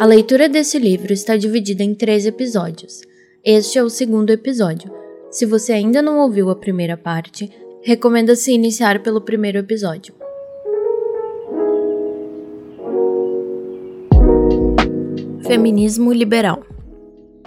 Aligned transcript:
A 0.00 0.06
leitura 0.06 0.48
desse 0.48 0.78
livro 0.78 1.12
está 1.12 1.36
dividida 1.36 1.84
em 1.84 1.94
três 1.94 2.24
episódios. 2.24 3.02
Este 3.44 3.78
é 3.78 3.82
o 3.82 3.90
segundo 3.90 4.30
episódio. 4.30 4.90
Se 5.30 5.44
você 5.44 5.74
ainda 5.74 6.00
não 6.00 6.20
ouviu 6.20 6.48
a 6.48 6.56
primeira 6.56 6.96
parte, 6.96 7.50
recomenda-se 7.82 8.50
iniciar 8.50 9.02
pelo 9.02 9.20
primeiro 9.20 9.58
episódio. 9.58 10.14
Feminismo 15.46 16.14
liberal. 16.14 16.64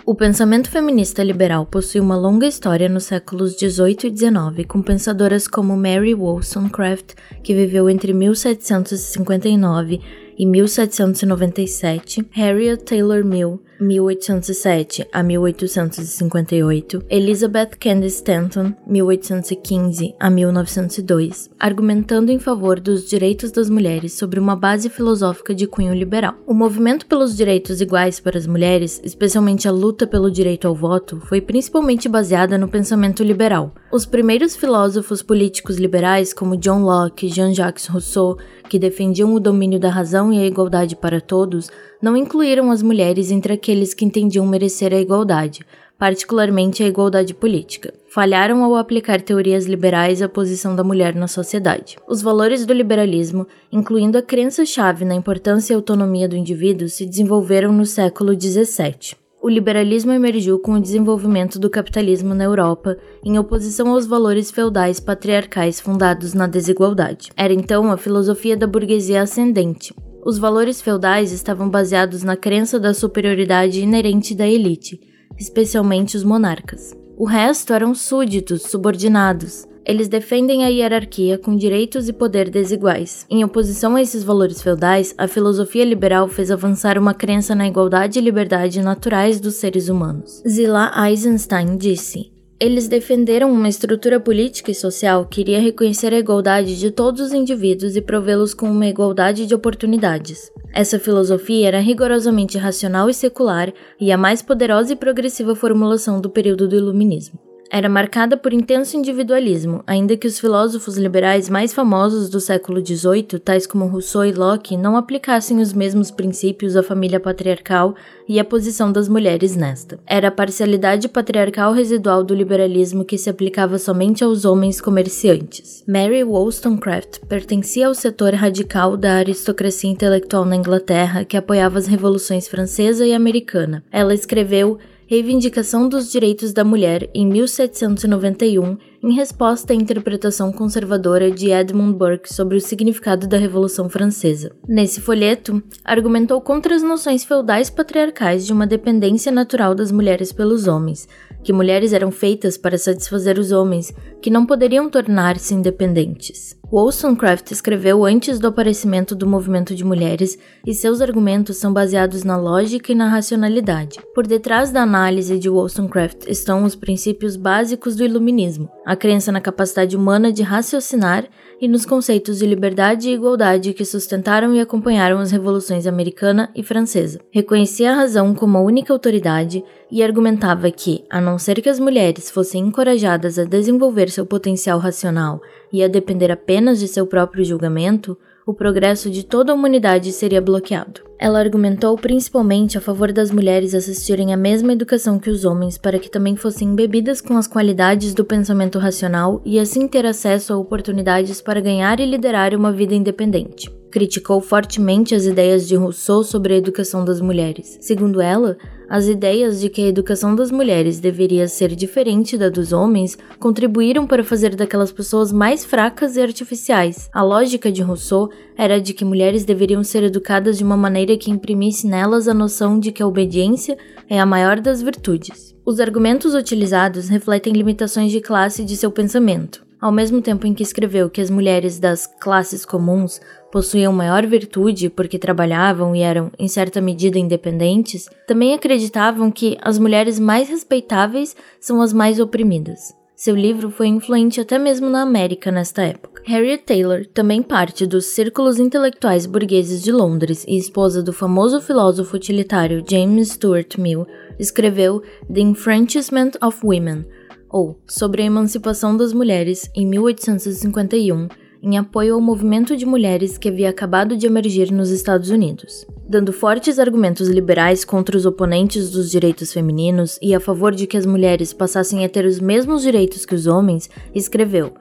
O 0.06 0.14
pensamento 0.14 0.70
feminista 0.70 1.24
liberal 1.24 1.66
possui 1.66 2.02
uma 2.02 2.16
longa 2.16 2.46
história 2.46 2.88
nos 2.88 3.06
séculos 3.06 3.56
18 3.56 4.06
e 4.06 4.12
19, 4.12 4.66
com 4.66 4.80
pensadoras 4.80 5.48
como 5.48 5.76
Mary 5.76 6.14
Wollstonecraft, 6.14 7.16
que 7.42 7.56
viveu 7.56 7.90
entre 7.90 8.14
1759 8.14 10.00
e 10.44 10.46
1797, 10.46 12.28
Harriet 12.32 12.84
Taylor 12.84 13.24
Mill, 13.24 13.62
1807 13.80 15.08
a 15.12 15.24
1858, 15.24 17.02
Elizabeth 17.10 17.78
Cady 17.80 18.08
Stanton, 18.08 18.74
1815 18.86 20.14
a 20.20 20.30
1902, 20.30 21.50
argumentando 21.58 22.30
em 22.30 22.40
favor 22.40 22.80
dos 22.80 23.10
direitos 23.10 23.52
das 23.52 23.70
mulheres 23.70 24.14
sobre 24.14 24.38
uma 24.38 24.56
base 24.56 24.90
filosófica 24.90 25.56
de 25.56 25.66
cunho 25.66 25.94
liberal. 25.94 26.36
O 26.46 26.54
movimento 26.54 27.06
pelos 27.06 27.38
direitos 27.38 27.80
iguais 27.80 28.20
para 28.20 28.38
as 28.38 28.46
mulheres, 28.46 29.02
especialmente 29.04 29.68
a 29.68 29.72
luta 29.72 30.06
pelo 30.06 30.30
direito 30.30 30.68
ao 30.68 30.76
voto, 30.76 31.22
foi 31.22 31.40
principalmente 31.40 32.10
baseada 32.10 32.58
no 32.58 32.68
pensamento 32.68 33.24
liberal. 33.24 33.74
Os 33.92 34.06
primeiros 34.06 34.58
filósofos 34.58 35.22
políticos 35.22 35.78
liberais, 35.78 36.34
como 36.34 36.58
John 36.58 36.84
Locke 36.84 37.30
Jean-Jacques 37.30 37.88
Rousseau, 37.88 38.38
que 38.74 38.80
defendiam 38.80 39.32
o 39.36 39.40
domínio 39.40 39.80
da 39.80 39.88
razão 39.88 40.34
e 40.34 40.40
a 40.40 40.48
igualdade 40.48 40.96
para 40.96 41.22
todos, 41.22 41.70
não 42.02 42.18
incluíram 42.18 42.72
as 42.72 42.82
mulheres 42.82 43.30
entre 43.30 43.54
aqueles 43.54 43.94
que 43.94 44.04
entendiam 44.04 44.48
merecer 44.48 44.92
a 44.92 45.00
igualdade, 45.00 45.64
particularmente 45.96 46.82
a 46.82 46.88
igualdade 46.88 47.36
política. 47.36 47.94
Falharam 48.10 48.64
ao 48.64 48.76
aplicar 48.76 49.22
teorias 49.22 49.68
liberais 49.68 50.24
à 50.24 50.28
posição 50.28 50.76
da 50.76 50.84
mulher 50.84 51.14
na 51.14 51.28
sociedade. 51.28 51.98
Os 52.08 52.24
valores 52.24 52.66
do 52.66 52.74
liberalismo, 52.74 53.46
incluindo 53.72 54.18
a 54.18 54.24
crença-chave 54.24 55.06
na 55.06 55.14
importância 55.14 55.74
e 55.74 55.76
autonomia 55.76 56.28
do 56.28 56.36
indivíduo, 56.36 56.90
se 56.90 57.06
desenvolveram 57.06 57.72
no 57.72 57.86
século 57.86 58.34
XVII. 58.34 59.23
O 59.44 59.50
liberalismo 59.50 60.14
emergiu 60.14 60.58
com 60.58 60.76
o 60.76 60.82
desenvolvimento 60.82 61.60
do 61.60 61.70
capitalismo 61.70 62.34
na 62.34 62.46
Europa, 62.46 62.96
em 63.22 63.38
oposição 63.38 63.90
aos 63.90 64.08
valores 64.08 64.50
feudais 64.50 65.02
patriarcais 65.02 65.82
fundados 65.82 66.34
na 66.34 66.48
desigualdade. 66.48 67.30
Era 67.36 67.52
então 67.52 67.92
a 67.92 67.98
filosofia 67.98 68.56
da 68.56 68.66
burguesia 68.66 69.22
ascendente, 69.22 69.94
os 70.26 70.38
valores 70.38 70.82
feudais 70.82 71.34
estavam 71.34 71.70
baseados 71.70 72.24
na 72.24 72.38
crença 72.38 72.80
da 72.80 72.94
superioridade 72.94 73.82
inerente 73.82 74.34
da 74.34 74.48
elite, 74.48 74.98
especialmente 75.38 76.16
os 76.16 76.24
monarcas. 76.24 76.96
O 77.18 77.26
resto 77.26 77.74
eram 77.74 77.94
súditos, 77.94 78.62
subordinados. 78.62 79.68
Eles 79.86 80.08
defendem 80.08 80.64
a 80.64 80.70
hierarquia 80.70 81.38
com 81.38 81.56
direitos 81.56 82.08
e 82.08 82.14
poder 82.14 82.50
desiguais. 82.50 83.26
Em 83.30 83.44
oposição 83.44 83.96
a 83.96 84.02
esses 84.02 84.24
valores 84.24 84.62
feudais, 84.62 85.14
a 85.18 85.28
filosofia 85.28 85.84
liberal 85.84 86.28
fez 86.28 86.50
avançar 86.50 86.98
uma 86.98 87.14
crença 87.14 87.54
na 87.54 87.68
igualdade 87.68 88.18
e 88.18 88.22
liberdade 88.22 88.82
naturais 88.82 89.40
dos 89.40 89.56
seres 89.56 89.90
humanos. 89.90 90.42
Zila 90.48 90.92
Eisenstein 91.06 91.76
disse: 91.76 92.32
eles 92.64 92.88
defenderam 92.88 93.52
uma 93.52 93.68
estrutura 93.68 94.22
política 94.22 94.72
e 94.72 94.76
social 94.76 95.26
que 95.26 95.42
iria 95.42 95.60
reconhecer 95.60 96.14
a 96.14 96.18
igualdade 96.18 96.80
de 96.80 96.92
todos 96.92 97.20
os 97.20 97.34
indivíduos 97.34 97.98
e 97.98 98.02
provê-los 98.02 98.54
com 98.54 98.72
uma 98.72 98.88
igualdade 98.88 99.46
de 99.46 99.54
oportunidades. 99.54 100.50
Essa 100.74 100.98
filosofia 100.98 101.68
era 101.68 101.82
rigorosamente 101.82 102.58
racional 102.58 103.10
e 103.10 103.14
secular 103.14 103.74
e 104.00 104.14
a 104.14 104.18
mais 104.18 104.42
poderosa 104.42 104.94
e 104.94 104.96
progressiva 104.96 105.56
formulação 105.56 106.22
do 106.22 106.30
período 106.30 106.66
do 106.66 106.78
Iluminismo 106.78 107.53
era 107.74 107.90
marcada 107.90 108.38
por 108.38 108.54
intenso 108.54 108.96
individualismo, 108.96 109.84
ainda 109.88 110.16
que 110.16 110.28
os 110.28 110.40
filósofos 110.40 110.96
liberais 110.96 111.50
mais 111.50 111.74
famosos 111.74 112.30
do 112.30 112.40
século 112.40 112.86
XVIII, 112.86 113.40
tais 113.44 113.66
como 113.66 113.88
Rousseau 113.88 114.24
e 114.24 114.32
Locke, 114.32 114.78
não 114.78 114.96
aplicassem 114.96 115.60
os 115.60 115.74
mesmos 115.74 116.12
princípios 116.12 116.76
à 116.76 116.84
família 116.84 117.20
patriarcal 117.20 117.96
e 118.30 118.40
à 118.40 118.46
posição 118.46 118.92
das 118.92 119.10
mulheres 119.10 119.56
nesta. 119.56 120.00
Era 120.06 120.28
a 120.28 120.32
parcialidade 120.32 121.10
patriarcal 121.10 121.74
residual 121.74 122.24
do 122.24 122.36
liberalismo 122.36 123.04
que 123.04 123.18
se 123.18 123.28
aplicava 123.28 123.80
somente 123.80 124.24
aos 124.24 124.46
homens 124.46 124.80
comerciantes. 124.80 125.84
Mary 125.88 126.24
Wollstonecraft 126.24 127.22
pertencia 127.28 127.88
ao 127.88 127.96
setor 127.96 128.36
radical 128.36 128.96
da 128.96 129.16
aristocracia 129.16 129.90
intelectual 129.90 130.46
na 130.46 130.56
Inglaterra 130.56 131.26
que 131.26 131.36
apoiava 131.36 131.80
as 131.80 131.88
revoluções 131.88 132.48
francesa 132.48 133.04
e 133.04 133.16
americana. 133.16 133.84
Ela 133.92 134.14
escreveu 134.14 134.78
Reivindicação 135.14 135.88
dos 135.88 136.12
Direitos 136.12 136.54
da 136.54 136.64
Mulher 136.64 137.08
em 137.14 137.28
1791, 137.28 138.76
em 139.04 139.14
resposta 139.14 139.72
à 139.72 139.76
interpretação 139.76 140.52
conservadora 140.52 141.30
de 141.30 141.52
Edmund 141.52 141.96
Burke 141.96 142.34
sobre 142.34 142.58
o 142.58 142.60
significado 142.60 143.28
da 143.28 143.38
Revolução 143.38 143.88
Francesa. 143.88 144.56
Nesse 144.68 145.00
folheto, 145.00 145.62
argumentou 145.86 146.42
contra 146.42 146.74
as 146.74 146.82
noções 146.82 147.24
feudais 147.24 147.70
patriarcais 147.70 148.44
de 148.44 148.52
uma 148.52 148.66
dependência 148.66 149.32
natural 149.32 149.76
das 149.76 149.92
mulheres 149.92 150.32
pelos 150.32 150.66
homens, 150.66 151.08
que 151.44 151.54
mulheres 151.54 151.94
eram 151.94 152.10
feitas 152.10 152.58
para 152.58 152.76
satisfazer 152.76 153.38
os 153.38 153.52
homens, 153.52 153.94
que 154.24 154.30
não 154.30 154.46
poderiam 154.46 154.90
tornar-se 154.90 155.54
independentes. 155.54 156.56
Wollstonecraft 156.72 157.52
escreveu 157.52 158.06
antes 158.06 158.40
do 158.40 158.48
aparecimento 158.48 159.14
do 159.14 159.28
movimento 159.28 159.76
de 159.76 159.84
mulheres 159.84 160.40
e 160.66 160.74
seus 160.74 161.02
argumentos 161.02 161.58
são 161.58 161.72
baseados 161.72 162.24
na 162.24 162.38
lógica 162.38 162.92
e 162.92 162.96
na 162.96 163.10
racionalidade. 163.10 164.00
Por 164.16 164.26
detrás 164.26 164.72
da 164.72 164.82
análise 164.82 165.38
de 165.38 165.50
Wollstonecraft 165.50 166.26
estão 166.28 166.64
os 166.64 166.74
princípios 166.74 167.36
básicos 167.36 167.98
do 167.98 168.04
iluminismo, 168.04 168.72
a 168.86 168.96
crença 168.96 169.32
na 169.32 169.42
capacidade 169.42 169.96
humana 169.96 170.32
de 170.32 170.42
raciocinar 170.42 171.28
e 171.62 171.68
nos 171.68 171.86
conceitos 171.86 172.40
de 172.40 172.46
liberdade 172.46 173.10
e 173.10 173.14
igualdade 173.14 173.74
que 173.74 173.86
sustentaram 173.86 174.56
e 174.56 174.60
acompanharam 174.60 175.20
as 175.20 175.32
revoluções 175.32 175.86
americana 175.86 176.50
e 176.56 176.64
francesa. 176.64 177.20
Reconhecia 177.30 177.92
a 177.92 177.96
razão 177.96 178.34
como 178.34 178.58
a 178.58 178.62
única 178.62 178.92
autoridade 178.92 179.64
e 179.92 180.02
argumentava 180.02 180.72
que, 180.72 181.04
a 181.08 181.22
não 181.22 181.38
ser 181.38 181.62
que 181.62 181.70
as 181.70 181.80
mulheres 181.80 182.32
fossem 182.32 182.66
encorajadas 182.66 183.38
a 183.38 183.44
desenvolver 183.44 184.10
seu 184.14 184.26
potencial 184.26 184.80
racional 184.80 185.42
e 185.72 185.84
a 185.84 185.88
depender 185.88 186.32
apenas 186.32 186.80
de 186.80 186.88
seu 186.88 187.06
próprio 187.06 187.44
julgamento, 187.44 188.18
o 188.46 188.54
progresso 188.54 189.10
de 189.10 189.26
toda 189.26 189.52
a 189.52 189.56
humanidade 189.56 190.12
seria 190.12 190.42
bloqueado. 190.42 191.13
Ela 191.20 191.40
argumentou 191.40 191.98
principalmente 191.98 192.78
a 192.78 192.82
favor 192.82 193.12
das 193.12 193.32
mulheres 193.32 193.74
assistirem 193.74 194.34
à 194.34 194.38
mesma 194.38 194.74
educação 194.74 195.20
que 195.20 195.30
os 195.30 195.46
homens 195.46 195.78
para 195.78 196.00
que 196.00 196.10
também 196.10 196.36
fossem 196.36 196.70
embebidas 196.70 197.22
com 197.22 197.38
as 197.38 197.48
qualidades 197.48 198.14
do 198.14 198.26
pensamento 198.26 198.80
racional 198.80 199.42
e 199.46 199.60
assim 199.60 199.88
ter 199.88 200.06
acesso 200.06 200.54
a 200.54 200.58
oportunidades 200.58 201.42
para 201.42 201.62
ganhar 201.62 202.00
e 202.00 202.06
liderar 202.06 202.54
uma 202.56 202.72
vida 202.72 202.96
independente 202.96 203.72
criticou 203.94 204.42
fortemente 204.42 205.14
as 205.14 205.24
ideias 205.26 205.68
de 205.68 205.76
Rousseau 205.76 206.24
sobre 206.24 206.56
a 206.56 206.58
educação 206.58 207.06
das 207.06 207.22
mulheres. 207.22 207.78
Segundo 207.80 208.20
ela, 208.20 208.58
as 208.90 209.06
ideias 209.06 209.62
de 209.62 209.70
que 209.70 209.84
a 209.84 209.88
educação 209.88 210.36
das 210.36 210.50
mulheres 210.50 211.00
deveria 211.00 211.48
ser 211.48 211.76
diferente 211.76 212.36
da 212.36 212.50
dos 212.50 212.74
homens 212.74 213.16
contribuíram 213.38 214.08
para 214.08 214.24
fazer 214.24 214.56
daquelas 214.56 214.92
pessoas 214.92 215.32
mais 215.32 215.64
fracas 215.64 216.18
e 216.18 216.22
artificiais. 216.22 217.08
A 217.14 217.22
lógica 217.22 217.72
de 217.72 217.84
Rousseau 217.84 218.32
era 218.58 218.80
de 218.80 218.94
que 218.94 219.06
mulheres 219.06 219.46
deveriam 219.46 219.84
ser 219.84 220.04
educadas 220.04 220.58
de 220.58 220.64
uma 220.64 220.78
maneira 220.78 221.18
que 221.18 221.32
imprimisse 221.32 221.88
nelas 221.88 222.28
a 222.28 222.34
noção 222.34 222.80
de 222.80 222.92
que 222.92 223.02
a 223.02 223.08
obediência 223.08 223.78
é 224.10 224.20
a 224.20 224.26
maior 224.26 224.60
das 224.60 224.82
virtudes. 224.82 225.56
Os 225.66 225.80
argumentos 225.80 226.36
utilizados 226.36 227.10
refletem 227.10 227.54
limitações 227.54 228.12
de 228.12 228.20
classe 228.20 228.64
de 228.64 228.76
seu 228.76 228.92
pensamento. 228.92 229.66
Ao 229.80 229.92
mesmo 229.92 230.22
tempo 230.22 230.48
em 230.48 230.54
que 230.54 230.64
escreveu 230.64 231.10
que 231.10 231.20
as 231.20 231.30
mulheres 231.30 231.78
das 231.78 232.08
classes 232.08 232.64
comuns 232.66 233.20
possuíam 233.52 233.92
maior 233.92 234.26
virtude 234.26 234.90
porque 234.90 235.20
trabalhavam 235.20 235.94
e 235.94 236.00
eram, 236.00 236.32
em 236.40 236.48
certa 236.48 236.80
medida, 236.80 237.20
independentes, 237.20 238.10
também 238.26 238.54
acreditavam 238.54 239.30
que 239.30 239.58
as 239.62 239.78
mulheres 239.78 240.20
mais 240.20 240.48
respeitáveis 240.48 241.36
são 241.60 241.82
as 241.82 241.92
mais 241.92 242.20
oprimidas. 242.20 242.94
Seu 243.16 243.36
livro 243.36 243.70
foi 243.70 243.88
influente 243.88 244.42
até 244.42 244.58
mesmo 244.58 244.90
na 244.90 245.02
América 245.02 245.52
nesta 245.52 245.84
época. 245.84 246.24
Harriet 246.26 246.64
Taylor, 246.64 247.06
também 247.06 247.44
parte 247.44 247.86
dos 247.86 248.08
círculos 248.08 248.60
intelectuais 248.60 249.26
burgueses 249.26 249.84
de 249.84 249.92
Londres 249.92 250.44
e 250.48 250.58
esposa 250.58 251.04
do 251.04 251.14
famoso 251.14 251.62
filósofo 251.62 252.16
utilitário 252.16 252.84
James 252.90 253.34
Stuart 253.34 253.78
Mill, 253.78 254.08
escreveu 254.40 255.02
The 255.32 255.42
Enfranchisement 255.42 256.32
of 256.42 256.60
Women, 256.64 257.06
ou 257.50 257.80
Sobre 257.88 258.24
a 258.24 258.26
Emancipação 258.26 258.98
das 258.98 259.14
Mulheres, 259.14 259.70
em 259.76 259.86
1851, 259.86 261.28
em 261.64 261.78
apoio 261.78 262.16
ao 262.16 262.20
movimento 262.20 262.76
de 262.76 262.86
mulheres 262.86 263.38
que 263.38 263.48
havia 263.48 263.70
acabado 263.70 264.18
de 264.18 264.28
emergir 264.28 264.70
nos 264.70 264.90
Estados 264.90 265.30
Unidos. 265.30 265.88
Dando 266.06 266.34
fortes 266.34 266.78
argumentos 266.78 267.30
liberais 267.30 267.86
contra 267.86 268.18
os 268.18 268.26
oponentes 268.26 268.90
dos 268.92 269.10
direitos 269.10 269.54
femininos 269.54 270.20
e 270.22 270.36
a 270.36 270.42
favor 270.42 270.76
de 270.76 270.86
que 270.86 270.98
as 270.98 271.06
mulheres 271.06 271.54
passassem 271.54 272.04
a 272.04 272.10
ter 272.10 272.26
os 272.26 272.38
mesmos 272.38 272.82
direitos 272.82 273.26
que 273.26 273.34
os 273.34 273.48
homens, 273.48 273.90
escreveu: 274.14 274.74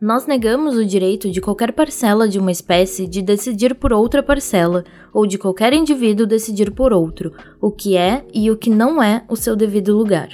Nós 0.00 0.28
negamos 0.28 0.76
o 0.76 0.86
direito 0.86 1.28
de 1.28 1.40
qualquer 1.40 1.72
parcela 1.72 2.28
de 2.28 2.38
uma 2.38 2.52
espécie 2.52 3.08
de 3.08 3.20
decidir 3.20 3.74
por 3.74 3.92
outra 3.92 4.22
parcela, 4.22 4.84
ou 5.12 5.26
de 5.26 5.38
qualquer 5.38 5.72
indivíduo 5.72 6.24
decidir 6.24 6.70
por 6.70 6.92
outro, 6.92 7.32
o 7.60 7.72
que 7.72 7.96
é 7.96 8.24
e 8.32 8.48
o 8.48 8.56
que 8.56 8.70
não 8.70 9.02
é 9.02 9.24
o 9.28 9.34
seu 9.34 9.56
devido 9.56 9.96
lugar. 9.96 10.28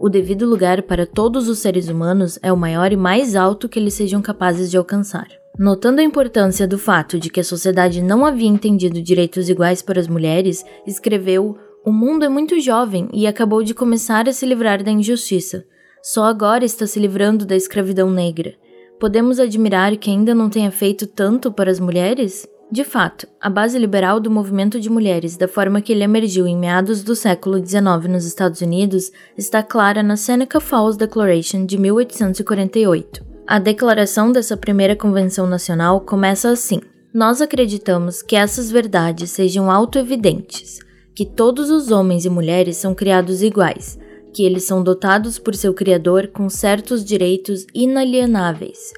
O 0.00 0.08
devido 0.08 0.44
lugar 0.44 0.82
para 0.82 1.06
todos 1.06 1.48
os 1.48 1.60
seres 1.60 1.88
humanos 1.88 2.40
é 2.42 2.52
o 2.52 2.56
maior 2.56 2.92
e 2.92 2.96
mais 2.96 3.36
alto 3.36 3.68
que 3.68 3.78
eles 3.78 3.94
sejam 3.94 4.20
capazes 4.20 4.68
de 4.68 4.76
alcançar. 4.76 5.43
Notando 5.56 6.00
a 6.00 6.04
importância 6.04 6.66
do 6.66 6.76
fato 6.76 7.16
de 7.16 7.30
que 7.30 7.38
a 7.38 7.44
sociedade 7.44 8.02
não 8.02 8.26
havia 8.26 8.48
entendido 8.48 9.00
direitos 9.00 9.48
iguais 9.48 9.80
para 9.80 10.00
as 10.00 10.08
mulheres, 10.08 10.64
escreveu: 10.84 11.56
O 11.84 11.92
mundo 11.92 12.24
é 12.24 12.28
muito 12.28 12.58
jovem 12.58 13.08
e 13.12 13.24
acabou 13.24 13.62
de 13.62 13.72
começar 13.72 14.28
a 14.28 14.32
se 14.32 14.44
livrar 14.44 14.82
da 14.82 14.90
injustiça. 14.90 15.64
Só 16.02 16.24
agora 16.24 16.64
está 16.64 16.88
se 16.88 16.98
livrando 16.98 17.46
da 17.46 17.54
escravidão 17.54 18.10
negra. 18.10 18.54
Podemos 18.98 19.38
admirar 19.38 19.96
que 19.96 20.10
ainda 20.10 20.34
não 20.34 20.50
tenha 20.50 20.72
feito 20.72 21.06
tanto 21.06 21.52
para 21.52 21.70
as 21.70 21.78
mulheres? 21.78 22.48
De 22.68 22.82
fato, 22.82 23.28
a 23.40 23.48
base 23.48 23.78
liberal 23.78 24.18
do 24.18 24.30
movimento 24.30 24.80
de 24.80 24.90
mulheres, 24.90 25.36
da 25.36 25.46
forma 25.46 25.80
que 25.80 25.92
ele 25.92 26.02
emergiu 26.02 26.48
em 26.48 26.56
meados 26.56 27.04
do 27.04 27.14
século 27.14 27.64
XIX 27.64 28.08
nos 28.08 28.24
Estados 28.24 28.60
Unidos, 28.60 29.12
está 29.38 29.62
clara 29.62 30.02
na 30.02 30.16
Seneca 30.16 30.58
Falls 30.58 30.98
Declaration 30.98 31.64
de 31.64 31.78
1848. 31.78 33.33
A 33.46 33.58
declaração 33.58 34.32
dessa 34.32 34.56
primeira 34.56 34.96
convenção 34.96 35.46
nacional 35.46 36.00
começa 36.00 36.48
assim: 36.48 36.80
Nós 37.12 37.42
acreditamos 37.42 38.22
que 38.22 38.36
essas 38.36 38.70
verdades 38.70 39.30
sejam 39.30 39.70
autoevidentes, 39.70 40.78
que 41.14 41.26
todos 41.26 41.70
os 41.70 41.90
homens 41.90 42.24
e 42.24 42.30
mulheres 42.30 42.78
são 42.78 42.94
criados 42.94 43.42
iguais, 43.42 43.98
que 44.32 44.44
eles 44.44 44.64
são 44.64 44.82
dotados 44.82 45.38
por 45.38 45.54
seu 45.54 45.74
Criador 45.74 46.28
com 46.28 46.48
certos 46.48 47.04
direitos 47.04 47.66
inalienáveis 47.74 48.92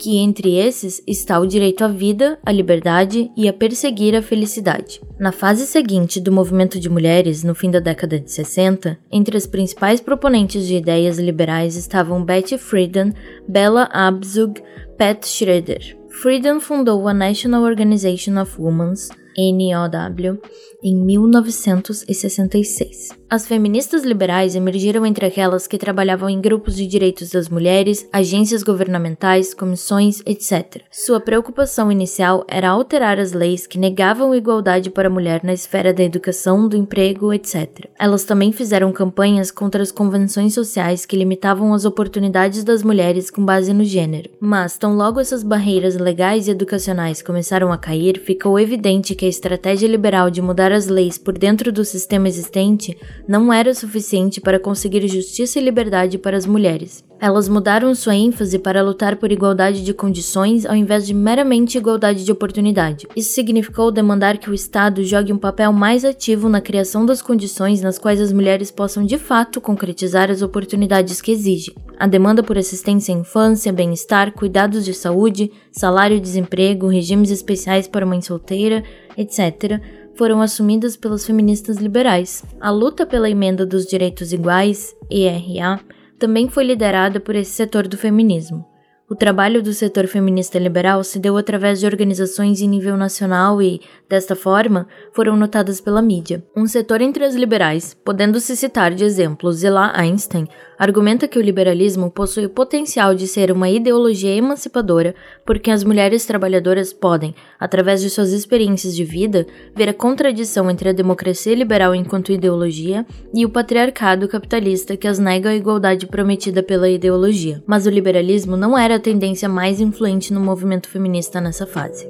que 0.00 0.16
entre 0.16 0.56
esses 0.56 1.02
está 1.06 1.38
o 1.38 1.46
direito 1.46 1.84
à 1.84 1.88
vida, 1.88 2.38
à 2.42 2.50
liberdade 2.50 3.30
e 3.36 3.46
a 3.46 3.52
perseguir 3.52 4.16
a 4.16 4.22
felicidade. 4.22 4.98
Na 5.18 5.30
fase 5.30 5.66
seguinte 5.66 6.18
do 6.18 6.32
movimento 6.32 6.80
de 6.80 6.88
mulheres, 6.88 7.44
no 7.44 7.54
fim 7.54 7.70
da 7.70 7.80
década 7.80 8.18
de 8.18 8.32
60, 8.32 8.98
entre 9.12 9.36
as 9.36 9.46
principais 9.46 10.00
proponentes 10.00 10.66
de 10.66 10.76
ideias 10.76 11.18
liberais 11.18 11.76
estavam 11.76 12.24
Betty 12.24 12.56
Friedan, 12.56 13.12
Bella 13.46 13.90
Abzug, 13.92 14.62
Pat 14.96 15.26
Schroeder. 15.26 15.94
Friedan 16.08 16.60
fundou 16.60 17.06
a 17.06 17.12
National 17.12 17.62
Organization 17.62 18.40
of 18.40 18.58
Women, 18.58 18.94
NOW, 19.36 20.40
em 20.82 20.96
1966. 20.96 23.20
As 23.30 23.46
feministas 23.46 24.02
liberais 24.02 24.56
emergiram 24.56 25.06
entre 25.06 25.24
aquelas 25.24 25.68
que 25.68 25.78
trabalhavam 25.78 26.28
em 26.28 26.40
grupos 26.40 26.74
de 26.74 26.84
direitos 26.84 27.30
das 27.30 27.48
mulheres, 27.48 28.08
agências 28.12 28.64
governamentais, 28.64 29.54
comissões, 29.54 30.20
etc. 30.26 30.82
Sua 30.90 31.20
preocupação 31.20 31.92
inicial 31.92 32.44
era 32.48 32.70
alterar 32.70 33.20
as 33.20 33.32
leis 33.32 33.68
que 33.68 33.78
negavam 33.78 34.34
igualdade 34.34 34.90
para 34.90 35.06
a 35.06 35.10
mulher 35.10 35.44
na 35.44 35.52
esfera 35.52 35.94
da 35.94 36.02
educação, 36.02 36.68
do 36.68 36.76
emprego, 36.76 37.32
etc. 37.32 37.86
Elas 37.96 38.24
também 38.24 38.50
fizeram 38.50 38.90
campanhas 38.90 39.52
contra 39.52 39.80
as 39.80 39.92
convenções 39.92 40.52
sociais 40.52 41.06
que 41.06 41.16
limitavam 41.16 41.72
as 41.72 41.84
oportunidades 41.84 42.64
das 42.64 42.82
mulheres 42.82 43.30
com 43.30 43.44
base 43.44 43.72
no 43.72 43.84
gênero. 43.84 44.28
Mas, 44.40 44.76
tão 44.76 44.96
logo 44.96 45.20
essas 45.20 45.44
barreiras 45.44 45.96
legais 45.96 46.48
e 46.48 46.50
educacionais 46.50 47.22
começaram 47.22 47.72
a 47.72 47.78
cair, 47.78 48.18
ficou 48.18 48.58
evidente 48.58 49.14
que 49.14 49.26
a 49.26 49.28
estratégia 49.28 49.86
liberal 49.86 50.30
de 50.30 50.42
mudar 50.42 50.69
as 50.72 50.86
leis 50.86 51.18
por 51.18 51.36
dentro 51.36 51.72
do 51.72 51.84
sistema 51.84 52.28
existente 52.28 52.96
não 53.26 53.52
era 53.52 53.74
suficiente 53.74 54.40
para 54.40 54.58
conseguir 54.58 55.06
justiça 55.08 55.58
e 55.58 55.62
liberdade 55.62 56.18
para 56.18 56.36
as 56.36 56.46
mulheres. 56.46 57.04
Elas 57.20 57.50
mudaram 57.50 57.94
sua 57.94 58.16
ênfase 58.16 58.58
para 58.58 58.82
lutar 58.82 59.16
por 59.16 59.30
igualdade 59.30 59.84
de 59.84 59.92
condições 59.92 60.64
ao 60.64 60.74
invés 60.74 61.06
de 61.06 61.12
meramente 61.12 61.76
igualdade 61.76 62.24
de 62.24 62.32
oportunidade. 62.32 63.06
Isso 63.14 63.34
significou 63.34 63.90
demandar 63.90 64.38
que 64.38 64.48
o 64.48 64.54
Estado 64.54 65.04
jogue 65.04 65.30
um 65.30 65.36
papel 65.36 65.70
mais 65.70 66.02
ativo 66.02 66.48
na 66.48 66.62
criação 66.62 67.04
das 67.04 67.20
condições 67.20 67.82
nas 67.82 67.98
quais 67.98 68.22
as 68.22 68.32
mulheres 68.32 68.70
possam 68.70 69.04
de 69.04 69.18
fato 69.18 69.60
concretizar 69.60 70.30
as 70.30 70.40
oportunidades 70.40 71.20
que 71.20 71.30
exigem. 71.30 71.74
A 71.98 72.06
demanda 72.06 72.42
por 72.42 72.56
assistência 72.56 73.14
à 73.14 73.18
infância, 73.18 73.70
bem-estar, 73.70 74.32
cuidados 74.32 74.86
de 74.86 74.94
saúde, 74.94 75.52
salário-desemprego, 75.70 76.88
regimes 76.88 77.30
especiais 77.30 77.86
para 77.86 78.06
mãe 78.06 78.22
solteira, 78.22 78.82
etc., 79.18 79.78
foram 80.20 80.42
assumidas 80.42 80.98
pelas 80.98 81.24
feministas 81.24 81.78
liberais. 81.78 82.44
A 82.60 82.70
luta 82.70 83.06
pela 83.06 83.30
emenda 83.30 83.64
dos 83.64 83.86
direitos 83.86 84.34
iguais, 84.34 84.94
ERA, 85.10 85.80
também 86.18 86.46
foi 86.46 86.62
liderada 86.62 87.18
por 87.18 87.34
esse 87.34 87.52
setor 87.52 87.88
do 87.88 87.96
feminismo. 87.96 88.69
O 89.10 89.16
trabalho 89.16 89.60
do 89.60 89.74
setor 89.74 90.06
feminista 90.06 90.56
liberal 90.56 91.02
se 91.02 91.18
deu 91.18 91.36
através 91.36 91.80
de 91.80 91.86
organizações 91.86 92.60
em 92.60 92.68
nível 92.68 92.96
nacional 92.96 93.60
e, 93.60 93.80
desta 94.08 94.36
forma, 94.36 94.86
foram 95.12 95.36
notadas 95.36 95.80
pela 95.80 96.00
mídia. 96.00 96.44
Um 96.56 96.64
setor 96.64 97.00
entre 97.00 97.24
as 97.24 97.34
liberais, 97.34 97.92
podendo-se 98.04 98.56
citar 98.56 98.94
de 98.94 99.02
exemplo 99.02 99.52
Zila 99.52 99.90
Einstein, 99.96 100.46
argumenta 100.78 101.26
que 101.26 101.40
o 101.40 101.42
liberalismo 101.42 102.08
possui 102.08 102.46
o 102.46 102.50
potencial 102.50 103.12
de 103.12 103.26
ser 103.26 103.50
uma 103.50 103.68
ideologia 103.68 104.34
emancipadora 104.34 105.14
porque 105.44 105.72
as 105.72 105.82
mulheres 105.82 106.24
trabalhadoras 106.24 106.92
podem, 106.92 107.34
através 107.58 108.00
de 108.00 108.08
suas 108.08 108.30
experiências 108.30 108.94
de 108.94 109.04
vida, 109.04 109.44
ver 109.74 109.88
a 109.88 109.94
contradição 109.94 110.70
entre 110.70 110.88
a 110.88 110.92
democracia 110.92 111.54
liberal 111.56 111.96
enquanto 111.96 112.30
ideologia 112.30 113.04
e 113.34 113.44
o 113.44 113.50
patriarcado 113.50 114.28
capitalista 114.28 114.96
que 114.96 115.08
as 115.08 115.18
nega 115.18 115.50
a 115.50 115.56
igualdade 115.56 116.06
prometida 116.06 116.62
pela 116.62 116.88
ideologia. 116.88 117.60
Mas 117.66 117.86
o 117.86 117.90
liberalismo 117.90 118.56
não 118.56 118.78
era 118.78 118.99
tendência 119.00 119.48
mais 119.48 119.80
influente 119.80 120.32
no 120.32 120.40
movimento 120.40 120.88
feminista 120.88 121.40
nessa 121.40 121.66
fase. 121.66 122.06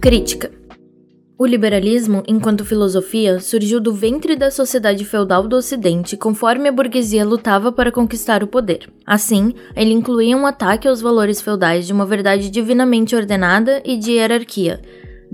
Crítica 0.00 0.50
o 1.36 1.44
liberalismo, 1.44 2.22
enquanto 2.28 2.64
filosofia, 2.64 3.40
surgiu 3.40 3.80
do 3.80 3.92
ventre 3.92 4.36
da 4.36 4.52
sociedade 4.52 5.04
feudal 5.04 5.48
do 5.48 5.56
Ocidente 5.56 6.16
conforme 6.16 6.68
a 6.68 6.72
burguesia 6.72 7.24
lutava 7.24 7.72
para 7.72 7.90
conquistar 7.90 8.44
o 8.44 8.46
poder. 8.46 8.88
Assim, 9.04 9.52
ele 9.74 9.92
incluía 9.92 10.36
um 10.36 10.46
ataque 10.46 10.86
aos 10.86 11.00
valores 11.00 11.40
feudais 11.40 11.88
de 11.88 11.92
uma 11.92 12.06
verdade 12.06 12.48
divinamente 12.48 13.16
ordenada 13.16 13.82
e 13.84 13.96
de 13.96 14.12
hierarquia, 14.12 14.80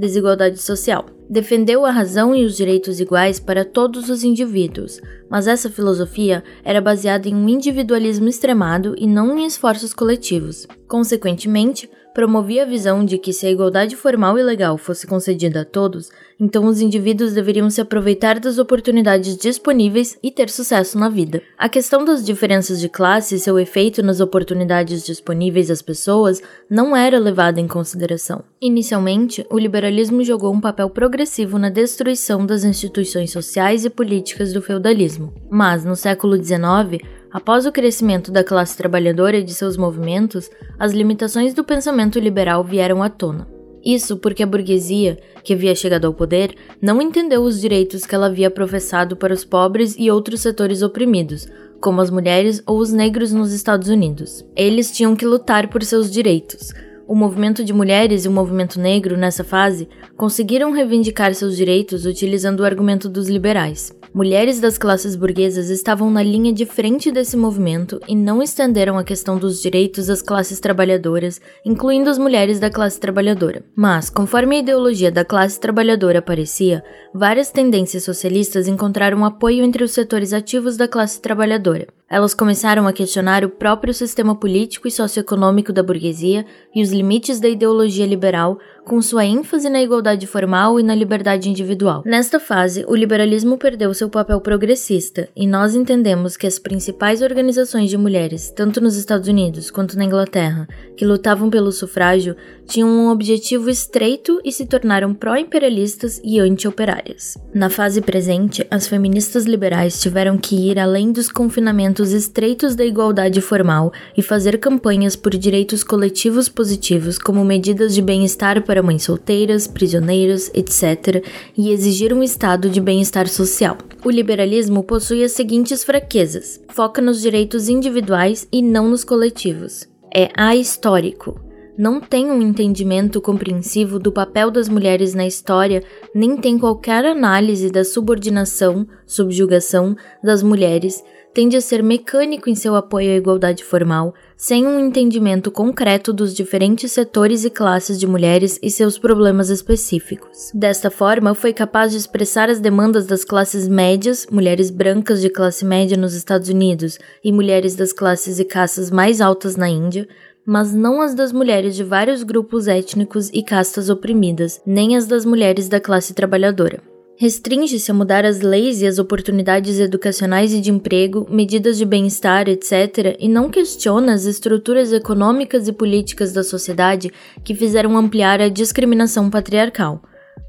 desigualdade 0.01 0.61
social. 0.61 1.07
Defendeu 1.29 1.87
a 1.87 1.91
razão 1.93 2.35
e 2.35 2.45
os 2.45 2.57
direitos 2.57 2.99
iguais 2.99 3.39
para 3.39 3.65
todos 3.65 4.09
os 4.09 4.25
indivíduos, 4.25 5.01
mas 5.31 5.47
essa 5.47 5.71
filosofia 5.71 6.43
era 6.65 6.81
baseada 6.81 7.29
em 7.29 7.35
um 7.35 7.49
individualismo 7.49 8.29
extremado 8.29 8.97
e 8.99 9.07
não 9.07 9.39
em 9.39 9.47
esforços 9.47 9.95
coletivos. 9.95 10.67
Consequentemente, 10.89 11.89
promovia 12.13 12.63
a 12.63 12.67
visão 12.67 13.05
de 13.05 13.19
que 13.19 13.33
se 13.33 13.47
a 13.47 13.51
igualdade 13.51 13.97
formal 13.97 14.39
e 14.39 14.43
legal 14.43 14.77
fosse 14.77 15.07
concedida 15.07 15.63
a 15.63 15.65
todos, 15.65 16.11
então 16.39 16.67
os 16.67 16.81
indivíduos 16.81 17.33
deveriam 17.33 17.69
se 17.69 17.81
aproveitar 17.81 18.39
das 18.41 18.59
oportunidades 18.59 19.37
disponíveis 19.37 20.19
e 20.23 20.31
ter 20.31 20.49
sucesso 20.49 20.99
na 20.99 21.09
vida. 21.09 21.43
A 21.59 21.69
questão 21.69 22.05
das 22.05 22.25
diferenças 22.25 22.81
de 22.81 22.89
classe 22.89 23.35
e 23.35 23.39
seu 23.39 23.59
efeito 23.59 24.03
nas 24.03 24.21
oportunidades 24.21 25.05
disponíveis 25.05 25.71
às 25.71 25.83
pessoas 25.83 26.43
não 26.69 26.97
era 26.97 27.19
levada 27.19 27.61
em 27.61 27.69
consideração. 27.69 28.43
Inicialmente, 28.61 29.47
o 29.51 29.59
liberalismo 29.59 30.25
jogou 30.25 30.53
um 30.53 30.61
papel 30.61 30.91
progressivo 30.91 31.59
na 31.59 31.69
destruição 31.69 32.45
das 32.45 32.65
instituições 32.65 33.31
sociais 33.31 33.85
e 33.85 33.91
políticas 33.91 34.53
do 34.53 34.63
feudalismo, 34.63 35.33
mas 35.51 35.85
no 35.85 35.95
século 35.97 36.37
XIX, 36.37 37.03
Após 37.33 37.65
o 37.65 37.71
crescimento 37.71 38.33
da 38.33 38.43
classe 38.43 38.77
trabalhadora 38.77 39.39
e 39.39 39.45
de 39.45 39.55
seus 39.55 39.77
movimentos, 39.77 40.51
as 40.77 40.93
limitações 40.93 41.55
do 41.55 41.63
pensamento 41.63 42.19
liberal 42.19 42.65
vieram 42.65 43.03
à 43.03 43.09
tona. 43.09 43.47
Isso 43.85 44.17
porque 44.17 44.43
a 44.43 44.47
burguesia, 44.47 45.17
que 45.45 45.55
havia 45.55 45.75
chegado 45.75 46.07
ao 46.07 46.13
poder, 46.13 46.55
não 46.83 47.01
entendeu 47.01 47.43
os 47.43 47.61
direitos 47.61 48.05
que 48.05 48.15
ela 48.15 48.27
havia 48.27 48.51
professado 48.51 49.17
para 49.17 49.33
os 49.33 49.45
pobres 49.45 49.95
e 49.97 50.11
outros 50.11 50.41
setores 50.41 50.83
oprimidos, 50.83 51.47
como 51.81 52.01
as 52.01 52.11
mulheres 52.11 52.63
ou 52.67 52.79
os 52.79 52.93
negros 52.93 53.33
nos 53.33 53.53
Estados 53.53 53.89
Unidos. 53.89 54.45
Eles 54.55 54.91
tinham 54.91 55.15
que 55.15 55.25
lutar 55.25 55.69
por 55.69 55.83
seus 55.83 56.11
direitos. 56.11 56.73
O 57.11 57.15
movimento 57.17 57.65
de 57.65 57.73
mulheres 57.73 58.25
e 58.25 58.29
o 58.29 58.31
movimento 58.31 58.79
negro, 58.79 59.17
nessa 59.17 59.43
fase, 59.43 59.89
conseguiram 60.17 60.71
reivindicar 60.71 61.35
seus 61.35 61.57
direitos 61.57 62.07
utilizando 62.07 62.61
o 62.61 62.65
argumento 62.65 63.09
dos 63.09 63.29
liberais. 63.29 63.93
Mulheres 64.15 64.61
das 64.61 64.79
classes 64.79 65.17
burguesas 65.17 65.71
estavam 65.71 66.09
na 66.09 66.23
linha 66.23 66.53
de 66.53 66.65
frente 66.65 67.11
desse 67.11 67.37
movimento 67.37 68.01
e 68.07 68.15
não 68.15 68.41
estenderam 68.41 68.97
a 68.97 69.03
questão 69.03 69.37
dos 69.39 69.61
direitos 69.61 70.09
às 70.09 70.23
classes 70.23 70.61
trabalhadoras, 70.61 71.41
incluindo 71.67 72.09
as 72.09 72.17
mulheres 72.17 72.61
da 72.61 72.71
classe 72.71 73.01
trabalhadora. 73.01 73.65
Mas, 73.75 74.09
conforme 74.09 74.55
a 74.55 74.61
ideologia 74.61 75.11
da 75.11 75.25
classe 75.25 75.59
trabalhadora 75.59 76.21
aparecia, 76.21 76.81
várias 77.13 77.51
tendências 77.51 78.05
socialistas 78.05 78.69
encontraram 78.69 79.25
apoio 79.25 79.65
entre 79.65 79.83
os 79.83 79.91
setores 79.91 80.33
ativos 80.33 80.77
da 80.77 80.87
classe 80.87 81.21
trabalhadora. 81.21 81.89
Elas 82.13 82.35
começaram 82.35 82.89
a 82.89 82.93
questionar 82.93 83.45
o 83.45 83.49
próprio 83.49 83.95
sistema 83.95 84.35
político 84.35 84.89
e 84.89 84.91
socioeconômico 84.91 85.73
da 85.73 85.81
burguesia 85.81 86.45
e 86.75 86.83
os 86.83 86.91
limites 86.91 87.39
da 87.39 87.49
ideologia 87.49 88.05
liberal, 88.05 88.59
com 88.85 89.01
sua 89.01 89.25
ênfase 89.25 89.71
na 89.71 89.81
igualdade 89.81 90.27
formal 90.27 90.81
e 90.81 90.83
na 90.83 90.93
liberdade 90.93 91.49
individual. 91.49 92.03
Nesta 92.05 92.41
fase, 92.41 92.85
o 92.89 92.97
liberalismo 92.97 93.57
perdeu 93.57 93.95
seu 93.95 94.11
papel 94.11 94.41
progressista, 94.41 95.29
e 95.37 95.47
nós 95.47 95.77
entendemos 95.77 96.37
que 96.37 96.49
as 96.49 96.59
principais 96.59 97.23
organizações 97.23 97.89
de 97.89 97.97
mulheres, 97.97 98.51
tanto 98.51 98.81
nos 98.81 98.97
Estados 98.97 99.29
Unidos 99.29 99.71
quanto 99.71 99.97
na 99.97 100.05
Inglaterra, 100.05 100.67
que 100.97 101.07
lutavam 101.07 101.49
pelo 101.49 101.71
sufrágio, 101.71 102.35
tinham 102.71 102.89
um 102.89 103.11
objetivo 103.11 103.69
estreito 103.69 104.41
e 104.45 104.53
se 104.53 104.65
tornaram 104.65 105.13
pró-imperialistas 105.13 106.21
e 106.23 106.39
anti-operárias. 106.39 107.37
Na 107.53 107.69
fase 107.69 108.01
presente, 108.01 108.65
as 108.71 108.87
feministas 108.87 109.45
liberais 109.45 110.01
tiveram 110.01 110.39
que 110.39 110.71
ir 110.71 110.79
além 110.79 111.11
dos 111.11 111.31
confinamentos 111.31 112.13
estreitos 112.13 112.77
da 112.77 112.85
igualdade 112.85 113.41
formal 113.41 113.93
e 114.17 114.23
fazer 114.23 114.57
campanhas 114.59 115.17
por 115.17 115.37
direitos 115.37 115.83
coletivos 115.83 116.49
positivos 116.49 117.19
como 117.19 117.45
medidas 117.45 117.93
de 117.93 118.01
bem-estar 118.01 118.63
para 118.63 118.85
mães 118.85 119.03
solteiras, 119.03 119.67
prisioneiras, 119.67 120.49
etc., 120.55 121.25
e 121.59 121.73
exigir 121.73 122.13
um 122.13 122.23
estado 122.23 122.71
de 122.71 122.81
bem-estar 122.81 123.27
social. 123.27 123.77
O 124.05 124.11
liberalismo 124.11 124.85
possui 124.85 125.25
as 125.25 125.33
seguintes 125.33 125.83
fraquezas: 125.83 126.61
foca 126.69 127.03
nos 127.03 127.21
direitos 127.21 127.69
individuais 127.69 128.47
e 128.53 128.63
não 128.63 128.89
nos 128.89 129.03
coletivos. 129.03 129.89
É 130.15 130.29
ahistórico. 130.37 131.50
Não 131.81 131.99
tem 131.99 132.31
um 132.31 132.43
entendimento 132.43 133.23
compreensivo 133.23 133.99
do 133.99 134.13
papel 134.13 134.51
das 134.51 134.69
mulheres 134.69 135.15
na 135.15 135.27
história, 135.27 135.83
nem 136.15 136.37
tem 136.37 136.59
qualquer 136.59 137.07
análise 137.07 137.71
da 137.71 137.85
subordinação, 137.85 138.87
subjugação 139.07 139.97
das 140.23 140.43
mulheres, 140.43 141.03
tende 141.33 141.57
a 141.57 141.61
ser 141.61 141.83
mecânico 141.83 142.51
em 142.51 142.55
seu 142.55 142.75
apoio 142.75 143.13
à 143.13 143.17
igualdade 143.17 143.65
formal, 143.65 144.13
sem 144.37 144.67
um 144.67 144.79
entendimento 144.79 145.51
concreto 145.51 146.13
dos 146.13 146.35
diferentes 146.35 146.93
setores 146.93 147.45
e 147.45 147.51
classes 147.51 147.99
de 147.99 148.07
mulheres 148.07 148.59
e 148.63 148.71
seus 148.71 148.99
problemas 148.99 149.49
específicos. 149.49 150.51
Desta 150.53 150.91
forma, 150.91 151.35
foi 151.35 151.53
capaz 151.53 151.93
de 151.93 151.99
expressar 151.99 152.51
as 152.51 152.61
demandas 152.61 153.07
das 153.07 153.25
classes 153.25 153.69
médias, 153.69 154.27
mulheres 154.31 154.71
brancas 154.71 155.21
de 155.21 155.31
classe 155.31 155.65
média 155.65 155.97
nos 155.97 156.15
Estados 156.15 156.51
Unidos 156.51 156.99
e 157.25 157.33
mulheres 157.33 157.75
das 157.75 157.93
classes 157.93 158.39
e 158.39 158.45
castas 158.45 158.91
mais 158.91 159.21
altas 159.21 159.57
na 159.57 159.69
Índia, 159.69 160.07
mas 160.47 160.73
não 160.73 161.01
as 161.01 161.15
das 161.15 161.33
mulheres 161.33 161.77
de 161.77 161.85
vários 161.85 162.23
grupos 162.23 162.69
étnicos 162.69 163.31
e 163.33 163.43
castas 163.43 163.89
oprimidas, 163.91 164.61
nem 164.67 164.97
as 164.97 165.07
das 165.07 165.25
mulheres 165.25 165.69
da 165.69 165.81
classe 165.81 166.15
trabalhadora 166.15 166.83
restringe-se 167.21 167.91
a 167.91 167.95
mudar 167.95 168.25
as 168.25 168.41
leis 168.41 168.81
e 168.81 168.87
as 168.87 168.99
oportunidades 168.99 169.79
educacionais 169.79 170.55
e 170.55 170.61
de 170.63 170.71
emprego, 170.71 171.27
medidas 171.29 171.77
de 171.77 171.85
bem-estar, 171.85 172.49
etc., 172.49 173.15
e 173.19 173.29
não 173.29 173.51
questiona 173.51 174.15
as 174.15 174.25
estruturas 174.25 174.91
econômicas 174.91 175.69
e 175.69 175.73
políticas 175.73 176.33
da 176.33 176.43
sociedade 176.43 177.13
que 177.45 177.55
fizeram 177.55 177.95
ampliar 177.95 178.41
a 178.41 178.49
discriminação 178.49 179.29
patriarcal. 179.29 180.01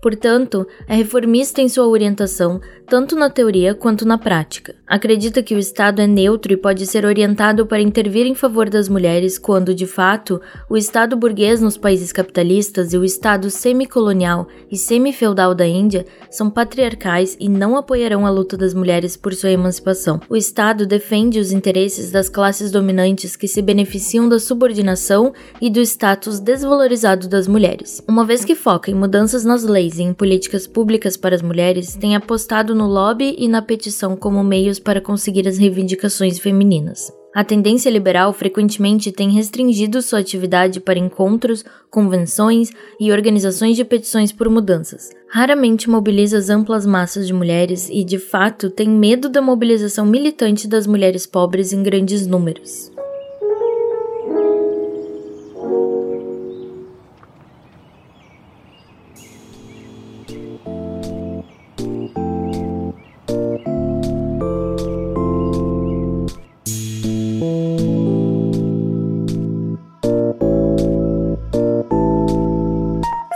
Portanto, 0.01 0.67
é 0.87 0.95
reformista 0.95 1.61
em 1.61 1.69
sua 1.69 1.87
orientação, 1.87 2.59
tanto 2.87 3.15
na 3.15 3.29
teoria 3.29 3.75
quanto 3.75 4.05
na 4.05 4.17
prática. 4.17 4.75
Acredita 4.87 5.43
que 5.43 5.55
o 5.55 5.59
Estado 5.59 6.01
é 6.01 6.07
neutro 6.07 6.51
e 6.51 6.57
pode 6.57 6.85
ser 6.85 7.05
orientado 7.05 7.65
para 7.65 7.81
intervir 7.81 8.25
em 8.25 8.35
favor 8.35 8.69
das 8.69 8.89
mulheres 8.89 9.37
quando, 9.37 9.73
de 9.73 9.85
fato, 9.85 10.41
o 10.69 10.75
Estado 10.75 11.15
burguês 11.15 11.61
nos 11.61 11.77
países 11.77 12.11
capitalistas 12.11 12.93
e 12.93 12.97
o 12.97 13.05
Estado 13.05 13.49
semicolonial 13.49 14.47
e 14.71 14.75
semifeudal 14.77 15.55
da 15.55 15.67
Índia 15.67 16.05
são 16.29 16.49
patriarcais 16.49 17.37
e 17.39 17.47
não 17.47 17.77
apoiarão 17.77 18.25
a 18.25 18.29
luta 18.29 18.57
das 18.57 18.73
mulheres 18.73 19.15
por 19.15 19.33
sua 19.33 19.51
emancipação. 19.51 20.19
O 20.29 20.35
Estado 20.35 20.85
defende 20.85 21.39
os 21.39 21.51
interesses 21.51 22.11
das 22.11 22.27
classes 22.27 22.71
dominantes 22.71 23.35
que 23.35 23.47
se 23.47 23.61
beneficiam 23.61 24.27
da 24.27 24.39
subordinação 24.39 25.33
e 25.61 25.69
do 25.69 25.79
status 25.79 26.39
desvalorizado 26.39 27.27
das 27.27 27.47
mulheres. 27.47 28.03
Uma 28.07 28.25
vez 28.25 28.43
que 28.43 28.55
foca 28.55 28.89
em 28.89 28.95
mudanças 28.95 29.45
nas 29.45 29.63
leis 29.63 29.80
e 29.81 30.03
em 30.03 30.13
políticas 30.13 30.67
públicas 30.67 31.17
para 31.17 31.35
as 31.35 31.41
mulheres 31.41 31.95
têm 31.95 32.15
apostado 32.15 32.75
no 32.75 32.87
lobby 32.87 33.35
e 33.37 33.47
na 33.47 33.61
petição 33.61 34.15
como 34.15 34.43
meios 34.43 34.79
para 34.79 35.01
conseguir 35.01 35.47
as 35.47 35.57
reivindicações 35.57 36.39
femininas. 36.39 37.11
A 37.33 37.45
tendência 37.45 37.89
liberal 37.89 38.33
frequentemente 38.33 39.09
tem 39.09 39.31
restringido 39.31 40.01
sua 40.01 40.19
atividade 40.19 40.81
para 40.81 40.99
encontros, 40.99 41.63
convenções 41.89 42.71
e 42.99 43.09
organizações 43.09 43.77
de 43.77 43.85
petições 43.85 44.33
por 44.33 44.49
mudanças. 44.49 45.09
Raramente 45.29 45.89
mobiliza 45.89 46.37
as 46.37 46.49
amplas 46.49 46.85
massas 46.85 47.25
de 47.25 47.33
mulheres 47.33 47.89
e, 47.89 48.03
de 48.03 48.19
fato, 48.19 48.69
tem 48.69 48.89
medo 48.89 49.29
da 49.29 49.41
mobilização 49.41 50.05
militante 50.05 50.67
das 50.67 50.85
mulheres 50.85 51.25
pobres 51.25 51.71
em 51.71 51.81
grandes 51.81 52.27
números. 52.27 52.91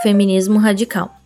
Feminismo 0.06 0.60
radical. 0.60 1.20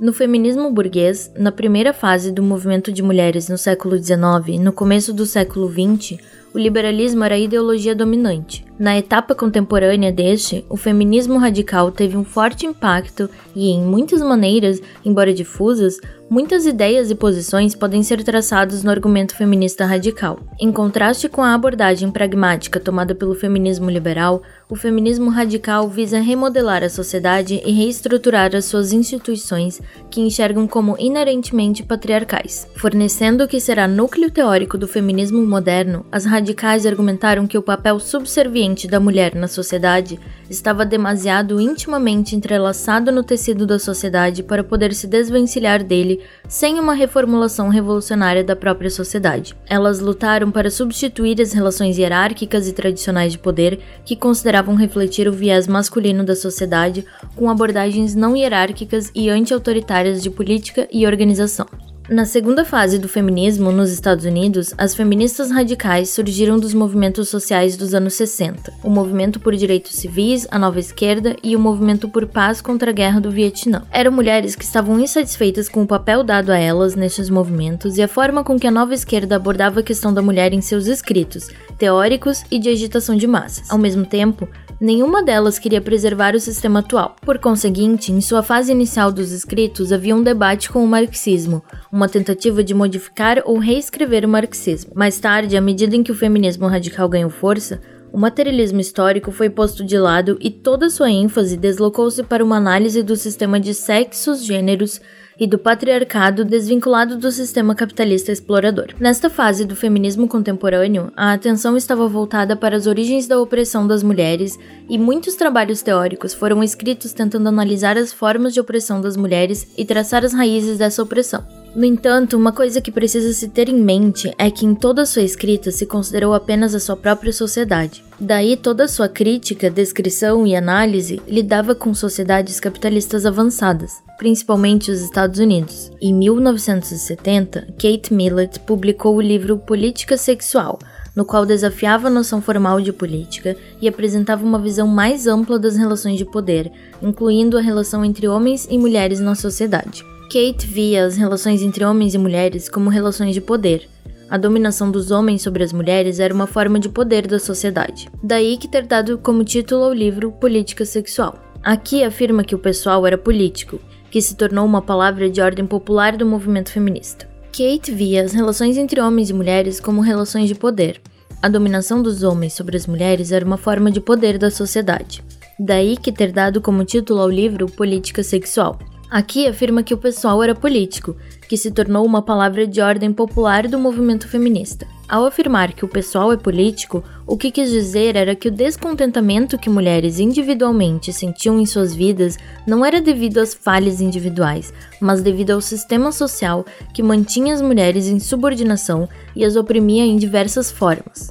No 0.00 0.12
feminismo 0.12 0.72
burguês, 0.72 1.30
na 1.36 1.52
primeira 1.52 1.92
fase 1.92 2.32
do 2.32 2.42
movimento 2.42 2.90
de 2.90 3.00
mulheres 3.00 3.48
no 3.48 3.56
século 3.56 3.96
XIX 3.96 4.48
e 4.48 4.58
no 4.58 4.72
começo 4.72 5.14
do 5.14 5.24
século 5.24 5.70
XX, 5.70 6.18
o 6.52 6.58
liberalismo 6.58 7.24
era 7.24 7.34
a 7.34 7.38
ideologia 7.38 7.94
dominante. 7.94 8.64
Na 8.80 8.96
etapa 8.96 9.34
contemporânea 9.34 10.10
deste, 10.10 10.64
o 10.66 10.74
feminismo 10.74 11.36
radical 11.36 11.92
teve 11.92 12.16
um 12.16 12.24
forte 12.24 12.64
impacto 12.64 13.28
e, 13.54 13.68
em 13.68 13.82
muitas 13.82 14.22
maneiras, 14.22 14.80
embora 15.04 15.34
difusas, 15.34 15.98
muitas 16.30 16.64
ideias 16.64 17.10
e 17.10 17.14
posições 17.14 17.74
podem 17.74 18.02
ser 18.02 18.24
traçadas 18.24 18.82
no 18.82 18.90
argumento 18.90 19.36
feminista 19.36 19.84
radical. 19.84 20.38
Em 20.58 20.72
contraste 20.72 21.28
com 21.28 21.42
a 21.42 21.52
abordagem 21.52 22.10
pragmática 22.10 22.80
tomada 22.80 23.14
pelo 23.14 23.34
feminismo 23.34 23.90
liberal, 23.90 24.40
o 24.66 24.74
feminismo 24.74 25.28
radical 25.28 25.86
visa 25.86 26.18
remodelar 26.18 26.82
a 26.82 26.88
sociedade 26.88 27.60
e 27.66 27.72
reestruturar 27.72 28.56
as 28.56 28.64
suas 28.64 28.94
instituições 28.94 29.82
que 30.10 30.22
enxergam 30.22 30.66
como 30.66 30.96
inerentemente 30.98 31.82
patriarcais. 31.82 32.66
Fornecendo 32.76 33.44
o 33.44 33.48
que 33.48 33.60
será 33.60 33.86
núcleo 33.86 34.30
teórico 34.30 34.78
do 34.78 34.88
feminismo 34.88 35.44
moderno, 35.44 36.06
as 36.10 36.24
radicais 36.40 36.86
argumentaram 36.86 37.46
que 37.46 37.58
o 37.58 37.62
papel 37.62 38.00
subserviente 38.00 38.88
da 38.88 38.98
mulher 38.98 39.34
na 39.34 39.46
sociedade 39.46 40.18
estava 40.48 40.86
demasiado 40.86 41.60
intimamente 41.60 42.34
entrelaçado 42.34 43.12
no 43.12 43.22
tecido 43.22 43.66
da 43.66 43.78
sociedade 43.78 44.42
para 44.42 44.64
poder 44.64 44.94
se 44.94 45.06
desvencilhar 45.06 45.84
dele 45.84 46.20
sem 46.48 46.80
uma 46.80 46.94
reformulação 46.94 47.68
revolucionária 47.68 48.42
da 48.42 48.56
própria 48.56 48.90
sociedade. 48.90 49.54
Elas 49.68 50.00
lutaram 50.00 50.50
para 50.50 50.70
substituir 50.70 51.40
as 51.42 51.52
relações 51.52 51.98
hierárquicas 51.98 52.66
e 52.66 52.72
tradicionais 52.72 53.32
de 53.32 53.38
poder 53.38 53.78
que 54.04 54.16
consideravam 54.16 54.74
refletir 54.74 55.28
o 55.28 55.32
viés 55.32 55.68
masculino 55.68 56.24
da 56.24 56.34
sociedade 56.34 57.04
com 57.36 57.50
abordagens 57.50 58.14
não 58.14 58.34
hierárquicas 58.34 59.10
e 59.14 59.28
anti-autoritárias 59.28 60.22
de 60.22 60.30
política 60.30 60.88
e 60.90 61.06
organização. 61.06 61.66
Na 62.10 62.24
segunda 62.24 62.64
fase 62.64 62.98
do 62.98 63.08
feminismo 63.08 63.70
nos 63.70 63.92
Estados 63.92 64.24
Unidos, 64.24 64.74
as 64.76 64.96
feministas 64.96 65.48
radicais 65.48 66.10
surgiram 66.10 66.58
dos 66.58 66.74
movimentos 66.74 67.28
sociais 67.28 67.76
dos 67.76 67.94
anos 67.94 68.14
60, 68.14 68.72
o 68.82 68.90
movimento 68.90 69.38
por 69.38 69.54
direitos 69.54 69.94
civis, 69.94 70.44
a 70.50 70.58
nova 70.58 70.80
esquerda 70.80 71.36
e 71.40 71.54
o 71.54 71.60
movimento 71.60 72.08
por 72.08 72.26
paz 72.26 72.60
contra 72.60 72.90
a 72.90 72.92
guerra 72.92 73.20
do 73.20 73.30
Vietnã. 73.30 73.84
Eram 73.92 74.10
mulheres 74.10 74.56
que 74.56 74.64
estavam 74.64 74.98
insatisfeitas 74.98 75.68
com 75.68 75.84
o 75.84 75.86
papel 75.86 76.24
dado 76.24 76.50
a 76.50 76.58
elas 76.58 76.96
nestes 76.96 77.30
movimentos 77.30 77.96
e 77.96 78.02
a 78.02 78.08
forma 78.08 78.42
com 78.42 78.58
que 78.58 78.66
a 78.66 78.72
nova 78.72 78.92
esquerda 78.92 79.36
abordava 79.36 79.78
a 79.78 79.84
questão 79.84 80.12
da 80.12 80.20
mulher 80.20 80.52
em 80.52 80.60
seus 80.60 80.88
escritos, 80.88 81.48
teóricos 81.78 82.42
e 82.50 82.58
de 82.58 82.70
agitação 82.70 83.16
de 83.16 83.28
massas. 83.28 83.70
Ao 83.70 83.78
mesmo 83.78 84.04
tempo, 84.04 84.48
Nenhuma 84.80 85.22
delas 85.22 85.58
queria 85.58 85.78
preservar 85.78 86.34
o 86.34 86.40
sistema 86.40 86.78
atual. 86.78 87.14
Por 87.20 87.38
conseguinte, 87.38 88.12
em 88.12 88.22
sua 88.22 88.42
fase 88.42 88.72
inicial 88.72 89.12
dos 89.12 89.30
escritos 89.30 89.92
havia 89.92 90.16
um 90.16 90.22
debate 90.22 90.70
com 90.70 90.82
o 90.82 90.88
marxismo, 90.88 91.62
uma 92.00 92.08
tentativa 92.08 92.64
de 92.64 92.72
modificar 92.72 93.42
ou 93.44 93.58
reescrever 93.58 94.24
o 94.24 94.28
marxismo. 94.28 94.92
Mais 94.94 95.20
tarde, 95.20 95.54
à 95.54 95.60
medida 95.60 95.94
em 95.94 96.02
que 96.02 96.10
o 96.10 96.14
feminismo 96.14 96.66
radical 96.66 97.06
ganhou 97.10 97.28
força, 97.28 97.78
o 98.10 98.16
materialismo 98.16 98.80
histórico 98.80 99.30
foi 99.30 99.50
posto 99.50 99.84
de 99.84 99.98
lado 99.98 100.38
e 100.40 100.50
toda 100.50 100.88
sua 100.88 101.10
ênfase 101.10 101.58
deslocou-se 101.58 102.22
para 102.22 102.42
uma 102.42 102.56
análise 102.56 103.02
do 103.02 103.14
sistema 103.14 103.60
de 103.60 103.74
sexos, 103.74 104.42
gêneros, 104.42 104.98
e 105.38 105.46
do 105.46 105.56
patriarcado 105.56 106.44
desvinculado 106.44 107.16
do 107.16 107.32
sistema 107.32 107.74
capitalista 107.74 108.30
explorador. 108.30 108.88
Nesta 109.00 109.30
fase 109.30 109.64
do 109.64 109.74
feminismo 109.74 110.28
contemporâneo, 110.28 111.10
a 111.16 111.32
atenção 111.32 111.78
estava 111.78 112.06
voltada 112.06 112.54
para 112.54 112.76
as 112.76 112.86
origens 112.86 113.26
da 113.26 113.40
opressão 113.40 113.86
das 113.86 114.02
mulheres 114.02 114.58
e 114.86 114.98
muitos 114.98 115.36
trabalhos 115.36 115.80
teóricos 115.80 116.34
foram 116.34 116.62
escritos 116.62 117.14
tentando 117.14 117.48
analisar 117.48 117.96
as 117.96 118.12
formas 118.12 118.52
de 118.52 118.60
opressão 118.60 119.00
das 119.00 119.16
mulheres 119.16 119.66
e 119.78 119.84
traçar 119.86 120.26
as 120.26 120.34
raízes 120.34 120.76
dessa 120.76 121.02
opressão. 121.02 121.59
No 121.72 121.84
entanto, 121.84 122.36
uma 122.36 122.50
coisa 122.50 122.80
que 122.80 122.90
precisa 122.90 123.32
se 123.32 123.48
ter 123.48 123.68
em 123.68 123.80
mente 123.80 124.34
é 124.36 124.50
que 124.50 124.66
em 124.66 124.74
toda 124.74 125.06
sua 125.06 125.22
escrita 125.22 125.70
se 125.70 125.86
considerou 125.86 126.34
apenas 126.34 126.74
a 126.74 126.80
sua 126.80 126.96
própria 126.96 127.32
sociedade. 127.32 128.02
Daí 128.18 128.56
toda 128.56 128.88
sua 128.88 129.08
crítica, 129.08 129.70
descrição 129.70 130.44
e 130.44 130.56
análise 130.56 131.22
lidava 131.28 131.72
com 131.72 131.94
sociedades 131.94 132.58
capitalistas 132.58 133.24
avançadas, 133.24 134.02
principalmente 134.18 134.90
os 134.90 135.00
Estados 135.00 135.38
Unidos. 135.38 135.92
Em 136.02 136.12
1970, 136.12 137.68
Kate 137.78 138.12
Millett 138.12 138.58
publicou 138.60 139.14
o 139.14 139.22
livro 139.22 139.56
Política 139.56 140.16
Sexual, 140.16 140.76
no 141.14 141.24
qual 141.24 141.46
desafiava 141.46 142.08
a 142.08 142.10
noção 142.10 142.42
formal 142.42 142.80
de 142.80 142.92
política 142.92 143.56
e 143.80 143.86
apresentava 143.86 144.44
uma 144.44 144.58
visão 144.58 144.88
mais 144.88 145.28
ampla 145.28 145.56
das 145.56 145.76
relações 145.76 146.18
de 146.18 146.24
poder, 146.24 146.70
incluindo 147.00 147.56
a 147.56 147.60
relação 147.60 148.04
entre 148.04 148.26
homens 148.26 148.66
e 148.68 148.76
mulheres 148.76 149.20
na 149.20 149.36
sociedade. 149.36 150.04
Kate 150.30 150.64
via 150.64 151.06
as 151.06 151.16
relações 151.16 151.60
entre 151.60 151.84
homens 151.84 152.14
e 152.14 152.18
mulheres 152.18 152.68
como 152.68 152.88
relações 152.88 153.34
de 153.34 153.40
poder. 153.40 153.88
A 154.30 154.38
dominação 154.38 154.88
dos 154.88 155.10
homens 155.10 155.42
sobre 155.42 155.64
as 155.64 155.72
mulheres 155.72 156.20
era 156.20 156.32
uma 156.32 156.46
forma 156.46 156.78
de 156.78 156.88
poder 156.88 157.26
da 157.26 157.40
sociedade. 157.40 158.08
Daí 158.22 158.56
que 158.56 158.68
ter 158.68 158.86
dado 158.86 159.18
como 159.18 159.42
título 159.42 159.82
ao 159.82 159.92
livro 159.92 160.30
Política 160.30 160.84
Sexual. 160.84 161.36
Aqui 161.64 162.04
afirma 162.04 162.44
que 162.44 162.54
o 162.54 162.60
pessoal 162.60 163.04
era 163.04 163.18
político, 163.18 163.80
que 164.08 164.22
se 164.22 164.36
tornou 164.36 164.64
uma 164.64 164.80
palavra 164.80 165.28
de 165.28 165.40
ordem 165.40 165.66
popular 165.66 166.16
do 166.16 166.24
movimento 166.24 166.70
feminista. 166.70 167.28
Kate 167.46 167.90
via 167.90 168.22
as 168.22 168.32
relações 168.32 168.76
entre 168.76 169.00
homens 169.00 169.30
e 169.30 169.34
mulheres 169.34 169.80
como 169.80 170.00
relações 170.00 170.46
de 170.46 170.54
poder. 170.54 171.02
A 171.42 171.48
dominação 171.48 172.00
dos 172.00 172.22
homens 172.22 172.52
sobre 172.52 172.76
as 172.76 172.86
mulheres 172.86 173.32
era 173.32 173.44
uma 173.44 173.56
forma 173.56 173.90
de 173.90 174.00
poder 174.00 174.38
da 174.38 174.48
sociedade. 174.48 175.24
Daí 175.58 175.96
que 175.96 176.12
ter 176.12 176.30
dado 176.30 176.60
como 176.60 176.84
título 176.84 177.20
ao 177.20 177.28
livro 177.28 177.66
Política 177.66 178.22
Sexual. 178.22 178.78
Aqui 179.10 179.48
afirma 179.48 179.82
que 179.82 179.92
o 179.92 179.98
pessoal 179.98 180.40
era 180.40 180.54
político, 180.54 181.16
que 181.48 181.56
se 181.56 181.72
tornou 181.72 182.06
uma 182.06 182.22
palavra 182.22 182.64
de 182.64 182.80
ordem 182.80 183.12
popular 183.12 183.66
do 183.66 183.76
movimento 183.76 184.28
feminista. 184.28 184.86
Ao 185.08 185.26
afirmar 185.26 185.72
que 185.72 185.84
o 185.84 185.88
pessoal 185.88 186.32
é 186.32 186.36
político, 186.36 187.02
o 187.26 187.36
que 187.36 187.50
quis 187.50 187.70
dizer 187.70 188.14
era 188.14 188.36
que 188.36 188.46
o 188.46 188.52
descontentamento 188.52 189.58
que 189.58 189.68
mulheres 189.68 190.20
individualmente 190.20 191.12
sentiam 191.12 191.58
em 191.58 191.66
suas 191.66 191.92
vidas 191.92 192.38
não 192.64 192.84
era 192.84 193.00
devido 193.00 193.38
às 193.38 193.52
falhas 193.52 194.00
individuais, 194.00 194.72
mas 195.00 195.20
devido 195.20 195.50
ao 195.50 195.60
sistema 195.60 196.12
social 196.12 196.64
que 196.94 197.02
mantinha 197.02 197.52
as 197.52 197.60
mulheres 197.60 198.06
em 198.06 198.20
subordinação 198.20 199.08
e 199.34 199.44
as 199.44 199.56
oprimia 199.56 200.04
em 200.04 200.18
diversas 200.18 200.70
formas. 200.70 201.30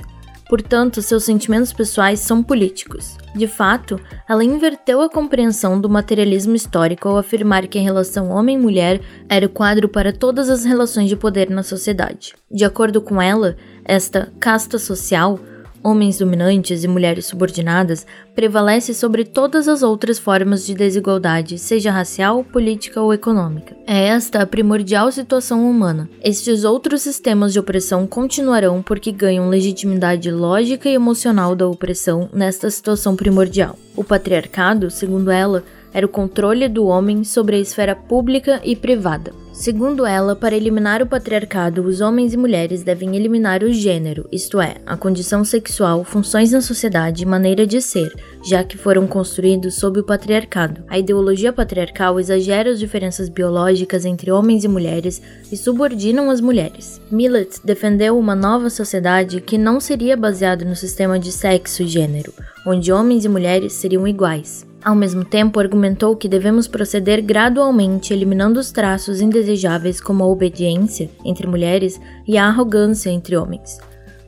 Portanto, 0.50 1.00
seus 1.00 1.26
sentimentos 1.26 1.72
pessoais 1.72 2.20
são 2.20 2.42
políticos. 2.42 3.16
De 3.36 3.46
fato, 3.46 4.02
ela 4.28 4.44
inverteu 4.44 5.00
a 5.00 5.10
compreensão 5.10 5.80
do 5.80 5.88
materialismo 5.88 6.56
histórico 6.56 7.08
ao 7.08 7.18
afirmar 7.20 7.68
que 7.68 7.78
a 7.78 7.82
relação 7.82 8.30
homem-mulher 8.30 9.00
era 9.30 9.46
o 9.46 9.50
quadro 9.50 9.88
para 9.88 10.12
todas 10.12 10.50
as 10.50 10.66
relações 10.66 11.08
de 11.08 11.16
poder 11.16 11.52
na 11.52 11.62
sociedade. 11.62 12.34
De 12.50 12.66
acordo 12.66 13.00
com 13.00 13.22
ela, 13.22 13.56
esta 13.86 14.34
casta 14.40 14.80
social 14.80 15.40
homens 15.84 16.18
dominantes 16.18 16.84
e 16.84 16.88
mulheres 16.88 17.26
subordinadas, 17.26 18.06
prevalece 18.36 18.94
sobre 18.94 19.24
todas 19.24 19.68
as 19.68 19.84
outras 19.84 20.20
formas 20.20 20.66
de 20.66 20.74
desigualdade, 20.74 21.58
seja 21.58 21.92
racial, 21.92 22.44
política 22.44 23.02
ou 23.02 23.14
econômica. 23.14 23.76
É 23.86 24.08
esta 24.08 24.42
a 24.42 24.48
primordial 24.48 25.12
situação 25.12 25.70
humana. 25.70 26.10
Estes 26.24 26.64
outros 26.64 27.02
sistemas 27.02 27.54
de 27.54 27.60
opressão 27.60 28.06
continuarão 28.08 28.82
porque 28.82 29.12
ganham 29.12 29.50
legitimidade 29.50 30.32
lógica 30.32 30.90
e 30.90 30.94
emocional 30.94 31.56
da 31.56 31.68
opressão 31.68 32.30
nesta 32.34 32.70
situação 32.70 33.16
primordial. 33.16 33.78
O 33.96 34.04
patriarcado, 34.04 34.90
segundo 34.90 35.32
ela, 35.32 35.64
era 35.94 36.06
o 36.06 36.10
controle 36.10 36.68
do 36.68 36.86
homem 36.86 37.24
sobre 37.24 37.56
a 37.56 37.60
esfera 37.60 37.96
pública 37.96 38.62
e 38.64 38.76
privada. 38.76 39.34
Segundo 39.60 40.06
ela, 40.06 40.38
para 40.38 40.56
eliminar 40.56 41.02
o 41.02 41.06
patriarcado, 41.06 41.82
os 41.82 42.00
homens 42.00 42.34
e 42.34 42.38
mulheres 42.38 42.82
devem 42.82 43.18
eliminar 43.18 43.62
o 43.62 43.74
gênero, 43.74 44.26
isto 44.32 44.62
é, 44.62 44.78
a 44.86 44.96
condição 44.96 45.44
sexual, 45.44 46.06
funções 46.06 46.54
na 46.54 46.62
sociedade 46.62 47.24
e 47.24 47.26
maneira 47.26 47.68
de 47.68 47.82
ser, 47.82 48.10
já 48.42 48.64
que 48.64 48.78
foram 48.78 49.06
construídos 49.06 49.76
sob 49.76 50.00
o 50.00 50.04
patriarcado. 50.06 50.82
A 50.88 50.98
ideologia 50.98 51.52
patriarcal 51.52 52.22
exagera 52.22 52.70
as 52.70 52.80
diferenças 52.80 53.28
biológicas 53.28 54.06
entre 54.06 54.32
homens 54.32 54.64
e 54.64 54.70
mulheres 54.70 55.22
e 55.52 55.58
subordinam 55.58 56.30
as 56.30 56.40
mulheres. 56.40 57.02
Millett 57.12 57.60
defendeu 57.62 58.18
uma 58.18 58.36
nova 58.36 58.70
sociedade 58.70 59.42
que 59.42 59.58
não 59.58 59.82
seria 59.82 60.16
baseada 60.16 60.64
no 60.64 60.74
sistema 60.74 61.20
de 61.20 61.34
sexo 61.34 61.84
e 61.84 61.88
gênero, 61.88 62.34
onde 62.66 62.94
homens 62.94 63.26
e 63.26 63.28
mulheres 63.28 63.74
seriam 63.74 64.08
iguais. 64.08 64.69
Ao 64.84 64.96
mesmo 64.96 65.26
tempo, 65.26 65.60
argumentou 65.60 66.16
que 66.16 66.30
devemos 66.30 66.68
proceder 66.68 67.22
gradualmente 67.22 68.14
eliminando 68.14 68.60
os 68.60 68.72
traços 68.72 69.20
indesejáveis 69.20 70.00
como 70.00 70.24
a 70.24 70.28
obediência 70.28 71.10
entre 71.26 71.46
mulheres 71.46 72.00
e 72.26 72.38
a 72.38 72.46
arrogância 72.46 73.10
entre 73.10 73.36
homens. 73.36 73.78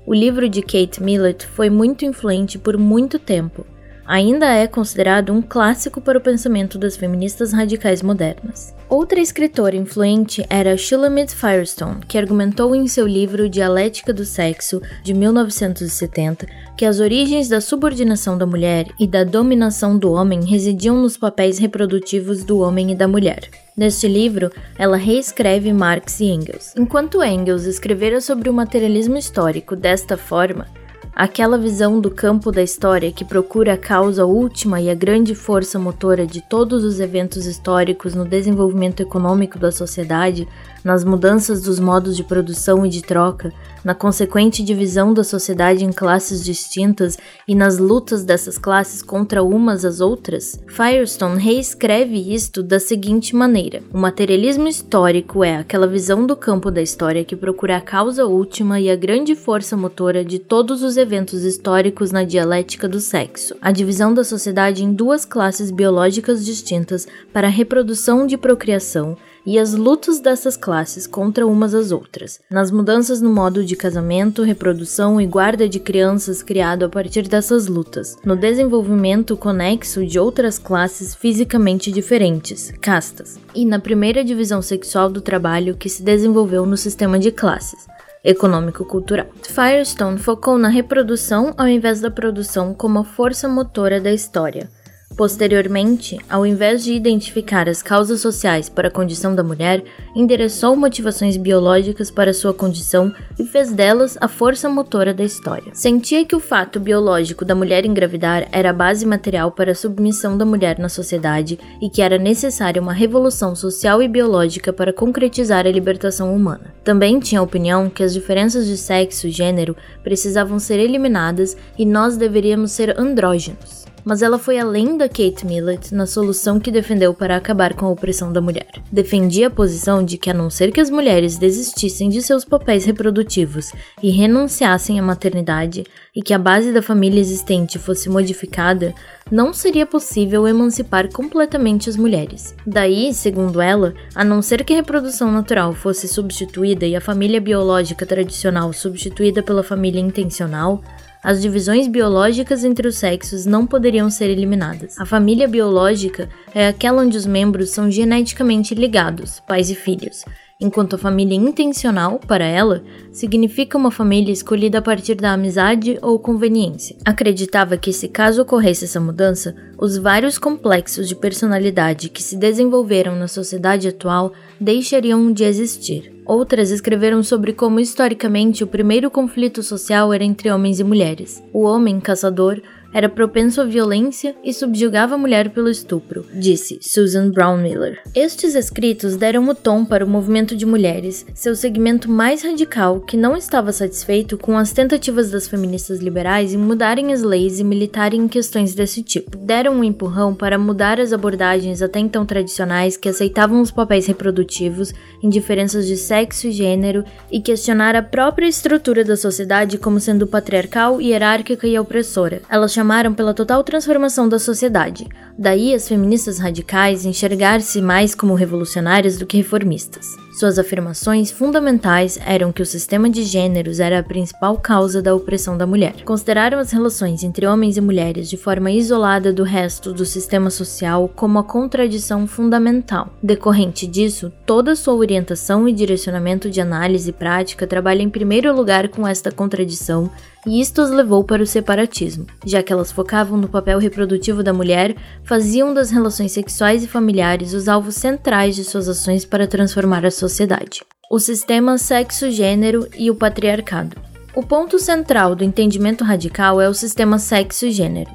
O 0.06 0.14
livro 0.14 0.50
de 0.50 0.62
Kate 0.62 1.02
Millett 1.02 1.46
foi 1.48 1.70
muito 1.70 2.04
influente 2.04 2.60
por 2.60 2.78
muito 2.78 3.18
tempo. 3.18 3.66
Ainda 4.12 4.48
é 4.48 4.68
considerado 4.68 5.32
um 5.32 5.42
clássico 5.42 6.02
para 6.02 6.18
o 6.18 6.22
pensamento 6.22 6.78
das 6.78 6.98
feministas 6.98 7.54
radicais 7.54 8.02
modernas. 8.02 8.76
Outra 8.90 9.22
escritora 9.22 9.74
influente 9.74 10.46
era 10.50 10.76
Shulamit 10.76 11.34
Firestone, 11.34 12.02
que 12.06 12.18
argumentou 12.18 12.76
em 12.76 12.90
seu 12.90 13.08
livro 13.08 13.48
Dialética 13.48 14.12
do 14.12 14.26
Sexo, 14.26 14.82
de 15.02 15.14
1970, 15.14 16.46
que 16.76 16.84
as 16.84 17.00
origens 17.00 17.48
da 17.48 17.62
subordinação 17.62 18.38
da 18.38 18.46
mulher 18.46 18.88
e 19.00 19.08
da 19.08 19.24
dominação 19.24 19.98
do 19.98 20.12
homem 20.12 20.44
residiam 20.44 21.02
nos 21.02 21.16
papéis 21.16 21.58
reprodutivos 21.58 22.44
do 22.44 22.60
homem 22.60 22.92
e 22.92 22.96
da 22.96 23.08
mulher. 23.08 23.50
Neste 23.78 24.10
livro, 24.10 24.52
ela 24.78 24.98
reescreve 24.98 25.72
Marx 25.72 26.20
e 26.20 26.26
Engels. 26.26 26.74
Enquanto 26.78 27.24
Engels 27.24 27.64
escrevera 27.64 28.20
sobre 28.20 28.50
o 28.50 28.54
materialismo 28.54 29.18
histórico 29.18 29.74
desta 29.74 30.18
forma, 30.18 30.68
Aquela 31.14 31.58
visão 31.58 32.00
do 32.00 32.10
campo 32.10 32.54
da 32.54 32.64
história 32.64 33.12
que 33.12 33.26
procura 33.26 33.74
a 33.74 33.78
causa 33.78 34.26
última 34.26 34.80
e 34.80 34.90
a 34.90 34.96
grande 34.96 35.36
força 35.36 35.78
motora 35.78 36.26
de 36.26 36.40
todos 36.42 36.86
os 36.86 37.02
eventos 37.02 37.46
históricos 37.46 38.16
no 38.16 38.24
desenvolvimento 38.24 39.02
econômico 39.02 39.60
da 39.60 39.74
sociedade, 39.74 40.48
nas 40.84 41.04
mudanças 41.04 41.62
dos 41.62 41.80
modos 41.80 42.16
de 42.16 42.24
produção 42.24 42.86
e 42.86 42.90
de 42.90 43.02
troca, 43.02 43.54
na 43.84 43.96
consequente 43.96 44.64
divisão 44.64 45.14
da 45.14 45.24
sociedade 45.24 45.84
em 45.84 45.92
classes 45.92 46.44
distintas 46.44 47.18
e 47.48 47.56
nas 47.56 47.78
lutas 47.78 48.24
dessas 48.24 48.58
classes 48.58 49.02
contra 49.02 49.44
umas 49.44 49.84
às 49.84 50.00
outras, 50.00 50.60
Firestone 50.68 51.40
reescreve 51.40 52.34
isto 52.34 52.62
da 52.62 52.80
seguinte 52.80 53.36
maneira: 53.36 53.82
o 53.94 53.98
materialismo 53.98 54.68
histórico 54.68 55.44
é 55.44 55.58
aquela 55.58 55.88
visão 55.88 56.26
do 56.26 56.36
campo 56.36 56.70
da 56.70 56.82
história 56.82 57.24
que 57.24 57.36
procura 57.36 57.78
a 57.78 57.82
causa 57.82 58.26
última 58.26 58.80
e 58.80 58.90
a 58.90 58.96
grande 58.96 59.36
força 59.36 59.76
motora 59.76 60.24
de 60.24 60.40
todos 60.40 60.84
os 60.84 60.98
eventos 60.98 61.44
históricos 61.44 62.12
na 62.12 62.24
dialética 62.24 62.88
do 62.88 63.00
sexo, 63.00 63.56
a 63.62 63.72
divisão 63.72 64.14
da 64.14 64.24
sociedade 64.24 64.84
em 64.84 64.94
duas 64.94 65.26
classes 65.26 65.72
biológicas 65.72 66.46
distintas 66.46 67.08
para 67.34 67.48
reprodução 67.48 68.26
de 68.28 68.38
procriação 68.38 69.18
e 69.46 69.58
as 69.58 69.74
lutas 69.74 70.20
dessas 70.20 70.56
classes 70.56 71.08
contra 71.08 71.46
umas 71.46 71.74
às 71.74 71.92
outras, 71.92 72.40
nas 72.50 72.72
mudanças 72.72 73.22
no 73.22 73.32
modo 73.32 73.64
de 73.64 73.76
casamento, 73.76 74.44
reprodução 74.44 75.20
e 75.20 75.26
guarda 75.26 75.68
de 75.68 75.80
crianças 75.80 76.44
criado 76.44 76.86
a 76.86 76.90
partir 76.90 77.28
dessas 77.28 77.68
lutas, 77.68 78.18
no 78.24 78.36
desenvolvimento 78.36 79.36
conexo 79.36 80.06
de 80.06 80.20
outras 80.20 80.58
classes 80.58 81.16
fisicamente 81.16 81.92
diferentes, 81.92 82.72
castas, 82.82 83.40
e 83.56 83.66
na 83.66 83.80
primeira 83.80 84.24
divisão 84.24 84.62
sexual 84.62 85.10
do 85.10 85.22
trabalho 85.22 85.76
que 85.76 85.90
se 85.90 86.04
desenvolveu 86.04 86.66
no 86.66 86.78
sistema 86.78 87.18
de 87.18 87.32
classes, 87.32 87.88
econômico-cultural. 88.24 89.28
Firestone 89.42 90.18
focou 90.18 90.58
na 90.58 90.70
reprodução 90.70 91.54
ao 91.58 91.68
invés 91.68 92.02
da 92.02 92.12
produção 92.12 92.74
como 92.74 93.00
a 93.00 93.04
força 93.04 93.48
motora 93.48 94.00
da 94.00 94.14
história 94.14 94.70
Posteriormente, 95.16 96.18
ao 96.30 96.46
invés 96.46 96.84
de 96.84 96.94
identificar 96.94 97.68
as 97.68 97.82
causas 97.82 98.22
sociais 98.22 98.70
para 98.70 98.88
a 98.88 98.92
condição 98.92 99.36
da 99.36 99.44
mulher, 99.44 99.84
endereçou 100.16 100.76
motivações 100.76 101.38
biológicas 101.38 102.10
para 102.10 102.34
sua 102.34 102.54
condição 102.54 103.14
e 103.38 103.46
fez 103.46 103.72
delas 103.72 104.18
a 104.22 104.28
força 104.28 104.70
motora 104.70 105.14
da 105.14 105.24
história. 105.24 105.74
Sentia 105.74 106.26
que 106.26 106.36
o 106.36 106.40
fato 106.40 106.80
biológico 106.80 107.44
da 107.44 107.54
mulher 107.54 107.86
engravidar 107.86 108.48
era 108.52 108.70
a 108.70 108.74
base 108.74 109.06
material 109.06 109.52
para 109.52 109.74
a 109.74 109.76
submissão 109.76 110.38
da 110.38 110.46
mulher 110.46 110.80
na 110.80 110.90
sociedade 110.90 111.60
e 111.82 111.90
que 111.90 112.02
era 112.02 112.18
necessária 112.18 112.82
uma 112.82 112.94
revolução 112.94 113.56
social 113.56 114.02
e 114.02 114.08
biológica 114.08 114.72
para 114.72 114.94
concretizar 114.94 115.68
a 115.68 115.72
libertação 115.72 116.34
humana. 116.34 116.74
Também 116.84 117.20
tinha 117.20 117.42
a 117.42 117.44
opinião 117.44 117.90
que 117.90 118.04
as 118.04 118.14
diferenças 118.14 118.66
de 118.66 118.78
sexo 118.78 119.28
e 119.28 119.32
gênero 119.32 119.76
precisavam 120.04 120.58
ser 120.58 120.80
eliminadas 120.80 121.56
e 121.78 121.86
nós 121.86 122.18
deveríamos 122.18 122.72
ser 122.72 122.98
andrógenos. 123.00 123.81
Mas 124.04 124.22
ela 124.22 124.38
foi 124.38 124.60
além 124.60 124.98
da 124.98 125.08
Kate 125.08 125.46
Millett 125.46 125.94
na 125.94 126.06
solução 126.06 126.60
que 126.60 126.72
defendeu 126.72 127.14
para 127.14 127.36
acabar 127.36 127.74
com 127.74 127.86
a 127.86 127.90
opressão 127.90 128.32
da 128.32 128.42
mulher. 128.42 128.68
Defendia 128.92 129.48
a 129.48 129.52
posição 129.52 130.04
de 130.04 130.18
que, 130.18 130.30
a 130.30 130.34
não 130.34 130.50
ser 130.50 130.72
que 130.72 130.82
as 130.82 130.90
mulheres 130.90 131.38
desistissem 131.38 132.10
de 132.10 132.22
seus 132.22 132.44
papéis 132.44 132.86
reprodutivos 132.86 133.72
e 134.02 134.10
renunciassem 134.10 135.00
à 135.00 135.04
maternidade, 135.04 135.84
e 136.16 136.22
que 136.22 136.34
a 136.34 136.40
base 136.40 136.72
da 136.74 136.82
família 136.82 137.20
existente 137.20 137.80
fosse 137.80 138.10
modificada, 138.10 138.94
não 139.32 139.54
seria 139.54 139.86
possível 139.86 140.48
emancipar 140.48 141.10
completamente 141.10 141.90
as 141.90 141.96
mulheres. 141.96 142.54
Daí, 142.66 143.14
segundo 143.14 143.62
ela, 143.62 143.94
a 144.14 144.24
não 144.24 144.42
ser 144.42 144.64
que 144.66 144.74
a 144.74 144.78
reprodução 144.78 145.32
natural 145.32 145.74
fosse 145.74 146.08
substituída 146.08 146.86
e 146.86 146.96
a 146.96 147.02
família 147.02 147.40
biológica 147.40 148.06
tradicional 148.06 148.74
substituída 148.74 149.42
pela 149.42 149.64
família 149.64 150.02
intencional, 150.02 150.84
as 151.24 151.42
divisões 151.42 151.88
biológicas 151.88 152.64
entre 152.64 152.88
os 152.88 152.96
sexos 152.96 153.46
não 153.46 153.68
poderiam 153.68 154.10
ser 154.10 154.30
eliminadas. 154.30 155.00
A 155.00 155.06
família 155.06 155.48
biológica 155.48 156.30
é 156.54 156.68
aquela 156.68 157.04
onde 157.04 157.18
os 157.18 157.26
membros 157.26 157.70
são 157.70 157.92
geneticamente 157.92 158.74
ligados, 158.74 159.40
pais 159.42 159.70
e 159.70 159.76
filhos, 159.76 160.26
enquanto 160.62 160.96
a 160.96 161.00
família 161.00 161.36
intencional, 161.36 162.20
para 162.20 162.46
ela, 162.46 162.84
significa 163.12 163.78
uma 163.78 163.90
família 163.90 164.32
escolhida 164.32 164.78
a 164.78 164.82
partir 164.82 165.16
da 165.16 165.34
amizade 165.34 165.98
ou 166.02 166.20
conveniência. 166.20 166.96
Acreditava 167.04 167.78
que, 167.78 167.92
se 167.92 168.08
caso 168.08 168.44
ocorresse 168.44 168.86
essa 168.86 169.00
mudança, 169.00 169.56
os 169.78 169.98
vários 169.98 170.38
complexos 170.38 171.08
de 171.08 171.16
personalidade 171.16 172.10
que 172.10 172.22
se 172.22 172.38
desenvolveram 172.38 173.16
na 173.16 173.28
sociedade 173.28 173.88
atual 173.88 174.34
deixariam 174.60 175.32
de 175.34 175.44
existir. 175.44 176.21
Outras 176.26 176.70
escreveram 176.72 177.24
sobre 177.24 177.52
como 177.52 177.80
historicamente 177.80 178.64
o 178.64 178.68
primeiro 178.68 179.10
conflito 179.10 179.64
social 179.64 180.14
era 180.14 180.24
entre 180.24 180.52
homens 180.52 180.80
e 180.80 180.84
mulheres. 180.84 181.44
O 181.52 181.64
homem 181.64 182.00
caçador 182.00 182.62
era 182.94 183.08
propenso 183.08 183.62
à 183.62 183.66
violência 183.66 184.36
e 184.44 184.54
subjugava 184.54 185.16
a 185.16 185.18
mulher 185.18 185.50
pelo 185.50 185.70
estupro, 185.70 186.26
disse 186.34 186.80
Susan 186.82 187.30
Brown 187.30 187.58
Miller. 187.58 188.02
Estes 188.14 188.56
escritos 188.56 189.16
deram 189.16 189.48
o 189.48 189.56
tom 189.56 189.86
para 189.86 190.06
o 190.06 190.10
movimento 190.10 190.56
de 190.56 190.66
mulheres, 190.66 191.26
seu 191.34 191.56
segmento 191.56 192.10
mais 192.10 192.44
radical 192.44 193.00
que 193.00 193.16
não 193.16 193.36
estava 193.38 193.72
satisfeito 193.72 194.38
com 194.38 194.58
as 194.58 194.72
tentativas 194.72 195.32
das 195.32 195.48
feministas 195.48 196.00
liberais 196.00 196.54
em 196.54 196.58
mudarem 196.58 197.14
as 197.14 197.22
leis 197.22 197.60
e 197.60 197.64
militarem 197.64 198.22
em 198.22 198.28
questões 198.28 198.76
desse 198.76 199.02
tipo. 199.02 199.38
Deram 199.38 199.76
um 199.76 199.84
empurrão 199.84 200.34
para 200.34 200.58
mudar 200.58 201.00
as 201.00 201.14
abordagens 201.14 201.82
até 201.82 202.00
então 202.00 202.26
tradicionais 202.26 202.98
que 202.98 203.10
aceitavam 203.10 203.62
os 203.62 203.72
papéis 203.72 204.06
reprodutivos, 204.06 204.94
indiferenças 205.24 205.88
de 205.88 205.98
sexo 205.98 206.48
e 206.48 206.52
gênero 206.52 207.04
e 207.32 207.40
questionar 207.40 207.96
a 207.96 208.04
própria 208.04 208.48
estrutura 208.48 209.04
da 209.04 209.16
sociedade 209.16 209.78
como 209.78 210.00
sendo 210.00 210.28
patriarcal, 210.28 211.02
hierárquica 211.02 211.68
e 211.68 211.78
opressora. 211.78 212.42
Elas 212.50 212.74
chamaram 212.82 213.14
pela 213.14 213.32
total 213.32 213.64
transformação 213.64 214.28
da 214.28 214.40
sociedade. 214.40 215.08
Daí 215.42 215.74
as 215.74 215.88
feministas 215.88 216.38
radicais 216.38 217.04
enxergar-se 217.04 217.82
mais 217.82 218.14
como 218.14 218.36
revolucionárias 218.36 219.18
do 219.18 219.26
que 219.26 219.38
reformistas. 219.38 220.16
Suas 220.38 220.60
afirmações 220.60 221.32
fundamentais 221.32 222.20
eram 222.24 222.52
que 222.52 222.62
o 222.62 222.66
sistema 222.66 223.10
de 223.10 223.24
gêneros 223.24 223.80
era 223.80 224.00
a 224.00 224.04
principal 224.04 224.58
causa 224.60 225.02
da 225.02 225.16
opressão 225.16 225.58
da 225.58 225.66
mulher. 225.66 226.04
Consideraram 226.06 226.60
as 226.60 226.72
relações 226.72 227.24
entre 227.24 227.48
homens 227.48 227.76
e 227.76 227.82
mulheres 227.82 228.30
de 228.30 228.38
forma 228.38 228.70
isolada 228.70 229.34
do 229.34 229.44
resto 229.44 229.92
do 229.92 230.06
sistema 230.06 230.52
social 230.52 231.10
como 231.16 231.40
a 231.40 231.44
contradição 231.44 232.28
fundamental. 232.28 233.12
Decorrente 233.22 233.88
disso, 233.88 234.32
toda 234.46 234.76
sua 234.76 234.94
orientação 234.94 235.68
e 235.68 235.74
direcionamento 235.74 236.52
de 236.52 236.62
análise 236.62 237.12
prática 237.12 237.66
trabalha 237.66 238.04
em 238.04 238.10
primeiro 238.10 238.56
lugar 238.56 238.90
com 238.90 239.08
esta 239.08 239.32
contradição 239.32 240.10
e 240.46 240.60
isto 240.60 240.82
as 240.82 240.90
levou 240.90 241.24
para 241.24 241.44
o 241.44 241.46
separatismo, 241.46 242.26
já 242.44 242.64
que 242.64 242.74
elas 242.74 242.92
focavam 242.92 243.38
no 243.38 243.48
papel 243.48 243.78
reprodutivo 243.78 244.42
da 244.42 244.52
mulher, 244.52 244.96
faziam 245.32 245.74
das 245.74 245.90
relações 245.92 246.34
sexuais 246.34 246.84
e 246.84 246.88
familiares 246.90 247.54
os 247.54 247.70
alvos 247.70 247.96
centrais 247.96 248.54
de 248.54 248.66
suas 248.66 248.90
ações 248.90 249.24
para 249.24 249.48
transformar 249.48 250.06
a 250.06 250.12
sociedade. 250.12 250.84
O 251.10 251.20
sistema 251.20 251.78
sexo-gênero 251.78 252.86
e 252.98 253.10
o 253.10 253.16
patriarcado. 253.16 253.96
O 254.36 254.44
ponto 254.44 254.78
central 254.78 255.34
do 255.34 255.46
entendimento 255.46 256.04
radical 256.04 256.60
é 256.60 256.68
o 256.68 256.74
sistema 256.74 257.18
sexo-gênero. 257.18 258.12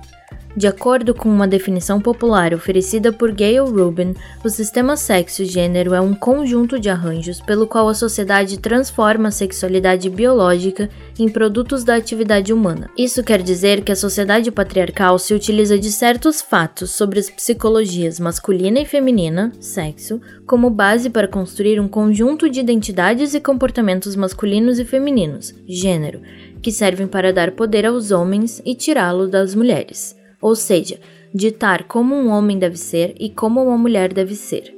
De 0.57 0.66
acordo 0.66 1.14
com 1.14 1.29
uma 1.29 1.47
definição 1.47 2.01
popular 2.01 2.55
oferecida 2.55 3.12
por 3.12 3.31
Gayle 3.31 3.59
Rubin, 3.59 4.14
o 4.42 4.49
sistema 4.49 4.97
sexo-gênero 4.97 5.92
é 5.92 6.01
um 6.01 6.14
conjunto 6.14 6.81
de 6.81 6.88
arranjos 6.88 7.42
pelo 7.42 7.66
qual 7.66 7.90
a 7.90 7.95
sociedade 7.95 8.59
transforma 8.59 9.29
a 9.29 9.31
sexualidade 9.31 10.09
biológica 10.09 10.88
em 11.19 11.29
produtos 11.29 11.85
da 11.85 11.95
atividade 11.95 12.55
humana. 12.55 12.88
Isso 12.97 13.23
quer 13.23 13.42
dizer 13.42 13.83
que 13.83 13.92
a 13.92 13.97
sociedade 13.97 14.51
patriarcal 14.51 15.19
se 15.19 15.35
utiliza 15.35 15.79
de 15.79 15.92
certos 15.92 16.40
fatos 16.40 16.90
sobre 16.90 17.19
as 17.19 17.29
psicologias 17.29 18.19
masculina 18.19 18.81
e 18.81 18.87
feminina, 18.87 19.53
sexo, 19.61 20.23
como 20.47 20.71
base 20.71 21.11
para 21.11 21.29
construir 21.29 21.79
um 21.79 21.87
conjunto 21.87 22.49
de 22.49 22.61
identidades 22.61 23.35
e 23.35 23.40
comportamentos 23.40 24.16
masculinos 24.16 24.79
e 24.79 24.87
femininos, 24.87 25.55
gênero, 25.69 26.23
que 26.62 26.73
servem 26.73 27.07
para 27.07 27.31
dar 27.31 27.51
poder 27.51 27.85
aos 27.85 28.11
homens 28.11 28.62
e 28.64 28.75
tirá-lo 28.75 29.29
das 29.29 29.55
mulheres 29.55 30.15
ou 30.40 30.55
seja, 30.55 30.99
ditar 31.35 31.85
como 31.85 32.14
um 32.14 32.29
homem 32.29 32.59
deve 32.59 32.77
ser 32.77 33.14
e 33.18 33.29
como 33.31 33.62
uma 33.62 33.77
mulher 33.77 34.12
deve 34.12 34.35
ser. 34.35 34.75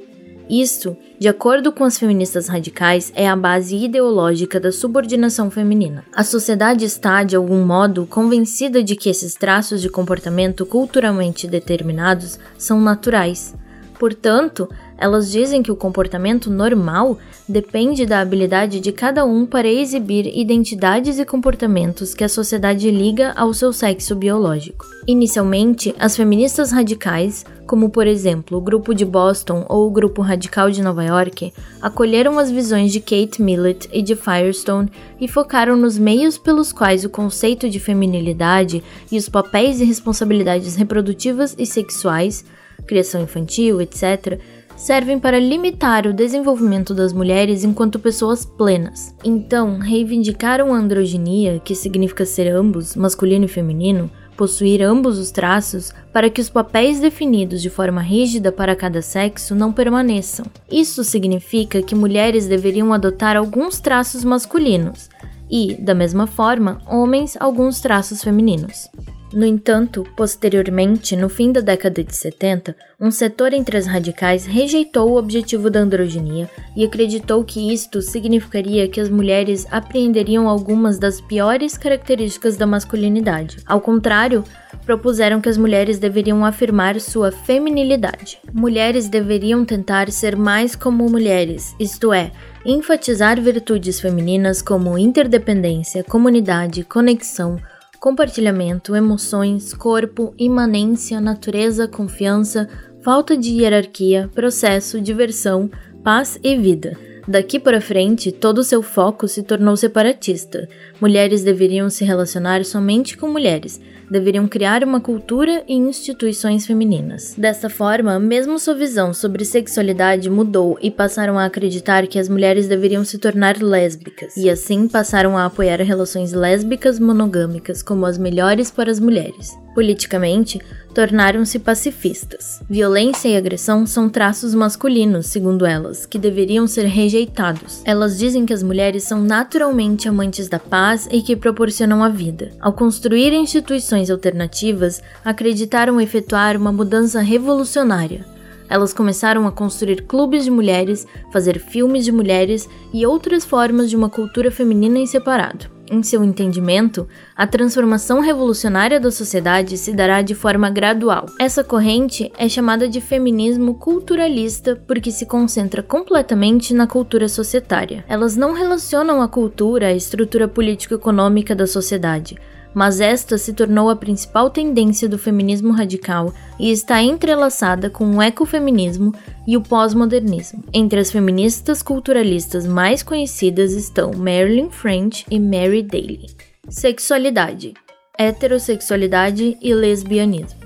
Isso, 0.48 0.96
de 1.18 1.28
acordo 1.28 1.70
com 1.70 1.84
as 1.84 1.98
feministas 1.98 2.48
radicais, 2.48 3.12
é 3.14 3.28
a 3.28 3.36
base 3.36 3.76
ideológica 3.76 4.58
da 4.58 4.72
subordinação 4.72 5.50
feminina. 5.50 6.04
A 6.12 6.24
sociedade 6.24 6.86
está, 6.86 7.22
de 7.22 7.36
algum 7.36 7.64
modo, 7.66 8.06
convencida 8.06 8.82
de 8.82 8.96
que 8.96 9.10
esses 9.10 9.34
traços 9.34 9.82
de 9.82 9.90
comportamento 9.90 10.64
culturalmente 10.64 11.46
determinados 11.46 12.38
são 12.56 12.80
naturais. 12.80 13.54
Portanto, 13.98 14.68
elas 14.96 15.30
dizem 15.30 15.62
que 15.62 15.72
o 15.72 15.76
comportamento 15.76 16.50
normal 16.50 17.18
depende 17.48 18.04
da 18.04 18.20
habilidade 18.20 18.80
de 18.80 18.92
cada 18.92 19.24
um 19.24 19.46
para 19.46 19.68
exibir 19.68 20.26
identidades 20.36 21.18
e 21.18 21.24
comportamentos 21.24 22.14
que 22.14 22.24
a 22.24 22.28
sociedade 22.28 22.90
liga 22.90 23.32
ao 23.36 23.54
seu 23.54 23.72
sexo 23.72 24.14
biológico. 24.14 24.84
Inicialmente, 25.06 25.94
as 25.98 26.16
feministas 26.16 26.70
radicais, 26.70 27.44
como 27.66 27.90
por 27.90 28.06
exemplo 28.06 28.58
o 28.58 28.60
grupo 28.60 28.94
de 28.94 29.04
Boston 29.04 29.64
ou 29.68 29.86
o 29.86 29.90
grupo 29.90 30.20
radical 30.20 30.70
de 30.70 30.82
Nova 30.82 31.04
York, 31.04 31.52
acolheram 31.80 32.38
as 32.38 32.50
visões 32.50 32.92
de 32.92 33.00
Kate 33.00 33.40
Millett 33.40 33.88
e 33.92 34.02
de 34.02 34.14
Firestone 34.14 34.90
e 35.20 35.26
focaram 35.26 35.76
nos 35.76 35.96
meios 35.96 36.36
pelos 36.38 36.72
quais 36.72 37.04
o 37.04 37.10
conceito 37.10 37.68
de 37.68 37.80
feminilidade 37.80 38.82
e 39.10 39.16
os 39.16 39.28
papéis 39.28 39.80
e 39.80 39.84
responsabilidades 39.84 40.76
reprodutivas 40.76 41.54
e 41.58 41.64
sexuais, 41.64 42.44
criação 42.88 43.22
infantil, 43.22 43.80
etc., 43.80 44.40
servem 44.76 45.18
para 45.18 45.38
limitar 45.38 46.06
o 46.06 46.12
desenvolvimento 46.12 46.94
das 46.94 47.12
mulheres 47.12 47.64
enquanto 47.64 47.98
pessoas 47.98 48.44
plenas. 48.44 49.14
Então, 49.24 49.78
reivindicaram 49.78 50.72
a 50.72 50.78
androginia, 50.78 51.60
que 51.64 51.74
significa 51.74 52.24
ser 52.24 52.48
ambos, 52.48 52.96
masculino 52.96 53.44
e 53.44 53.48
feminino, 53.48 54.10
possuir 54.36 54.80
ambos 54.80 55.18
os 55.18 55.32
traços 55.32 55.92
para 56.12 56.30
que 56.30 56.40
os 56.40 56.48
papéis 56.48 57.00
definidos 57.00 57.60
de 57.60 57.68
forma 57.68 58.00
rígida 58.00 58.52
para 58.52 58.76
cada 58.76 59.02
sexo 59.02 59.52
não 59.52 59.72
permaneçam. 59.72 60.46
Isso 60.70 61.02
significa 61.02 61.82
que 61.82 61.96
mulheres 61.96 62.46
deveriam 62.46 62.92
adotar 62.92 63.36
alguns 63.36 63.80
traços 63.80 64.22
masculinos 64.22 65.10
e, 65.50 65.74
da 65.74 65.94
mesma 65.94 66.28
forma, 66.28 66.80
homens 66.86 67.36
alguns 67.40 67.80
traços 67.80 68.22
femininos. 68.22 68.88
No 69.32 69.44
entanto, 69.44 70.06
posteriormente, 70.16 71.14
no 71.14 71.28
fim 71.28 71.52
da 71.52 71.60
década 71.60 72.02
de 72.02 72.16
70, 72.16 72.74
um 72.98 73.10
setor 73.10 73.52
entre 73.52 73.76
as 73.76 73.86
radicais 73.86 74.46
rejeitou 74.46 75.10
o 75.10 75.18
objetivo 75.18 75.68
da 75.68 75.80
androginia 75.80 76.48
e 76.74 76.82
acreditou 76.82 77.44
que 77.44 77.72
isto 77.72 78.00
significaria 78.00 78.88
que 78.88 78.98
as 78.98 79.10
mulheres 79.10 79.66
apreenderiam 79.70 80.48
algumas 80.48 80.98
das 80.98 81.20
piores 81.20 81.76
características 81.76 82.56
da 82.56 82.66
masculinidade. 82.66 83.58
Ao 83.66 83.82
contrário, 83.82 84.42
propuseram 84.86 85.42
que 85.42 85.48
as 85.50 85.58
mulheres 85.58 85.98
deveriam 85.98 86.42
afirmar 86.42 86.98
sua 86.98 87.30
feminilidade. 87.30 88.38
Mulheres 88.50 89.10
deveriam 89.10 89.62
tentar 89.62 90.10
ser 90.10 90.36
mais 90.36 90.74
como 90.74 91.08
mulheres, 91.08 91.74
isto 91.78 92.14
é, 92.14 92.32
enfatizar 92.64 93.38
virtudes 93.38 94.00
femininas 94.00 94.62
como 94.62 94.96
interdependência, 94.96 96.02
comunidade, 96.02 96.82
conexão, 96.82 97.58
compartilhamento, 97.98 98.94
emoções, 98.94 99.74
corpo, 99.74 100.34
imanência, 100.38 101.20
natureza, 101.20 101.88
confiança, 101.88 102.68
falta 103.02 103.36
de 103.36 103.50
hierarquia, 103.50 104.30
processo, 104.34 105.00
diversão, 105.00 105.70
paz 106.02 106.38
e 106.42 106.56
vida. 106.56 106.96
Daqui 107.26 107.60
para 107.60 107.80
frente, 107.80 108.32
todo 108.32 108.58
o 108.58 108.64
seu 108.64 108.82
foco 108.82 109.28
se 109.28 109.42
tornou 109.42 109.76
separatista. 109.76 110.66
Mulheres 111.00 111.42
deveriam 111.42 111.90
se 111.90 112.04
relacionar 112.04 112.64
somente 112.64 113.18
com 113.18 113.28
mulheres, 113.28 113.80
deveriam 114.10 114.46
criar 114.46 114.82
uma 114.84 115.00
cultura 115.00 115.62
e 115.68 115.74
instituições 115.74 116.66
femininas. 116.66 117.34
Dessa 117.36 117.68
forma, 117.68 118.18
mesmo 118.18 118.58
sua 118.58 118.74
visão 118.74 119.12
sobre 119.12 119.44
sexualidade 119.44 120.30
mudou 120.30 120.78
e 120.80 120.90
passaram 120.90 121.38
a 121.38 121.44
acreditar 121.44 122.06
que 122.06 122.18
as 122.18 122.28
mulheres 122.28 122.68
deveriam 122.68 123.04
se 123.04 123.18
tornar 123.18 123.62
lésbicas, 123.62 124.36
e 124.36 124.48
assim 124.48 124.88
passaram 124.88 125.36
a 125.36 125.44
apoiar 125.44 125.80
relações 125.80 126.32
lésbicas 126.32 126.98
monogâmicas 126.98 127.82
como 127.82 128.06
as 128.06 128.18
melhores 128.18 128.70
para 128.70 128.90
as 128.90 129.00
mulheres. 129.00 129.56
Politicamente, 129.74 130.60
tornaram-se 130.98 131.60
pacifistas. 131.60 132.60
Violência 132.68 133.28
e 133.28 133.36
agressão 133.36 133.86
são 133.86 134.08
traços 134.08 134.52
masculinos, 134.54 135.26
segundo 135.26 135.64
elas, 135.64 136.04
que 136.04 136.18
deveriam 136.18 136.66
ser 136.66 136.86
rejeitados. 136.86 137.82
Elas 137.84 138.18
dizem 138.18 138.44
que 138.44 138.52
as 138.52 138.64
mulheres 138.64 139.04
são 139.04 139.22
naturalmente 139.22 140.08
amantes 140.08 140.48
da 140.48 140.58
paz 140.58 141.08
e 141.12 141.22
que 141.22 141.36
proporcionam 141.36 142.02
a 142.02 142.08
vida. 142.08 142.50
Ao 142.60 142.72
construir 142.72 143.32
instituições 143.32 143.97
alternativas, 144.10 145.02
acreditaram 145.24 146.00
efetuar 146.00 146.56
uma 146.56 146.70
mudança 146.70 147.20
revolucionária. 147.20 148.24
Elas 148.68 148.92
começaram 148.92 149.46
a 149.46 149.52
construir 149.52 150.02
clubes 150.02 150.44
de 150.44 150.50
mulheres, 150.50 151.06
fazer 151.32 151.58
filmes 151.58 152.04
de 152.04 152.12
mulheres 152.12 152.68
e 152.92 153.06
outras 153.06 153.44
formas 153.44 153.88
de 153.88 153.96
uma 153.96 154.10
cultura 154.10 154.50
feminina 154.50 154.98
em 154.98 155.06
separado. 155.06 155.78
Em 155.90 156.02
seu 156.02 156.22
entendimento, 156.22 157.08
a 157.34 157.46
transformação 157.46 158.20
revolucionária 158.20 159.00
da 159.00 159.10
sociedade 159.10 159.78
se 159.78 159.94
dará 159.94 160.20
de 160.20 160.34
forma 160.34 160.68
gradual. 160.68 161.24
Essa 161.40 161.64
corrente 161.64 162.30
é 162.36 162.46
chamada 162.46 162.86
de 162.86 163.00
feminismo 163.00 163.72
culturalista 163.72 164.76
porque 164.86 165.10
se 165.10 165.24
concentra 165.24 165.82
completamente 165.82 166.74
na 166.74 166.86
cultura 166.86 167.26
societária. 167.26 168.04
Elas 168.06 168.36
não 168.36 168.52
relacionam 168.52 169.22
a 169.22 169.28
cultura 169.28 169.86
à 169.86 169.94
estrutura 169.94 170.46
político-econômica 170.46 171.54
da 171.54 171.66
sociedade, 171.66 172.36
mas 172.78 173.00
esta 173.00 173.36
se 173.36 173.52
tornou 173.52 173.90
a 173.90 173.96
principal 173.96 174.48
tendência 174.50 175.08
do 175.08 175.18
feminismo 175.18 175.72
radical 175.72 176.32
e 176.60 176.70
está 176.70 177.02
entrelaçada 177.02 177.90
com 177.90 178.08
o 178.08 178.22
ecofeminismo 178.22 179.12
e 179.44 179.56
o 179.56 179.60
pós-modernismo. 179.60 180.62
Entre 180.72 181.00
as 181.00 181.10
feministas 181.10 181.82
culturalistas 181.82 182.68
mais 182.68 183.02
conhecidas 183.02 183.72
estão 183.72 184.12
Marilyn 184.12 184.70
French 184.70 185.26
e 185.28 185.40
Mary 185.40 185.82
Daly. 185.82 186.26
Sexualidade, 186.68 187.74
heterossexualidade 188.16 189.58
e 189.60 189.74
lesbianismo. 189.74 190.60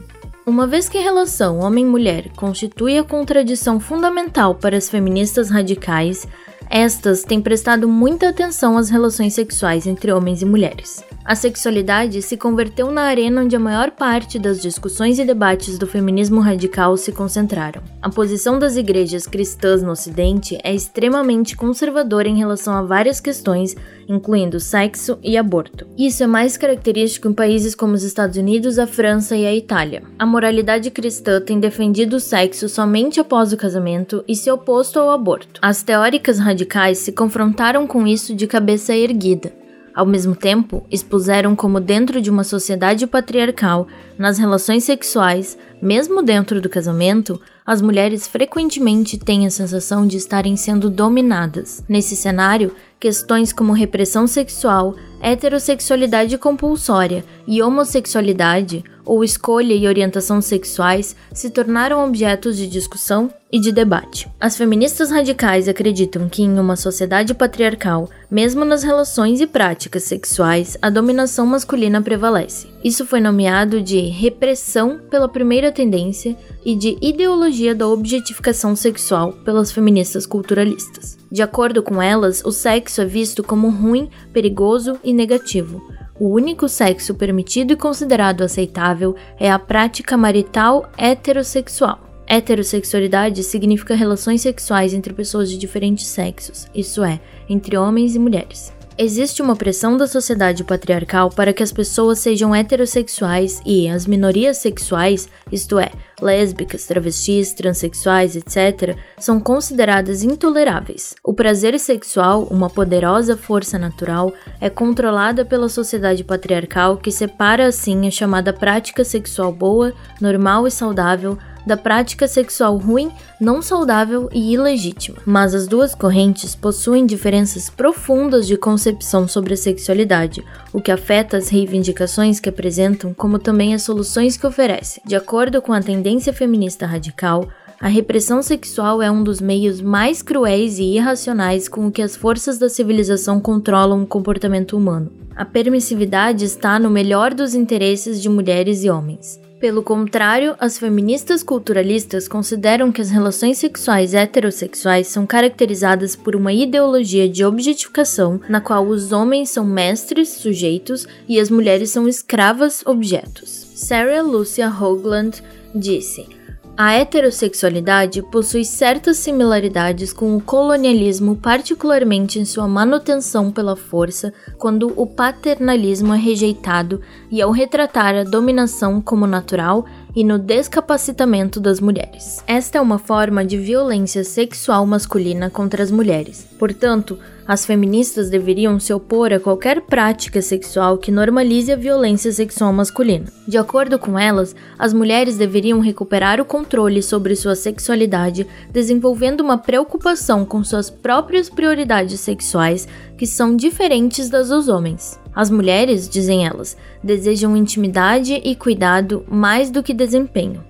Uma 0.44 0.66
vez 0.66 0.90
que 0.90 0.98
a 0.98 1.02
relação 1.02 1.60
homem-mulher 1.60 2.28
constitui 2.36 2.98
a 2.98 3.04
contradição 3.04 3.80
fundamental 3.80 4.54
para 4.54 4.76
as 4.76 4.90
feministas 4.90 5.48
radicais, 5.48 6.28
estas 6.68 7.22
têm 7.22 7.40
prestado 7.40 7.88
muita 7.88 8.28
atenção 8.28 8.76
às 8.76 8.90
relações 8.90 9.34
sexuais 9.34 9.86
entre 9.86 10.12
homens 10.12 10.42
e 10.42 10.44
mulheres. 10.44 11.02
A 11.24 11.36
sexualidade 11.36 12.20
se 12.20 12.36
converteu 12.36 12.90
na 12.90 13.02
arena 13.02 13.42
onde 13.42 13.54
a 13.54 13.60
maior 13.60 13.92
parte 13.92 14.40
das 14.40 14.60
discussões 14.60 15.20
e 15.20 15.24
debates 15.24 15.78
do 15.78 15.86
feminismo 15.86 16.40
radical 16.40 16.96
se 16.96 17.12
concentraram. 17.12 17.80
A 18.02 18.10
posição 18.10 18.58
das 18.58 18.76
igrejas 18.76 19.24
cristãs 19.24 19.82
no 19.82 19.92
Ocidente 19.92 20.58
é 20.64 20.74
extremamente 20.74 21.56
conservadora 21.56 22.28
em 22.28 22.36
relação 22.36 22.74
a 22.74 22.82
várias 22.82 23.20
questões, 23.20 23.76
incluindo 24.08 24.58
sexo 24.58 25.16
e 25.22 25.36
aborto. 25.36 25.86
Isso 25.96 26.24
é 26.24 26.26
mais 26.26 26.56
característico 26.56 27.28
em 27.28 27.32
países 27.32 27.76
como 27.76 27.94
os 27.94 28.02
Estados 28.02 28.36
Unidos, 28.36 28.76
a 28.76 28.86
França 28.86 29.36
e 29.36 29.46
a 29.46 29.54
Itália. 29.54 30.02
A 30.18 30.26
moralidade 30.26 30.90
cristã 30.90 31.40
tem 31.40 31.60
defendido 31.60 32.16
o 32.16 32.20
sexo 32.20 32.68
somente 32.68 33.20
após 33.20 33.52
o 33.52 33.56
casamento 33.56 34.24
e 34.26 34.34
se 34.34 34.50
oposto 34.50 34.98
ao 34.98 35.10
aborto. 35.10 35.60
As 35.62 35.84
teóricas 35.84 36.40
radicais 36.40 36.98
se 36.98 37.12
confrontaram 37.12 37.86
com 37.86 38.08
isso 38.08 38.34
de 38.34 38.48
cabeça 38.48 38.92
erguida. 38.92 39.61
Ao 39.94 40.06
mesmo 40.06 40.34
tempo, 40.34 40.86
expuseram 40.90 41.54
como 41.54 41.78
dentro 41.78 42.20
de 42.20 42.30
uma 42.30 42.44
sociedade 42.44 43.06
patriarcal, 43.06 43.86
nas 44.16 44.38
relações 44.38 44.84
sexuais, 44.84 45.58
mesmo 45.82 46.22
dentro 46.22 46.62
do 46.62 46.68
casamento, 46.68 47.38
as 47.64 47.82
mulheres 47.82 48.26
frequentemente 48.26 49.18
têm 49.18 49.46
a 49.46 49.50
sensação 49.50 50.06
de 50.06 50.16
estarem 50.16 50.56
sendo 50.56 50.88
dominadas. 50.88 51.84
Nesse 51.88 52.16
cenário, 52.16 52.72
questões 53.02 53.52
como 53.52 53.72
repressão 53.72 54.28
sexual, 54.28 54.94
heterossexualidade 55.20 56.38
compulsória 56.38 57.24
e 57.48 57.60
homossexualidade 57.60 58.84
ou 59.04 59.24
escolha 59.24 59.74
e 59.74 59.88
orientação 59.88 60.40
sexuais 60.40 61.16
se 61.32 61.50
tornaram 61.50 62.06
objetos 62.06 62.56
de 62.56 62.68
discussão 62.68 63.28
e 63.50 63.58
de 63.58 63.72
debate. 63.72 64.30
As 64.40 64.56
feministas 64.56 65.10
radicais 65.10 65.68
acreditam 65.68 66.28
que 66.28 66.42
em 66.42 66.58
uma 66.58 66.76
sociedade 66.76 67.34
patriarcal, 67.34 68.08
mesmo 68.30 68.64
nas 68.64 68.82
relações 68.82 69.40
e 69.40 69.46
práticas 69.46 70.04
sexuais, 70.04 70.78
a 70.80 70.88
dominação 70.88 71.44
masculina 71.44 72.00
prevalece. 72.00 72.68
Isso 72.82 73.04
foi 73.04 73.20
nomeado 73.20 73.82
de 73.82 74.00
repressão 74.00 75.00
pela 75.10 75.28
primeira 75.28 75.70
tendência 75.70 76.36
e 76.64 76.74
de 76.74 76.96
ideologia 77.02 77.74
da 77.74 77.86
objetificação 77.86 78.74
sexual 78.74 79.32
pelas 79.44 79.70
feministas 79.70 80.24
culturalistas. 80.24 81.18
De 81.30 81.42
acordo 81.42 81.82
com 81.82 82.00
elas, 82.00 82.42
o 82.44 82.52
sexo 82.52 82.91
é 83.00 83.04
visto 83.04 83.42
como 83.42 83.70
ruim, 83.70 84.10
perigoso 84.32 84.98
e 85.02 85.12
negativo 85.12 85.82
o 86.22 86.28
único 86.28 86.68
sexo 86.68 87.14
permitido 87.14 87.72
e 87.72 87.76
considerado 87.76 88.42
aceitável 88.42 89.16
é 89.40 89.50
a 89.50 89.58
prática 89.58 90.16
marital 90.16 90.88
heterossexual. 90.96 91.98
Heterossexualidade 92.28 93.42
significa 93.42 93.96
relações 93.96 94.40
sexuais 94.40 94.94
entre 94.94 95.12
pessoas 95.12 95.50
de 95.50 95.58
diferentes 95.58 96.06
sexos, 96.06 96.68
isso 96.72 97.02
é, 97.02 97.20
entre 97.48 97.76
homens 97.76 98.14
e 98.14 98.20
mulheres. 98.20 98.72
Existe 99.02 99.42
uma 99.42 99.56
pressão 99.56 99.96
da 99.96 100.06
sociedade 100.06 100.62
patriarcal 100.62 101.28
para 101.28 101.52
que 101.52 101.60
as 101.60 101.72
pessoas 101.72 102.20
sejam 102.20 102.54
heterossexuais 102.54 103.60
e 103.66 103.88
as 103.88 104.06
minorias 104.06 104.58
sexuais, 104.58 105.28
isto 105.50 105.76
é, 105.76 105.90
lésbicas, 106.20 106.86
travestis, 106.86 107.52
transexuais, 107.52 108.36
etc., 108.36 108.96
são 109.18 109.40
consideradas 109.40 110.22
intoleráveis. 110.22 111.16
O 111.24 111.34
prazer 111.34 111.76
sexual, 111.80 112.44
uma 112.44 112.70
poderosa 112.70 113.36
força 113.36 113.76
natural, 113.76 114.32
é 114.60 114.70
controlada 114.70 115.44
pela 115.44 115.68
sociedade 115.68 116.22
patriarcal 116.22 116.96
que 116.96 117.10
separa 117.10 117.66
assim 117.66 118.06
a 118.06 118.10
chamada 118.12 118.52
prática 118.52 119.02
sexual 119.02 119.52
boa, 119.52 119.92
normal 120.20 120.64
e 120.64 120.70
saudável 120.70 121.36
da 121.66 121.76
prática 121.76 122.26
sexual 122.26 122.76
ruim, 122.76 123.10
não 123.40 123.62
saudável 123.62 124.28
e 124.32 124.52
ilegítima. 124.52 125.18
Mas 125.24 125.54
as 125.54 125.66
duas 125.66 125.94
correntes 125.94 126.54
possuem 126.54 127.06
diferenças 127.06 127.70
profundas 127.70 128.46
de 128.46 128.56
concepção 128.56 129.26
sobre 129.26 129.54
a 129.54 129.56
sexualidade, 129.56 130.44
o 130.72 130.80
que 130.80 130.90
afeta 130.90 131.36
as 131.36 131.48
reivindicações 131.48 132.40
que 132.40 132.48
apresentam, 132.48 133.14
como 133.14 133.38
também 133.38 133.74
as 133.74 133.82
soluções 133.82 134.36
que 134.36 134.46
oferecem. 134.46 135.02
De 135.06 135.14
acordo 135.14 135.60
com 135.62 135.72
a 135.72 135.80
tendência 135.80 136.32
feminista 136.32 136.86
radical, 136.86 137.48
a 137.82 137.88
repressão 137.88 138.40
sexual 138.42 139.02
é 139.02 139.10
um 139.10 139.24
dos 139.24 139.40
meios 139.40 139.80
mais 139.80 140.22
cruéis 140.22 140.78
e 140.78 140.94
irracionais 140.94 141.68
com 141.68 141.90
que 141.90 142.00
as 142.00 142.14
forças 142.14 142.56
da 142.56 142.68
civilização 142.68 143.40
controlam 143.40 144.04
o 144.04 144.06
comportamento 144.06 144.76
humano. 144.76 145.10
A 145.34 145.44
permissividade 145.44 146.44
está 146.44 146.78
no 146.78 146.88
melhor 146.88 147.34
dos 147.34 147.56
interesses 147.56 148.22
de 148.22 148.28
mulheres 148.28 148.84
e 148.84 148.90
homens. 148.90 149.41
Pelo 149.62 149.80
contrário, 149.80 150.56
as 150.58 150.76
feministas 150.76 151.40
culturalistas 151.40 152.26
consideram 152.26 152.90
que 152.90 153.00
as 153.00 153.10
relações 153.10 153.58
sexuais 153.58 154.12
heterossexuais 154.12 155.06
são 155.06 155.24
caracterizadas 155.24 156.16
por 156.16 156.34
uma 156.34 156.52
ideologia 156.52 157.28
de 157.28 157.44
objetificação 157.44 158.40
na 158.48 158.60
qual 158.60 158.84
os 158.84 159.12
homens 159.12 159.50
são 159.50 159.64
mestres, 159.64 160.30
sujeitos, 160.30 161.06
e 161.28 161.38
as 161.38 161.48
mulheres 161.48 161.90
são 161.90 162.08
escravas, 162.08 162.84
objetos. 162.84 163.68
Sarah 163.76 164.20
Lucia 164.20 164.66
Hoagland 164.66 165.40
disse: 165.72 166.26
a 166.76 166.92
heterossexualidade 166.94 168.22
possui 168.22 168.64
certas 168.64 169.18
similaridades 169.18 170.10
com 170.12 170.34
o 170.34 170.40
colonialismo, 170.40 171.36
particularmente 171.36 172.38
em 172.38 172.46
sua 172.46 172.66
manutenção 172.66 173.52
pela 173.52 173.76
força, 173.76 174.32
quando 174.56 174.90
o 174.96 175.06
paternalismo 175.06 176.14
é 176.14 176.18
rejeitado 176.18 177.00
e 177.30 177.42
ao 177.42 177.50
retratar 177.50 178.14
a 178.14 178.24
dominação 178.24 179.02
como 179.02 179.26
natural 179.26 179.84
e 180.14 180.22
no 180.22 180.38
descapacitamento 180.38 181.60
das 181.60 181.80
mulheres. 181.80 182.42
Esta 182.46 182.78
é 182.78 182.80
uma 182.80 182.98
forma 182.98 183.44
de 183.44 183.56
violência 183.56 184.24
sexual 184.24 184.86
masculina 184.86 185.48
contra 185.50 185.82
as 185.82 185.90
mulheres. 185.90 186.46
Portanto, 186.58 187.18
as 187.46 187.66
feministas 187.66 188.30
deveriam 188.30 188.78
se 188.78 188.92
opor 188.92 189.32
a 189.32 189.40
qualquer 189.40 189.80
prática 189.80 190.40
sexual 190.40 190.96
que 190.96 191.10
normalize 191.10 191.72
a 191.72 191.76
violência 191.76 192.30
sexual 192.30 192.72
masculina. 192.72 193.26
De 193.48 193.58
acordo 193.58 193.98
com 193.98 194.18
elas, 194.18 194.54
as 194.78 194.92
mulheres 194.92 195.36
deveriam 195.36 195.80
recuperar 195.80 196.40
o 196.40 196.44
controle 196.44 197.02
sobre 197.02 197.34
sua 197.34 197.56
sexualidade, 197.56 198.46
desenvolvendo 198.70 199.40
uma 199.40 199.58
preocupação 199.58 200.44
com 200.44 200.62
suas 200.62 200.88
próprias 200.88 201.50
prioridades 201.50 202.20
sexuais 202.20 202.86
que 203.16 203.26
são 203.26 203.56
diferentes 203.56 204.28
das 204.28 204.48
dos 204.48 204.68
homens. 204.68 205.21
As 205.34 205.50
mulheres, 205.50 206.08
dizem 206.08 206.46
elas, 206.46 206.76
desejam 207.02 207.56
intimidade 207.56 208.34
e 208.34 208.54
cuidado 208.54 209.24
mais 209.28 209.70
do 209.70 209.82
que 209.82 209.94
desempenho. 209.94 210.62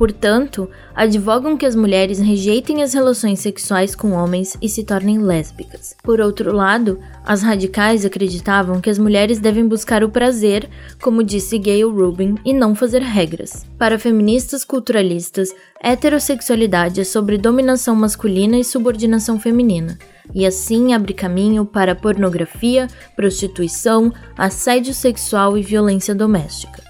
Portanto, 0.00 0.66
advogam 0.94 1.58
que 1.58 1.66
as 1.66 1.76
mulheres 1.76 2.18
rejeitem 2.18 2.82
as 2.82 2.94
relações 2.94 3.38
sexuais 3.40 3.94
com 3.94 4.12
homens 4.12 4.56
e 4.62 4.66
se 4.66 4.82
tornem 4.82 5.18
lésbicas. 5.18 5.94
Por 6.02 6.22
outro 6.22 6.54
lado, 6.54 6.98
as 7.22 7.42
radicais 7.42 8.06
acreditavam 8.06 8.80
que 8.80 8.88
as 8.88 8.98
mulheres 8.98 9.38
devem 9.38 9.68
buscar 9.68 10.02
o 10.02 10.08
prazer, 10.08 10.66
como 11.02 11.22
disse 11.22 11.58
Gayle 11.58 11.84
Rubin, 11.84 12.36
e 12.46 12.54
não 12.54 12.74
fazer 12.74 13.02
regras. 13.02 13.66
Para 13.76 13.98
feministas 13.98 14.64
culturalistas, 14.64 15.50
heterossexualidade 15.82 17.02
é 17.02 17.04
sobre 17.04 17.36
dominação 17.36 17.94
masculina 17.94 18.56
e 18.56 18.64
subordinação 18.64 19.38
feminina 19.38 19.98
e 20.34 20.46
assim 20.46 20.92
abre 20.92 21.12
caminho 21.12 21.64
para 21.64 21.94
pornografia, 21.94 22.88
prostituição, 23.16 24.12
assédio 24.36 24.94
sexual 24.94 25.56
e 25.56 25.62
violência 25.62 26.14
doméstica. 26.14 26.82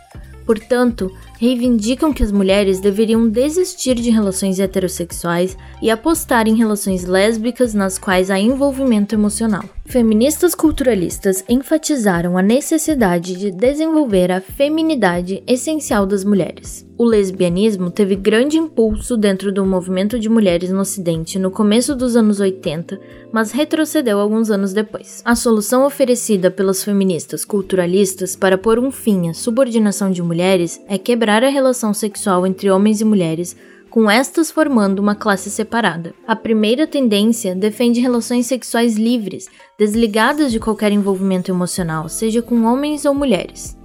Portanto, 0.44 1.10
reivindicam 1.38 2.12
que 2.12 2.22
as 2.22 2.32
mulheres 2.32 2.80
deveriam 2.80 3.28
desistir 3.28 3.94
de 3.94 4.10
relações 4.10 4.58
heterossexuais 4.58 5.56
e 5.80 5.90
apostar 5.90 6.48
em 6.48 6.56
relações 6.56 7.04
lésbicas 7.04 7.72
nas 7.72 7.98
quais 7.98 8.30
há 8.30 8.38
envolvimento 8.38 9.14
emocional. 9.14 9.64
Feministas 9.86 10.54
culturalistas 10.54 11.42
enfatizaram 11.48 12.38
a 12.38 12.42
necessidade 12.42 13.34
de 13.34 13.50
desenvolver 13.50 14.30
a 14.30 14.40
feminidade 14.40 15.42
essencial 15.46 16.06
das 16.06 16.22
mulheres. 16.22 16.86
O 16.96 17.04
lesbianismo 17.04 17.90
teve 17.90 18.14
grande 18.14 18.58
impulso 18.58 19.16
dentro 19.16 19.50
do 19.50 19.64
movimento 19.64 20.18
de 20.18 20.28
mulheres 20.28 20.70
no 20.70 20.80
Ocidente 20.80 21.38
no 21.38 21.50
começo 21.50 21.96
dos 21.96 22.14
anos 22.14 22.38
80, 22.38 23.00
mas 23.32 23.50
retrocedeu 23.52 24.20
alguns 24.20 24.50
anos 24.50 24.72
depois. 24.72 25.22
A 25.24 25.34
solução 25.34 25.84
oferecida 25.84 26.50
pelas 26.50 26.84
feministas 26.84 27.44
culturalistas 27.44 28.36
para 28.36 28.58
pôr 28.58 28.78
um 28.78 28.90
fim 28.90 29.28
à 29.30 29.34
subordinação 29.34 30.10
de 30.10 30.22
mulheres 30.22 30.80
é 30.86 30.98
quebrar 30.98 31.42
a 31.42 31.48
relação 31.48 31.92
sexual 31.92 32.46
entre 32.46 32.70
homens 32.70 33.00
e 33.00 33.04
mulheres, 33.04 33.56
com 33.90 34.08
estas 34.08 34.50
formando 34.50 35.00
uma 35.00 35.16
classe 35.16 35.50
separada. 35.50 36.14
A 36.26 36.36
primeira 36.36 36.86
tendência 36.86 37.54
defende 37.54 38.00
relações 38.00 38.46
sexuais 38.46 38.96
livres, 38.96 39.48
desligadas 39.76 40.52
de 40.52 40.60
qualquer 40.60 40.92
envolvimento 40.92 41.50
emocional, 41.50 42.08
seja 42.08 42.40
com 42.40 42.64
homens 42.64 43.04
ou 43.04 43.12
mulheres. 43.12 43.76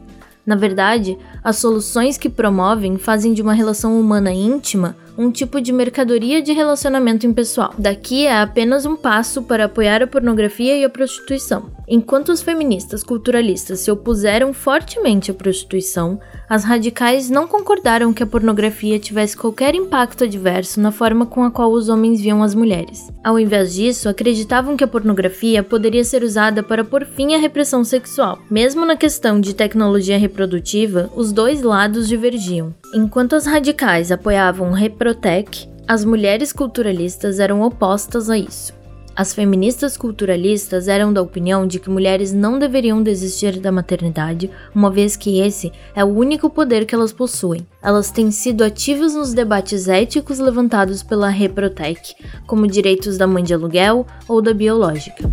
Na 0.45 0.55
verdade, 0.55 1.17
as 1.43 1.57
soluções 1.57 2.19
que 2.19 2.29
promovem 2.29 2.97
fazem 2.97 3.33
de 3.33 3.41
uma 3.41 3.53
relação 3.53 3.99
humana 3.99 4.31
íntima 4.31 4.95
um 5.17 5.31
tipo 5.31 5.61
de 5.61 5.71
mercadoria 5.71 6.41
de 6.41 6.51
relacionamento 6.51 7.25
impessoal. 7.25 7.73
Daqui 7.77 8.25
é 8.25 8.41
apenas 8.41 8.85
um 8.85 8.95
passo 8.95 9.43
para 9.43 9.65
apoiar 9.65 10.03
a 10.03 10.07
pornografia 10.07 10.77
e 10.77 10.83
a 10.83 10.89
prostituição. 10.89 11.71
Enquanto 11.87 12.29
os 12.29 12.41
feministas 12.41 13.03
culturalistas 13.03 13.79
se 13.79 13.91
opuseram 13.91 14.53
fortemente 14.53 15.29
à 15.29 15.33
prostituição, 15.33 16.19
as 16.49 16.63
radicais 16.63 17.29
não 17.29 17.47
concordaram 17.47 18.13
que 18.13 18.23
a 18.23 18.27
pornografia 18.27 18.99
tivesse 18.99 19.37
qualquer 19.37 19.75
impacto 19.75 20.23
adverso 20.23 20.79
na 20.79 20.91
forma 20.91 21.25
com 21.25 21.43
a 21.43 21.51
qual 21.51 21.71
os 21.71 21.89
homens 21.89 22.19
viam 22.19 22.41
as 22.41 22.55
mulheres. 22.55 23.11
Ao 23.23 23.39
invés 23.39 23.75
disso, 23.75 24.09
acreditavam 24.09 24.75
que 24.75 24.83
a 24.83 24.87
pornografia 24.87 25.61
poderia 25.63 26.03
ser 26.03 26.23
usada 26.23 26.63
para 26.63 26.83
pôr 26.83 27.05
fim 27.05 27.35
à 27.35 27.37
repressão 27.37 27.83
sexual. 27.83 28.39
Mesmo 28.49 28.85
na 28.85 28.95
questão 28.95 29.39
de 29.39 29.53
tecnologia 29.53 30.17
reprodutiva, 30.17 31.09
os 31.15 31.31
dois 31.31 31.61
lados 31.61 32.07
divergiam. 32.07 32.73
Enquanto 32.97 33.35
as 33.35 33.45
radicais 33.45 34.09
apoiavam 34.09 34.69
o 34.69 34.73
Reprotec, 34.73 35.67
as 35.85 36.05
mulheres 36.05 36.53
culturalistas 36.53 37.41
eram 37.41 37.61
opostas 37.61 38.29
a 38.29 38.37
isso. 38.37 38.73
As 39.13 39.33
feministas 39.33 39.97
culturalistas 39.97 40.87
eram 40.87 41.11
da 41.11 41.21
opinião 41.21 41.67
de 41.67 41.77
que 41.77 41.89
mulheres 41.89 42.31
não 42.31 42.57
deveriam 42.57 43.03
desistir 43.03 43.59
da 43.59 43.69
maternidade, 43.69 44.49
uma 44.73 44.89
vez 44.89 45.17
que 45.17 45.41
esse 45.41 45.73
é 45.93 46.05
o 46.05 46.07
único 46.07 46.49
poder 46.49 46.85
que 46.85 46.95
elas 46.95 47.11
possuem. 47.11 47.67
Elas 47.83 48.11
têm 48.11 48.31
sido 48.31 48.63
ativas 48.63 49.13
nos 49.13 49.33
debates 49.33 49.89
éticos 49.89 50.39
levantados 50.39 51.03
pela 51.03 51.27
Reprotec, 51.27 52.15
como 52.47 52.65
direitos 52.65 53.17
da 53.17 53.27
mãe 53.27 53.43
de 53.43 53.53
aluguel 53.53 54.07
ou 54.25 54.41
da 54.41 54.53
biológica. 54.53 55.29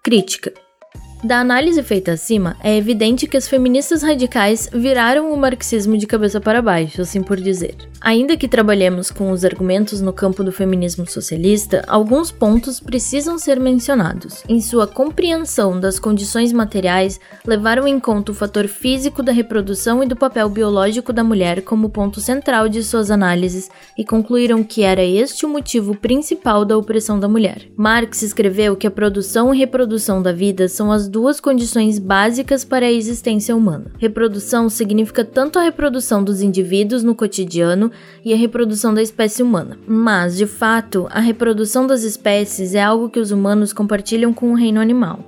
Crítica 0.00 0.65
da 1.26 1.40
análise 1.40 1.82
feita 1.82 2.12
acima, 2.12 2.56
é 2.62 2.76
evidente 2.76 3.26
que 3.26 3.36
as 3.36 3.48
feministas 3.48 4.00
radicais 4.00 4.70
viraram 4.72 5.32
o 5.32 5.36
marxismo 5.36 5.98
de 5.98 6.06
cabeça 6.06 6.40
para 6.40 6.62
baixo, 6.62 7.02
assim 7.02 7.20
por 7.20 7.36
dizer. 7.38 7.74
Ainda 8.00 8.36
que 8.36 8.46
trabalhemos 8.46 9.10
com 9.10 9.32
os 9.32 9.44
argumentos 9.44 10.00
no 10.00 10.12
campo 10.12 10.44
do 10.44 10.52
feminismo 10.52 11.04
socialista, 11.10 11.82
alguns 11.88 12.30
pontos 12.30 12.78
precisam 12.78 13.38
ser 13.38 13.58
mencionados. 13.58 14.44
Em 14.48 14.60
sua 14.60 14.86
compreensão 14.86 15.80
das 15.80 15.98
condições 15.98 16.52
materiais, 16.52 17.18
levaram 17.44 17.88
em 17.88 17.98
conta 17.98 18.30
o 18.30 18.34
fator 18.34 18.68
físico 18.68 19.20
da 19.20 19.32
reprodução 19.32 20.04
e 20.04 20.06
do 20.06 20.14
papel 20.14 20.48
biológico 20.48 21.12
da 21.12 21.24
mulher 21.24 21.62
como 21.62 21.90
ponto 21.90 22.20
central 22.20 22.68
de 22.68 22.84
suas 22.84 23.10
análises 23.10 23.68
e 23.98 24.04
concluíram 24.04 24.62
que 24.62 24.82
era 24.82 25.02
este 25.02 25.44
o 25.44 25.48
motivo 25.48 25.96
principal 25.96 26.64
da 26.64 26.78
opressão 26.78 27.18
da 27.18 27.26
mulher. 27.26 27.62
Marx 27.76 28.22
escreveu 28.22 28.76
que 28.76 28.86
a 28.86 28.90
produção 28.92 29.52
e 29.52 29.58
reprodução 29.58 30.22
da 30.22 30.32
vida 30.32 30.68
são 30.68 30.92
as 30.92 31.08
duas 31.16 31.40
condições 31.40 31.98
básicas 31.98 32.62
para 32.62 32.84
a 32.84 32.92
existência 32.92 33.56
humana. 33.56 33.86
Reprodução 33.98 34.68
significa 34.68 35.24
tanto 35.24 35.58
a 35.58 35.62
reprodução 35.62 36.22
dos 36.22 36.42
indivíduos 36.42 37.02
no 37.02 37.14
cotidiano 37.14 37.90
e 38.22 38.34
a 38.34 38.36
reprodução 38.36 38.92
da 38.92 39.00
espécie 39.00 39.42
humana. 39.42 39.78
Mas, 39.86 40.36
de 40.36 40.44
fato, 40.44 41.06
a 41.08 41.18
reprodução 41.18 41.86
das 41.86 42.02
espécies 42.02 42.74
é 42.74 42.82
algo 42.82 43.08
que 43.08 43.18
os 43.18 43.30
humanos 43.30 43.72
compartilham 43.72 44.34
com 44.34 44.52
o 44.52 44.54
reino 44.54 44.78
animal. 44.78 45.20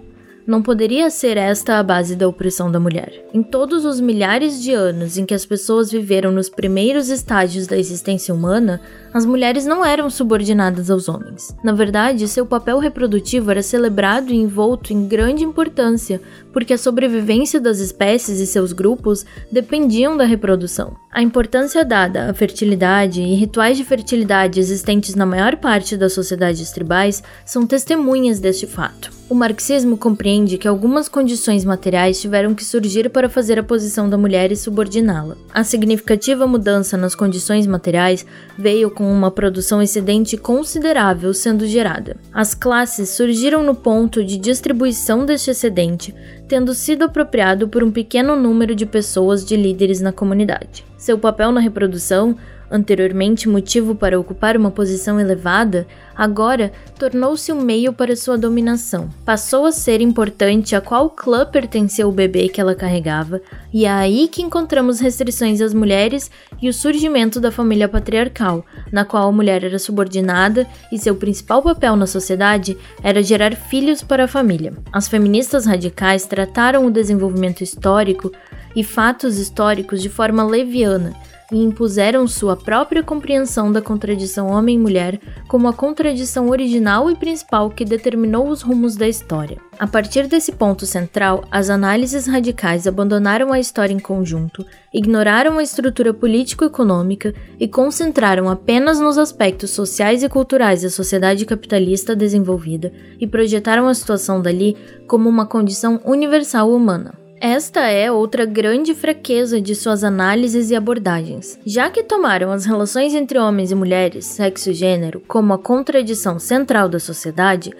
Não 0.46 0.62
poderia 0.62 1.08
ser 1.08 1.38
esta 1.38 1.78
a 1.78 1.82
base 1.82 2.16
da 2.16 2.28
opressão 2.28 2.70
da 2.70 2.78
mulher. 2.78 3.26
Em 3.32 3.42
todos 3.42 3.86
os 3.86 3.98
milhares 3.98 4.62
de 4.62 4.72
anos 4.72 5.16
em 5.16 5.24
que 5.24 5.34
as 5.34 5.46
pessoas 5.46 5.90
viveram 5.90 6.30
nos 6.30 6.50
primeiros 6.50 7.08
estágios 7.08 7.66
da 7.66 7.78
existência 7.78 8.34
humana, 8.34 8.78
as 9.12 9.24
mulheres 9.24 9.64
não 9.64 9.84
eram 9.84 10.10
subordinadas 10.10 10.90
aos 10.90 11.08
homens. 11.08 11.54
Na 11.62 11.72
verdade, 11.72 12.28
seu 12.28 12.44
papel 12.44 12.78
reprodutivo 12.78 13.50
era 13.50 13.62
celebrado 13.62 14.32
e 14.32 14.36
envolto 14.36 14.92
em 14.92 15.06
grande 15.06 15.44
importância, 15.44 16.20
porque 16.52 16.74
a 16.74 16.78
sobrevivência 16.78 17.60
das 17.60 17.78
espécies 17.78 18.40
e 18.40 18.46
seus 18.46 18.72
grupos 18.72 19.24
dependiam 19.50 20.16
da 20.16 20.24
reprodução. 20.24 20.96
A 21.10 21.22
importância 21.22 21.84
dada 21.84 22.30
à 22.30 22.34
fertilidade 22.34 23.22
e 23.22 23.34
rituais 23.34 23.76
de 23.76 23.84
fertilidade 23.84 24.60
existentes 24.60 25.14
na 25.14 25.26
maior 25.26 25.56
parte 25.56 25.96
das 25.96 26.12
sociedades 26.12 26.70
tribais 26.70 27.22
são 27.44 27.66
testemunhas 27.66 28.38
deste 28.38 28.66
fato. 28.66 29.10
O 29.28 29.34
marxismo 29.34 29.98
compreende 29.98 30.56
que 30.56 30.66
algumas 30.66 31.06
condições 31.06 31.62
materiais 31.62 32.18
tiveram 32.18 32.54
que 32.54 32.64
surgir 32.64 33.10
para 33.10 33.28
fazer 33.28 33.58
a 33.58 33.62
posição 33.62 34.08
da 34.08 34.16
mulher 34.16 34.50
e 34.50 34.56
subordiná-la. 34.56 35.36
A 35.52 35.62
significativa 35.62 36.46
mudança 36.46 36.96
nas 36.96 37.14
condições 37.14 37.66
materiais 37.66 38.24
veio 38.56 38.90
com 38.98 39.12
uma 39.12 39.30
produção 39.30 39.80
excedente 39.80 40.36
considerável 40.36 41.32
sendo 41.32 41.64
gerada. 41.68 42.16
As 42.34 42.52
classes 42.52 43.10
surgiram 43.10 43.62
no 43.62 43.72
ponto 43.72 44.24
de 44.24 44.36
distribuição 44.36 45.24
deste 45.24 45.52
excedente, 45.52 46.12
tendo 46.48 46.74
sido 46.74 47.04
apropriado 47.04 47.68
por 47.68 47.84
um 47.84 47.92
pequeno 47.92 48.34
número 48.34 48.74
de 48.74 48.84
pessoas 48.84 49.44
de 49.44 49.56
líderes 49.56 50.00
na 50.00 50.10
comunidade. 50.10 50.87
Seu 50.98 51.16
papel 51.18 51.52
na 51.52 51.60
reprodução 51.60 52.36
anteriormente 52.70 53.48
motivo 53.48 53.94
para 53.94 54.18
ocupar 54.18 54.56
uma 54.56 54.70
posição 54.70 55.18
elevada, 55.18 55.86
agora 56.14 56.72
tornou-se 56.98 57.52
um 57.52 57.60
meio 57.60 57.92
para 57.92 58.16
sua 58.16 58.36
dominação. 58.36 59.08
Passou 59.24 59.64
a 59.64 59.72
ser 59.72 60.00
importante 60.00 60.76
a 60.76 60.80
qual 60.80 61.08
clã 61.10 61.46
pertencia 61.46 62.06
o 62.06 62.12
bebê 62.12 62.48
que 62.48 62.60
ela 62.60 62.74
carregava, 62.74 63.40
e 63.72 63.84
é 63.84 63.90
aí 63.90 64.28
que 64.28 64.42
encontramos 64.42 65.00
restrições 65.00 65.60
às 65.60 65.72
mulheres 65.72 66.30
e 66.60 66.68
o 66.68 66.74
surgimento 66.74 67.40
da 67.40 67.50
família 67.50 67.88
patriarcal, 67.88 68.64
na 68.92 69.04
qual 69.04 69.28
a 69.28 69.32
mulher 69.32 69.64
era 69.64 69.78
subordinada 69.78 70.66
e 70.92 70.98
seu 70.98 71.14
principal 71.14 71.62
papel 71.62 71.96
na 71.96 72.06
sociedade 72.06 72.76
era 73.02 73.22
gerar 73.22 73.54
filhos 73.54 74.02
para 74.02 74.24
a 74.24 74.28
família. 74.28 74.74
As 74.92 75.08
feministas 75.08 75.64
radicais 75.64 76.26
trataram 76.26 76.86
o 76.86 76.90
desenvolvimento 76.90 77.62
histórico 77.62 78.32
e 78.74 78.84
fatos 78.84 79.38
históricos 79.38 80.02
de 80.02 80.08
forma 80.08 80.44
leviana 80.44 81.14
e 81.50 81.62
impuseram 81.62 82.26
sua 82.26 82.56
própria 82.56 83.02
compreensão 83.02 83.72
da 83.72 83.80
contradição 83.80 84.48
homem-mulher 84.48 85.18
como 85.48 85.66
a 85.66 85.72
contradição 85.72 86.50
original 86.50 87.10
e 87.10 87.16
principal 87.16 87.70
que 87.70 87.84
determinou 87.84 88.48
os 88.48 88.60
rumos 88.60 88.96
da 88.96 89.08
história. 89.08 89.56
A 89.78 89.86
partir 89.86 90.26
desse 90.26 90.52
ponto 90.52 90.84
central, 90.84 91.44
as 91.50 91.70
análises 91.70 92.26
radicais 92.26 92.86
abandonaram 92.86 93.52
a 93.52 93.58
história 93.58 93.94
em 93.94 93.98
conjunto, 93.98 94.64
ignoraram 94.92 95.58
a 95.58 95.62
estrutura 95.62 96.12
político-econômica 96.12 97.34
e 97.58 97.66
concentraram 97.66 98.48
apenas 98.48 99.00
nos 99.00 99.16
aspectos 99.16 99.70
sociais 99.70 100.22
e 100.22 100.28
culturais 100.28 100.82
da 100.82 100.90
sociedade 100.90 101.46
capitalista 101.46 102.14
desenvolvida 102.14 102.92
e 103.18 103.26
projetaram 103.26 103.88
a 103.88 103.94
situação 103.94 104.42
dali 104.42 104.76
como 105.06 105.28
uma 105.28 105.46
condição 105.46 106.00
universal 106.04 106.70
humana. 106.70 107.27
Esta 107.40 107.82
é 107.88 108.10
outra 108.10 108.44
grande 108.44 108.94
fraqueza 108.94 109.60
de 109.60 109.72
suas 109.74 110.02
análises 110.02 110.70
e 110.70 110.74
abordagens. 110.74 111.58
Já 111.64 111.88
que 111.88 112.02
tomaram 112.02 112.50
as 112.50 112.64
relações 112.64 113.14
entre 113.14 113.38
homens 113.38 113.70
e 113.70 113.76
mulheres, 113.76 114.26
sexo 114.26 114.70
e 114.70 114.74
gênero, 114.74 115.22
como 115.28 115.52
a 115.52 115.58
contradição 115.58 116.40
central 116.40 116.88
da 116.88 116.98
sociedade, 116.98 117.72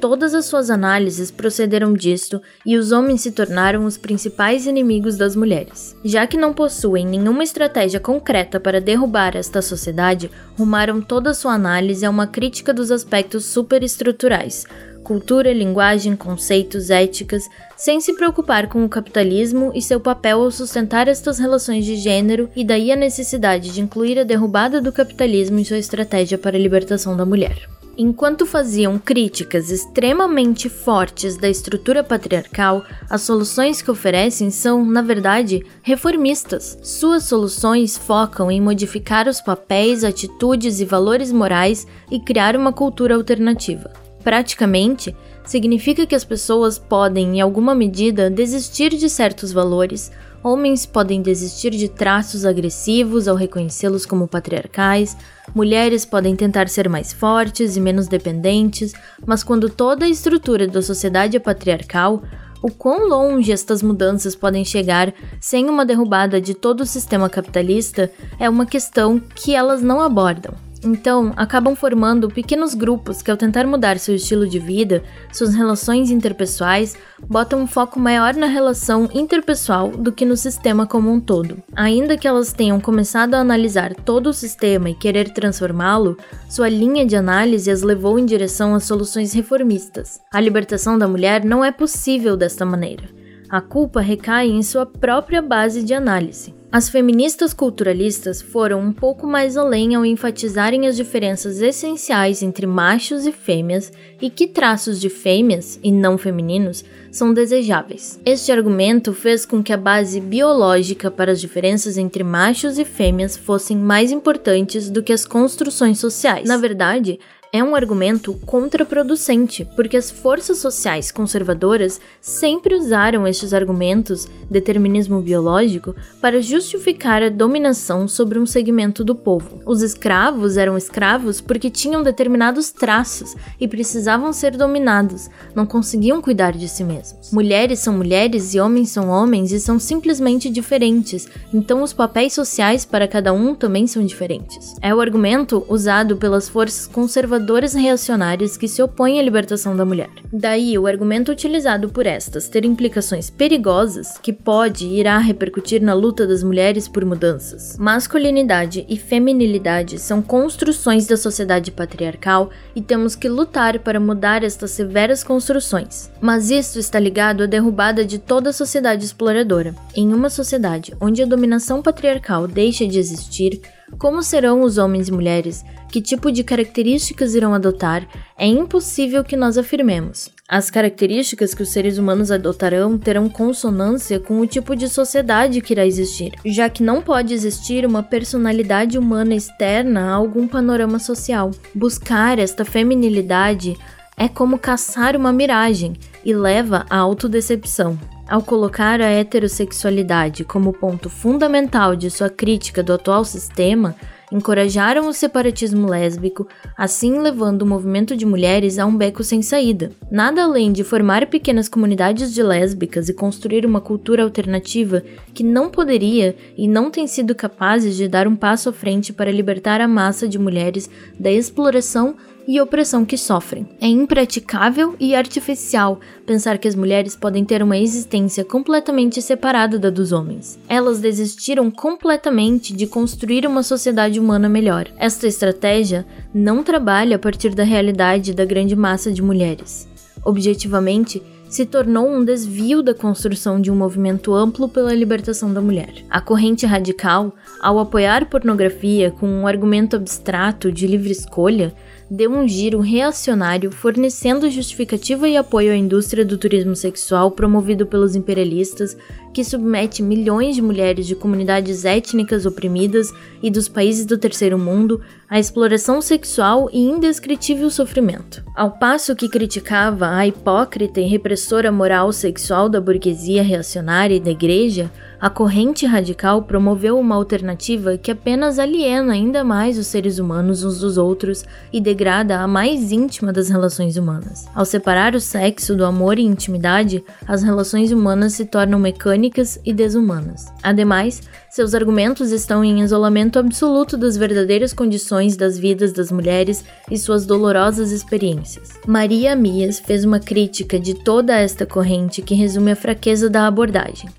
todas 0.00 0.34
as 0.34 0.46
suas 0.46 0.68
análises 0.68 1.30
procederam 1.30 1.94
disto 1.94 2.42
e 2.66 2.76
os 2.76 2.90
homens 2.90 3.20
se 3.20 3.30
tornaram 3.30 3.84
os 3.84 3.96
principais 3.96 4.66
inimigos 4.66 5.16
das 5.16 5.36
mulheres. 5.36 5.96
Já 6.04 6.26
que 6.26 6.36
não 6.36 6.52
possuem 6.52 7.06
nenhuma 7.06 7.44
estratégia 7.44 8.00
concreta 8.00 8.58
para 8.58 8.80
derrubar 8.80 9.36
esta 9.36 9.62
sociedade, 9.62 10.28
rumaram 10.58 11.00
toda 11.00 11.34
sua 11.34 11.54
análise 11.54 12.04
a 12.04 12.10
uma 12.10 12.26
crítica 12.26 12.74
dos 12.74 12.90
aspectos 12.90 13.44
superestruturais, 13.44 14.66
cultura, 15.04 15.52
linguagem, 15.52 16.16
conceitos, 16.16 16.90
éticas, 16.90 17.48
sem 17.76 18.00
se 18.00 18.14
preocupar 18.14 18.68
com 18.68 18.84
o 18.84 18.88
capitalismo 18.88 19.70
e 19.74 19.80
seu 19.80 20.00
papel 20.00 20.42
ao 20.42 20.50
sustentar 20.50 21.06
estas 21.06 21.38
relações 21.38 21.84
de 21.84 21.94
gênero, 21.94 22.48
e 22.56 22.64
daí 22.64 22.90
a 22.90 22.96
necessidade 22.96 23.70
de 23.70 23.80
incluir 23.80 24.18
a 24.18 24.24
derrubada 24.24 24.80
do 24.80 24.90
capitalismo 24.90 25.60
em 25.60 25.64
sua 25.64 25.78
estratégia 25.78 26.38
para 26.38 26.56
a 26.56 26.60
libertação 26.60 27.16
da 27.16 27.24
mulher. 27.24 27.68
Enquanto 27.96 28.44
faziam 28.44 28.98
críticas 28.98 29.70
extremamente 29.70 30.68
fortes 30.68 31.36
da 31.36 31.48
estrutura 31.48 32.02
patriarcal, 32.02 32.82
as 33.08 33.22
soluções 33.22 33.80
que 33.80 33.90
oferecem 33.90 34.50
são, 34.50 34.84
na 34.84 35.00
verdade, 35.00 35.64
reformistas. 35.80 36.76
Suas 36.82 37.22
soluções 37.24 37.96
focam 37.96 38.50
em 38.50 38.60
modificar 38.60 39.28
os 39.28 39.40
papéis, 39.40 40.02
atitudes 40.02 40.80
e 40.80 40.84
valores 40.84 41.30
morais 41.30 41.86
e 42.10 42.18
criar 42.18 42.56
uma 42.56 42.72
cultura 42.72 43.14
alternativa. 43.14 44.03
Praticamente, 44.24 45.14
significa 45.44 46.06
que 46.06 46.14
as 46.14 46.24
pessoas 46.24 46.78
podem, 46.78 47.36
em 47.36 47.40
alguma 47.40 47.74
medida, 47.74 48.30
desistir 48.30 48.90
de 48.96 49.08
certos 49.08 49.52
valores, 49.52 50.10
Homens 50.44 50.84
podem 50.84 51.22
desistir 51.22 51.70
de 51.70 51.88
traços 51.88 52.44
agressivos 52.44 53.26
ao 53.26 53.34
reconhecê-los 53.34 54.04
como 54.04 54.28
patriarcais, 54.28 55.16
mulheres 55.54 56.04
podem 56.04 56.36
tentar 56.36 56.68
ser 56.68 56.86
mais 56.86 57.14
fortes 57.14 57.78
e 57.78 57.80
menos 57.80 58.08
dependentes, 58.08 58.92
mas 59.24 59.42
quando 59.42 59.70
toda 59.70 60.04
a 60.04 60.08
estrutura 60.08 60.68
da 60.68 60.82
sociedade 60.82 61.34
é 61.34 61.40
patriarcal, 61.40 62.22
o 62.60 62.70
quão 62.70 63.08
longe 63.08 63.52
estas 63.52 63.82
mudanças 63.82 64.36
podem 64.36 64.66
chegar 64.66 65.14
sem 65.40 65.70
uma 65.70 65.86
derrubada 65.86 66.38
de 66.38 66.52
todo 66.52 66.82
o 66.82 66.86
sistema 66.86 67.30
capitalista 67.30 68.10
é 68.38 68.46
uma 68.46 68.66
questão 68.66 69.18
que 69.18 69.54
elas 69.54 69.80
não 69.80 69.98
abordam. 70.02 70.63
Então, 70.84 71.32
acabam 71.36 71.74
formando 71.74 72.28
pequenos 72.28 72.74
grupos 72.74 73.22
que, 73.22 73.30
ao 73.30 73.36
tentar 73.36 73.66
mudar 73.66 73.98
seu 73.98 74.14
estilo 74.14 74.46
de 74.46 74.58
vida, 74.58 75.02
suas 75.32 75.54
relações 75.54 76.10
interpessoais, 76.10 76.94
botam 77.26 77.62
um 77.62 77.66
foco 77.66 77.98
maior 77.98 78.34
na 78.34 78.46
relação 78.46 79.08
interpessoal 79.14 79.90
do 79.90 80.12
que 80.12 80.26
no 80.26 80.36
sistema 80.36 80.86
como 80.86 81.10
um 81.10 81.18
todo. 81.18 81.62
Ainda 81.74 82.18
que 82.18 82.28
elas 82.28 82.52
tenham 82.52 82.78
começado 82.78 83.34
a 83.34 83.38
analisar 83.38 83.94
todo 83.94 84.28
o 84.28 84.34
sistema 84.34 84.90
e 84.90 84.94
querer 84.94 85.30
transformá-lo, 85.30 86.18
sua 86.50 86.68
linha 86.68 87.06
de 87.06 87.16
análise 87.16 87.70
as 87.70 87.82
levou 87.82 88.18
em 88.18 88.26
direção 88.26 88.74
a 88.74 88.80
soluções 88.80 89.32
reformistas. 89.32 90.20
A 90.32 90.40
libertação 90.40 90.98
da 90.98 91.08
mulher 91.08 91.44
não 91.44 91.64
é 91.64 91.72
possível 91.72 92.36
desta 92.36 92.66
maneira. 92.66 93.04
A 93.48 93.60
culpa 93.60 94.00
recai 94.00 94.48
em 94.48 94.62
sua 94.62 94.84
própria 94.84 95.40
base 95.40 95.82
de 95.82 95.94
análise. 95.94 96.54
As 96.74 96.88
feministas 96.88 97.54
culturalistas 97.54 98.42
foram 98.42 98.80
um 98.80 98.92
pouco 98.92 99.28
mais 99.28 99.56
além 99.56 99.94
ao 99.94 100.04
enfatizarem 100.04 100.88
as 100.88 100.96
diferenças 100.96 101.60
essenciais 101.62 102.42
entre 102.42 102.66
machos 102.66 103.24
e 103.26 103.30
fêmeas 103.30 103.92
e 104.20 104.28
que 104.28 104.48
traços 104.48 105.00
de 105.00 105.08
fêmeas, 105.08 105.78
e 105.84 105.92
não 105.92 106.18
femininos, 106.18 106.84
são 107.12 107.32
desejáveis. 107.32 108.18
Este 108.26 108.50
argumento 108.50 109.12
fez 109.12 109.46
com 109.46 109.62
que 109.62 109.72
a 109.72 109.76
base 109.76 110.20
biológica 110.20 111.12
para 111.12 111.30
as 111.30 111.40
diferenças 111.40 111.96
entre 111.96 112.24
machos 112.24 112.76
e 112.76 112.84
fêmeas 112.84 113.36
fossem 113.36 113.76
mais 113.76 114.10
importantes 114.10 114.90
do 114.90 115.00
que 115.00 115.12
as 115.12 115.24
construções 115.24 116.00
sociais. 116.00 116.48
Na 116.48 116.56
verdade, 116.56 117.20
é 117.54 117.62
um 117.62 117.76
argumento 117.76 118.34
contraproducente, 118.44 119.64
porque 119.76 119.96
as 119.96 120.10
forças 120.10 120.58
sociais 120.58 121.12
conservadoras 121.12 122.00
sempre 122.20 122.74
usaram 122.74 123.28
estes 123.28 123.54
argumentos, 123.54 124.26
determinismo 124.50 125.20
biológico, 125.20 125.94
para 126.20 126.42
justificar 126.42 127.22
a 127.22 127.28
dominação 127.28 128.08
sobre 128.08 128.40
um 128.40 128.44
segmento 128.44 129.04
do 129.04 129.14
povo. 129.14 129.60
Os 129.64 129.82
escravos 129.82 130.56
eram 130.56 130.76
escravos 130.76 131.40
porque 131.40 131.70
tinham 131.70 132.02
determinados 132.02 132.72
traços 132.72 133.36
e 133.60 133.68
precisavam 133.68 134.32
ser 134.32 134.56
dominados, 134.56 135.30
não 135.54 135.64
conseguiam 135.64 136.20
cuidar 136.20 136.54
de 136.54 136.68
si 136.68 136.82
mesmos. 136.82 137.30
Mulheres 137.30 137.78
são 137.78 137.96
mulheres 137.96 138.52
e 138.52 138.58
homens 138.58 138.90
são 138.90 139.08
homens 139.10 139.52
e 139.52 139.60
são 139.60 139.78
simplesmente 139.78 140.50
diferentes, 140.50 141.28
então 141.52 141.84
os 141.84 141.92
papéis 141.92 142.32
sociais 142.32 142.84
para 142.84 143.06
cada 143.06 143.32
um 143.32 143.54
também 143.54 143.86
são 143.86 144.04
diferentes. 144.04 144.74
É 144.82 144.92
o 144.92 145.00
argumento 145.00 145.64
usado 145.68 146.16
pelas 146.16 146.48
forças 146.48 146.88
conservadoras 146.88 147.43
conservadores 147.44 147.74
reacionários 147.74 148.56
que 148.56 148.66
se 148.66 148.82
opõem 148.82 149.20
à 149.20 149.22
libertação 149.22 149.76
da 149.76 149.84
mulher. 149.84 150.08
Daí 150.32 150.78
o 150.78 150.86
argumento 150.86 151.30
utilizado 151.30 151.90
por 151.90 152.06
estas 152.06 152.48
ter 152.48 152.64
implicações 152.64 153.28
perigosas 153.28 154.16
que 154.18 154.32
pode 154.32 154.86
e 154.86 154.98
irá 154.98 155.18
repercutir 155.18 155.82
na 155.82 155.92
luta 155.92 156.26
das 156.26 156.42
mulheres 156.42 156.88
por 156.88 157.04
mudanças. 157.04 157.76
Masculinidade 157.78 158.86
e 158.88 158.96
feminilidade 158.96 159.98
são 159.98 160.22
construções 160.22 161.06
da 161.06 161.16
sociedade 161.16 161.70
patriarcal 161.70 162.50
e 162.74 162.80
temos 162.80 163.14
que 163.14 163.28
lutar 163.28 163.78
para 163.80 164.00
mudar 164.00 164.42
estas 164.42 164.70
severas 164.70 165.22
construções. 165.22 166.10
Mas 166.20 166.50
isso 166.50 166.78
está 166.78 166.98
ligado 166.98 167.42
à 167.42 167.46
derrubada 167.46 168.04
de 168.04 168.18
toda 168.18 168.50
a 168.50 168.54
sociedade 168.54 169.04
exploradora. 169.04 169.74
Em 169.94 170.14
uma 170.14 170.30
sociedade 170.30 170.94
onde 170.98 171.22
a 171.22 171.26
dominação 171.26 171.82
patriarcal 171.82 172.48
deixa 172.48 172.86
de 172.86 172.98
existir, 172.98 173.60
como 173.98 174.22
serão 174.22 174.62
os 174.62 174.78
homens 174.78 175.08
e 175.08 175.12
mulheres? 175.12 175.64
Que 175.90 176.00
tipo 176.00 176.32
de 176.32 176.42
características 176.42 177.34
irão 177.34 177.54
adotar? 177.54 178.06
É 178.36 178.46
impossível 178.46 179.22
que 179.22 179.36
nós 179.36 179.56
afirmemos. 179.56 180.30
As 180.48 180.70
características 180.70 181.54
que 181.54 181.62
os 181.62 181.70
seres 181.70 181.96
humanos 181.96 182.30
adotarão 182.30 182.98
terão 182.98 183.28
consonância 183.28 184.20
com 184.20 184.40
o 184.40 184.46
tipo 184.46 184.76
de 184.76 184.88
sociedade 184.88 185.60
que 185.60 185.72
irá 185.72 185.86
existir, 185.86 186.32
já 186.44 186.68
que 186.68 186.82
não 186.82 187.00
pode 187.00 187.32
existir 187.32 187.86
uma 187.86 188.02
personalidade 188.02 188.98
humana 188.98 189.34
externa 189.34 190.10
a 190.10 190.14
algum 190.14 190.46
panorama 190.46 190.98
social. 190.98 191.50
Buscar 191.74 192.38
esta 192.38 192.64
feminilidade 192.64 193.76
é 194.16 194.28
como 194.28 194.58
caçar 194.58 195.16
uma 195.16 195.32
miragem 195.32 195.94
e 196.24 196.34
leva 196.34 196.84
à 196.90 196.98
autodecepção. 196.98 197.98
Ao 198.26 198.42
colocar 198.42 199.02
a 199.02 199.10
heterossexualidade 199.10 200.44
como 200.44 200.72
ponto 200.72 201.10
fundamental 201.10 201.94
de 201.94 202.10
sua 202.10 202.30
crítica 202.30 202.82
do 202.82 202.94
atual 202.94 203.22
sistema, 203.22 203.94
encorajaram 204.32 205.06
o 205.06 205.12
separatismo 205.12 205.86
lésbico, 205.86 206.48
assim 206.76 207.18
levando 207.18 207.62
o 207.62 207.66
movimento 207.66 208.16
de 208.16 208.24
mulheres 208.24 208.78
a 208.78 208.86
um 208.86 208.96
beco 208.96 209.22
sem 209.22 209.42
saída. 209.42 209.92
Nada 210.10 210.42
além 210.42 210.72
de 210.72 210.82
formar 210.82 211.26
pequenas 211.26 211.68
comunidades 211.68 212.32
de 212.32 212.42
lésbicas 212.42 213.10
e 213.10 213.14
construir 213.14 213.66
uma 213.66 213.80
cultura 213.80 214.22
alternativa 214.22 215.04
que 215.34 215.44
não 215.44 215.68
poderia 215.68 216.34
e 216.56 216.66
não 216.66 216.90
tem 216.90 217.06
sido 217.06 217.34
capazes 217.34 217.94
de 217.94 218.08
dar 218.08 218.26
um 218.26 218.34
passo 218.34 218.70
à 218.70 218.72
frente 218.72 219.12
para 219.12 219.30
libertar 219.30 219.82
a 219.82 219.86
massa 219.86 220.26
de 220.26 220.38
mulheres 220.38 220.88
da 221.20 221.30
exploração 221.30 222.16
e 222.46 222.60
opressão 222.60 223.04
que 223.04 223.16
sofrem. 223.16 223.66
É 223.80 223.86
impraticável 223.86 224.94
e 225.00 225.14
artificial 225.14 226.00
pensar 226.26 226.58
que 226.58 226.68
as 226.68 226.74
mulheres 226.74 227.16
podem 227.16 227.44
ter 227.44 227.62
uma 227.62 227.78
existência 227.78 228.44
completamente 228.44 229.20
separada 229.22 229.78
da 229.78 229.90
dos 229.90 230.12
homens. 230.12 230.58
Elas 230.68 231.00
desistiram 231.00 231.70
completamente 231.70 232.74
de 232.74 232.86
construir 232.86 233.46
uma 233.46 233.62
sociedade 233.62 234.18
humana 234.20 234.48
melhor. 234.48 234.86
Esta 234.98 235.26
estratégia 235.26 236.06
não 236.32 236.62
trabalha 236.62 237.16
a 237.16 237.18
partir 237.18 237.54
da 237.54 237.64
realidade 237.64 238.34
da 238.34 238.44
grande 238.44 238.76
massa 238.76 239.10
de 239.12 239.22
mulheres. 239.22 239.88
Objetivamente, 240.24 241.22
se 241.54 241.64
tornou 241.64 242.10
um 242.10 242.24
desvio 242.24 242.82
da 242.82 242.92
construção 242.92 243.60
de 243.60 243.70
um 243.70 243.76
movimento 243.76 244.34
amplo 244.34 244.68
pela 244.68 244.92
libertação 244.92 245.54
da 245.54 245.60
mulher. 245.60 246.04
A 246.10 246.20
corrente 246.20 246.66
radical, 246.66 247.32
ao 247.60 247.78
apoiar 247.78 248.28
pornografia 248.28 249.12
com 249.12 249.28
um 249.28 249.46
argumento 249.46 249.94
abstrato 249.94 250.72
de 250.72 250.84
livre 250.84 251.12
escolha, 251.12 251.72
deu 252.10 252.30
um 252.30 252.46
giro 252.46 252.80
reacionário 252.80 253.72
fornecendo 253.72 254.50
justificativa 254.50 255.28
e 255.28 255.36
apoio 255.36 255.72
à 255.72 255.76
indústria 255.76 256.24
do 256.24 256.38
turismo 256.38 256.76
sexual 256.76 257.30
promovido 257.30 257.86
pelos 257.86 258.14
imperialistas, 258.14 258.96
que 259.34 259.44
submete 259.44 260.00
milhões 260.00 260.54
de 260.54 260.62
mulheres 260.62 261.08
de 261.08 261.16
comunidades 261.16 261.84
étnicas 261.84 262.46
oprimidas 262.46 263.12
e 263.42 263.50
dos 263.50 263.68
países 263.68 264.06
do 264.06 264.16
terceiro 264.16 264.56
mundo 264.56 265.00
à 265.28 265.40
exploração 265.40 266.00
sexual 266.00 266.70
e 266.72 266.78
indescritível 266.78 267.68
sofrimento. 267.68 268.44
Ao 268.54 268.70
passo 268.70 269.16
que 269.16 269.28
criticava 269.28 270.08
a 270.10 270.24
hipócrita 270.24 271.00
e 271.00 271.08
repressora 271.08 271.72
moral 271.72 272.12
sexual 272.12 272.68
da 272.68 272.80
burguesia 272.80 273.42
reacionária 273.42 274.14
e 274.14 274.20
da 274.20 274.30
igreja, 274.30 274.88
a 275.20 275.28
corrente 275.28 275.86
radical 275.86 276.42
promoveu 276.42 276.98
uma 276.98 277.16
alternativa 277.16 277.96
que 277.96 278.10
apenas 278.10 278.58
aliena 278.58 279.14
ainda 279.14 279.42
mais 279.42 279.78
os 279.78 279.88
seres 279.88 280.18
humanos 280.18 280.62
uns 280.62 280.80
dos 280.80 280.96
outros 280.96 281.44
e 281.72 281.80
degrada 281.80 282.38
a 282.38 282.46
mais 282.46 282.92
íntima 282.92 283.32
das 283.32 283.48
relações 283.48 283.96
humanas. 283.96 284.46
Ao 284.54 284.64
separar 284.64 285.14
o 285.14 285.20
sexo 285.20 285.74
do 285.74 285.84
amor 285.84 286.18
e 286.18 286.22
intimidade, 286.22 287.02
as 287.26 287.42
relações 287.42 287.90
humanas 287.90 288.34
se 288.34 288.44
tornam 288.44 288.78
mecânicas 288.78 289.23
e 289.64 289.72
desumanas. 289.72 290.52
Ademais, 290.62 291.22
seus 291.50 291.74
argumentos 291.74 292.30
estão 292.32 292.64
em 292.64 292.82
isolamento 292.82 293.38
absoluto 293.38 293.96
das 293.96 294.16
verdadeiras 294.16 294.72
condições 294.72 295.36
das 295.36 295.58
vidas 295.58 295.92
das 295.92 296.10
mulheres 296.10 296.64
e 296.90 296.98
suas 296.98 297.24
dolorosas 297.26 297.92
experiências. 297.92 298.70
Maria 298.86 299.32
Amias 299.32 299.78
fez 299.78 300.04
uma 300.04 300.18
crítica 300.18 300.78
de 300.78 300.94
toda 300.94 301.36
esta 301.36 301.64
corrente 301.64 302.22
que 302.22 302.34
resume 302.34 302.72
a 302.72 302.76
fraqueza 302.76 303.30
da 303.30 303.46
abordagem. 303.46 304.10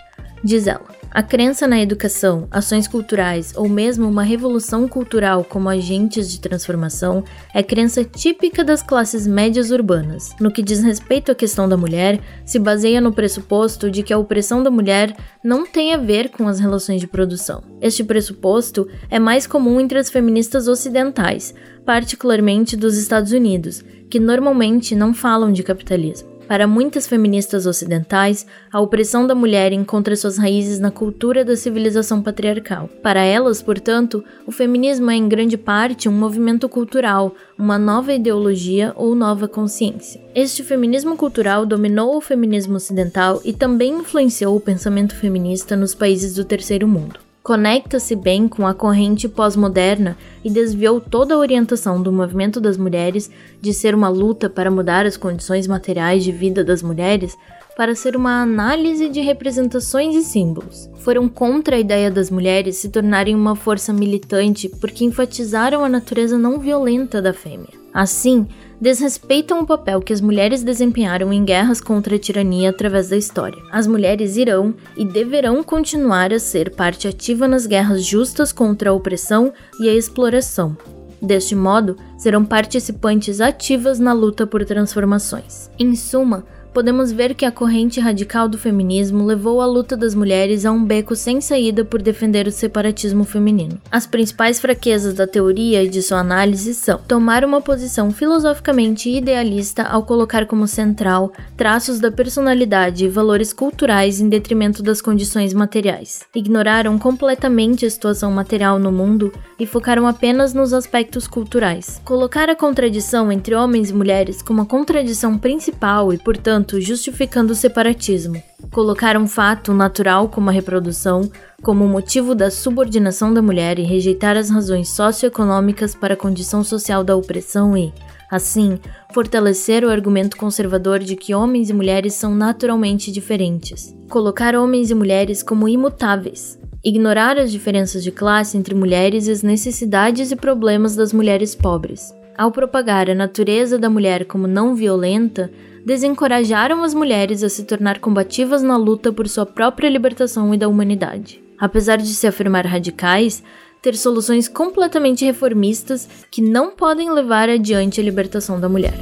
Diz 0.43 0.67
ela: 0.67 0.85
A 1.15 1.23
crença 1.23 1.65
na 1.65 1.81
educação, 1.81 2.45
ações 2.51 2.89
culturais 2.89 3.53
ou 3.55 3.69
mesmo 3.69 4.05
uma 4.05 4.21
revolução 4.21 4.85
cultural 4.85 5.45
como 5.45 5.69
agentes 5.69 6.29
de 6.29 6.41
transformação 6.41 7.23
é 7.53 7.63
crença 7.63 8.03
típica 8.03 8.65
das 8.65 8.83
classes 8.83 9.25
médias 9.25 9.71
urbanas. 9.71 10.35
No 10.41 10.51
que 10.51 10.61
diz 10.61 10.83
respeito 10.83 11.31
à 11.31 11.35
questão 11.35 11.69
da 11.69 11.77
mulher, 11.77 12.19
se 12.45 12.59
baseia 12.59 12.99
no 12.99 13.13
pressuposto 13.13 13.89
de 13.89 14.03
que 14.03 14.11
a 14.11 14.17
opressão 14.17 14.61
da 14.61 14.69
mulher 14.69 15.15
não 15.41 15.65
tem 15.65 15.93
a 15.93 15.97
ver 15.97 16.31
com 16.31 16.49
as 16.49 16.59
relações 16.59 16.99
de 16.99 17.07
produção. 17.07 17.63
Este 17.79 18.03
pressuposto 18.03 18.85
é 19.09 19.17
mais 19.17 19.47
comum 19.47 19.79
entre 19.79 19.97
as 19.97 20.09
feministas 20.09 20.67
ocidentais, 20.67 21.55
particularmente 21.85 22.75
dos 22.75 22.97
Estados 22.97 23.31
Unidos, 23.31 23.85
que 24.09 24.19
normalmente 24.19 24.93
não 24.93 25.13
falam 25.13 25.53
de 25.53 25.63
capitalismo. 25.63 26.34
Para 26.47 26.67
muitas 26.67 27.07
feministas 27.07 27.65
ocidentais, 27.65 28.45
a 28.71 28.79
opressão 28.79 29.25
da 29.25 29.33
mulher 29.33 29.73
encontra 29.73 30.15
suas 30.15 30.37
raízes 30.37 30.79
na 30.79 30.91
cultura 30.91 31.43
da 31.43 31.55
civilização 31.55 32.21
patriarcal. 32.21 32.87
Para 33.01 33.23
elas, 33.23 33.63
portanto, 33.63 34.23
o 34.45 34.51
feminismo 34.51 35.09
é 35.09 35.15
em 35.15 35.27
grande 35.27 35.57
parte 35.57 36.07
um 36.07 36.11
movimento 36.11 36.69
cultural, 36.69 37.33
uma 37.57 37.79
nova 37.79 38.13
ideologia 38.13 38.93
ou 38.95 39.15
nova 39.15 39.47
consciência. 39.47 40.21
Este 40.35 40.63
feminismo 40.63 41.17
cultural 41.17 41.65
dominou 41.65 42.15
o 42.15 42.21
feminismo 42.21 42.75
ocidental 42.75 43.41
e 43.43 43.51
também 43.51 43.93
influenciou 43.93 44.55
o 44.55 44.61
pensamento 44.61 45.15
feminista 45.15 45.75
nos 45.75 45.95
países 45.95 46.35
do 46.35 46.45
terceiro 46.45 46.87
mundo 46.87 47.24
conecta-se 47.45 48.15
bem 48.15 48.47
com 48.47 48.65
a 48.65 48.73
corrente 48.73 49.29
pós-moderna 49.29 50.17
e 50.43 50.49
desviou 50.49 50.99
toda 50.99 51.35
a 51.35 51.37
orientação 51.37 52.01
do 52.01 52.11
movimento 52.11 52.59
das 52.59 52.75
mulheres 52.75 53.29
de 53.61 53.71
ser 53.71 53.93
uma 53.93 54.09
luta 54.09 54.49
para 54.49 54.71
mudar 54.71 55.05
as 55.05 55.15
condições 55.15 55.67
materiais 55.67 56.23
de 56.23 56.31
vida 56.31 56.63
das 56.63 56.81
mulheres 56.81 57.37
para 57.77 57.93
ser 57.93 58.15
uma 58.15 58.41
análise 58.41 59.09
de 59.09 59.21
representações 59.21 60.15
e 60.15 60.23
símbolos. 60.23 60.89
Foram 60.95 61.29
contra 61.29 61.75
a 61.75 61.79
ideia 61.79 62.09
das 62.09 62.31
mulheres 62.31 62.77
se 62.77 62.89
tornarem 62.89 63.35
uma 63.35 63.55
força 63.55 63.93
militante 63.93 64.67
porque 64.67 65.05
enfatizaram 65.05 65.85
a 65.85 65.89
natureza 65.89 66.39
não 66.39 66.57
violenta 66.57 67.21
da 67.21 67.31
fêmea. 67.31 67.69
Assim, 67.93 68.47
desrespeitam 68.79 69.61
o 69.61 69.65
papel 69.65 70.01
que 70.01 70.13
as 70.13 70.21
mulheres 70.21 70.63
desempenharam 70.63 71.31
em 71.31 71.43
guerras 71.43 71.81
contra 71.81 72.15
a 72.15 72.19
tirania 72.19 72.69
através 72.69 73.09
da 73.09 73.17
história. 73.17 73.61
As 73.71 73.87
mulheres 73.87 74.37
irão 74.37 74.73
e 74.95 75.05
deverão 75.05 75.63
continuar 75.63 76.33
a 76.33 76.39
ser 76.39 76.75
parte 76.75 77.07
ativa 77.07 77.47
nas 77.47 77.65
guerras 77.65 78.03
justas 78.03 78.51
contra 78.51 78.89
a 78.89 78.93
opressão 78.93 79.53
e 79.79 79.89
a 79.89 79.93
exploração. 79.93 80.77
Deste 81.21 81.55
modo, 81.55 81.97
serão 82.17 82.45
participantes 82.45 83.41
ativas 83.41 83.99
na 83.99 84.13
luta 84.13 84.45
por 84.45 84.63
transformações. 84.65 85.71
Em 85.79 85.95
suma, 85.95 86.45
podemos 86.75 87.09
ver 87.09 87.33
que 87.33 87.45
a 87.45 87.51
corrente 87.53 88.01
radical 88.01 88.49
do 88.49 88.57
feminismo 88.57 89.23
levou 89.23 89.61
a 89.61 89.65
luta 89.65 89.95
das 89.95 90.13
mulheres 90.13 90.65
a 90.65 90.73
um 90.73 90.83
beco 90.83 91.15
sem 91.15 91.39
saída 91.39 91.85
por 91.85 92.01
defender 92.01 92.47
o 92.47 92.51
separatismo 92.51 93.23
feminino. 93.23 93.79
As 93.89 94.05
principais 94.05 94.59
fraquezas 94.59 95.13
da 95.13 95.25
teoria 95.25 95.81
e 95.81 95.87
de 95.87 96.01
sua 96.01 96.19
análise 96.19 96.75
são 96.75 96.97
tomar 96.97 97.45
uma 97.45 97.61
posição 97.61 98.11
filosoficamente 98.11 99.09
idealista 99.09 99.83
ao 99.83 100.03
colocar 100.03 100.45
como 100.47 100.67
central 100.67 101.31
traços 101.55 101.97
da 101.97 102.11
personalidade 102.11 103.05
e 103.05 103.09
valores 103.09 103.53
culturais 103.53 104.19
em 104.19 104.27
detrimento 104.27 104.83
das 104.83 105.01
condições 105.01 105.53
materiais. 105.53 106.25
Ignoraram 106.35 106.99
completamente 106.99 107.85
a 107.85 107.89
situação 107.89 108.33
material 108.33 108.77
no 108.77 108.91
mundo 108.91 109.31
e 109.57 109.65
focaram 109.65 110.05
apenas 110.05 110.53
nos 110.53 110.73
aspectos 110.73 111.25
culturais. 111.25 112.01
Colocar 112.03 112.49
a 112.49 112.55
contradição 112.55 113.31
entre 113.31 113.55
homens 113.55 113.91
e 113.91 113.93
mulheres 113.93 114.41
como 114.41 114.61
a 114.61 114.65
contradição 114.65 115.37
principal 115.37 116.11
e, 116.11 116.17
portanto, 116.17 116.64
justificando 116.81 117.53
o 117.53 117.55
separatismo. 117.55 118.41
Colocar 118.71 119.15
um 119.17 119.27
fato 119.27 119.73
natural 119.73 120.27
como 120.29 120.49
a 120.49 120.53
reprodução 120.53 121.29
como 121.61 121.87
motivo 121.87 122.35
da 122.35 122.51
subordinação 122.51 123.33
da 123.33 123.41
mulher 123.41 123.79
e 123.79 123.83
rejeitar 123.83 124.37
as 124.37 124.49
razões 124.49 124.89
socioeconômicas 124.89 125.95
para 125.95 126.13
a 126.13 126.17
condição 126.17 126.63
social 126.63 127.03
da 127.03 127.15
opressão 127.15 127.75
e, 127.75 127.91
assim, 128.29 128.79
fortalecer 129.13 129.83
o 129.83 129.89
argumento 129.89 130.37
conservador 130.37 130.99
de 130.99 131.15
que 131.15 131.33
homens 131.33 131.69
e 131.69 131.73
mulheres 131.73 132.13
são 132.13 132.35
naturalmente 132.35 133.11
diferentes. 133.11 133.95
Colocar 134.09 134.55
homens 134.55 134.91
e 134.91 134.95
mulheres 134.95 135.41
como 135.41 135.67
imutáveis, 135.67 136.59
ignorar 136.83 137.39
as 137.39 137.51
diferenças 137.51 138.03
de 138.03 138.11
classe 138.11 138.57
entre 138.57 138.75
mulheres 138.75 139.27
e 139.27 139.31
as 139.31 139.41
necessidades 139.41 140.31
e 140.31 140.35
problemas 140.35 140.95
das 140.95 141.11
mulheres 141.11 141.55
pobres. 141.55 142.13
Ao 142.37 142.51
propagar 142.51 143.09
a 143.09 143.15
natureza 143.15 143.79
da 143.79 143.89
mulher 143.89 144.25
como 144.25 144.45
não 144.45 144.75
violenta, 144.75 145.49
desencorajaram 145.85 146.83
as 146.83 146.95
mulheres 146.95 147.43
a 147.43 147.49
se 147.49 147.63
tornar 147.63 147.99
combativas 147.99 148.63
na 148.63 148.75
luta 148.75 149.13
por 149.13 149.29
sua 149.29 149.45
própria 149.45 149.87
libertação 149.87 150.51
e 150.51 150.57
da 150.57 150.67
humanidade. 150.67 151.39
Apesar 151.59 151.97
de 151.97 152.07
se 152.07 152.25
afirmar 152.25 152.65
radicais, 152.65 153.43
ter 153.83 153.95
soluções 153.95 154.47
completamente 154.47 155.23
reformistas 155.23 156.09
que 156.31 156.41
não 156.41 156.71
podem 156.71 157.11
levar 157.11 157.49
adiante 157.49 158.01
a 158.01 158.03
libertação 158.03 158.59
da 158.59 158.67
mulher. 158.67 158.95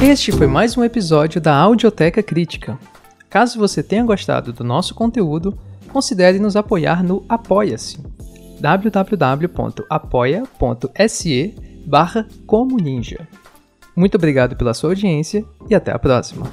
Este 0.00 0.30
foi 0.30 0.46
mais 0.46 0.76
um 0.76 0.84
episódio 0.84 1.40
da 1.40 1.56
Audioteca 1.56 2.22
Crítica. 2.22 2.78
Caso 3.28 3.58
você 3.58 3.82
tenha 3.82 4.04
gostado 4.04 4.52
do 4.52 4.62
nosso 4.62 4.94
conteúdo, 4.94 5.58
considere 5.92 6.38
nos 6.38 6.54
apoiar 6.54 7.02
no 7.02 7.24
Apoia-se 7.28 8.11
www.apoia.se 8.62 9.84
barra 11.84 12.28
Muito 13.96 14.14
obrigado 14.14 14.54
pela 14.56 14.72
sua 14.72 14.90
audiência 14.90 15.44
e 15.68 15.74
até 15.74 15.90
a 15.92 15.98
próxima. 15.98 16.46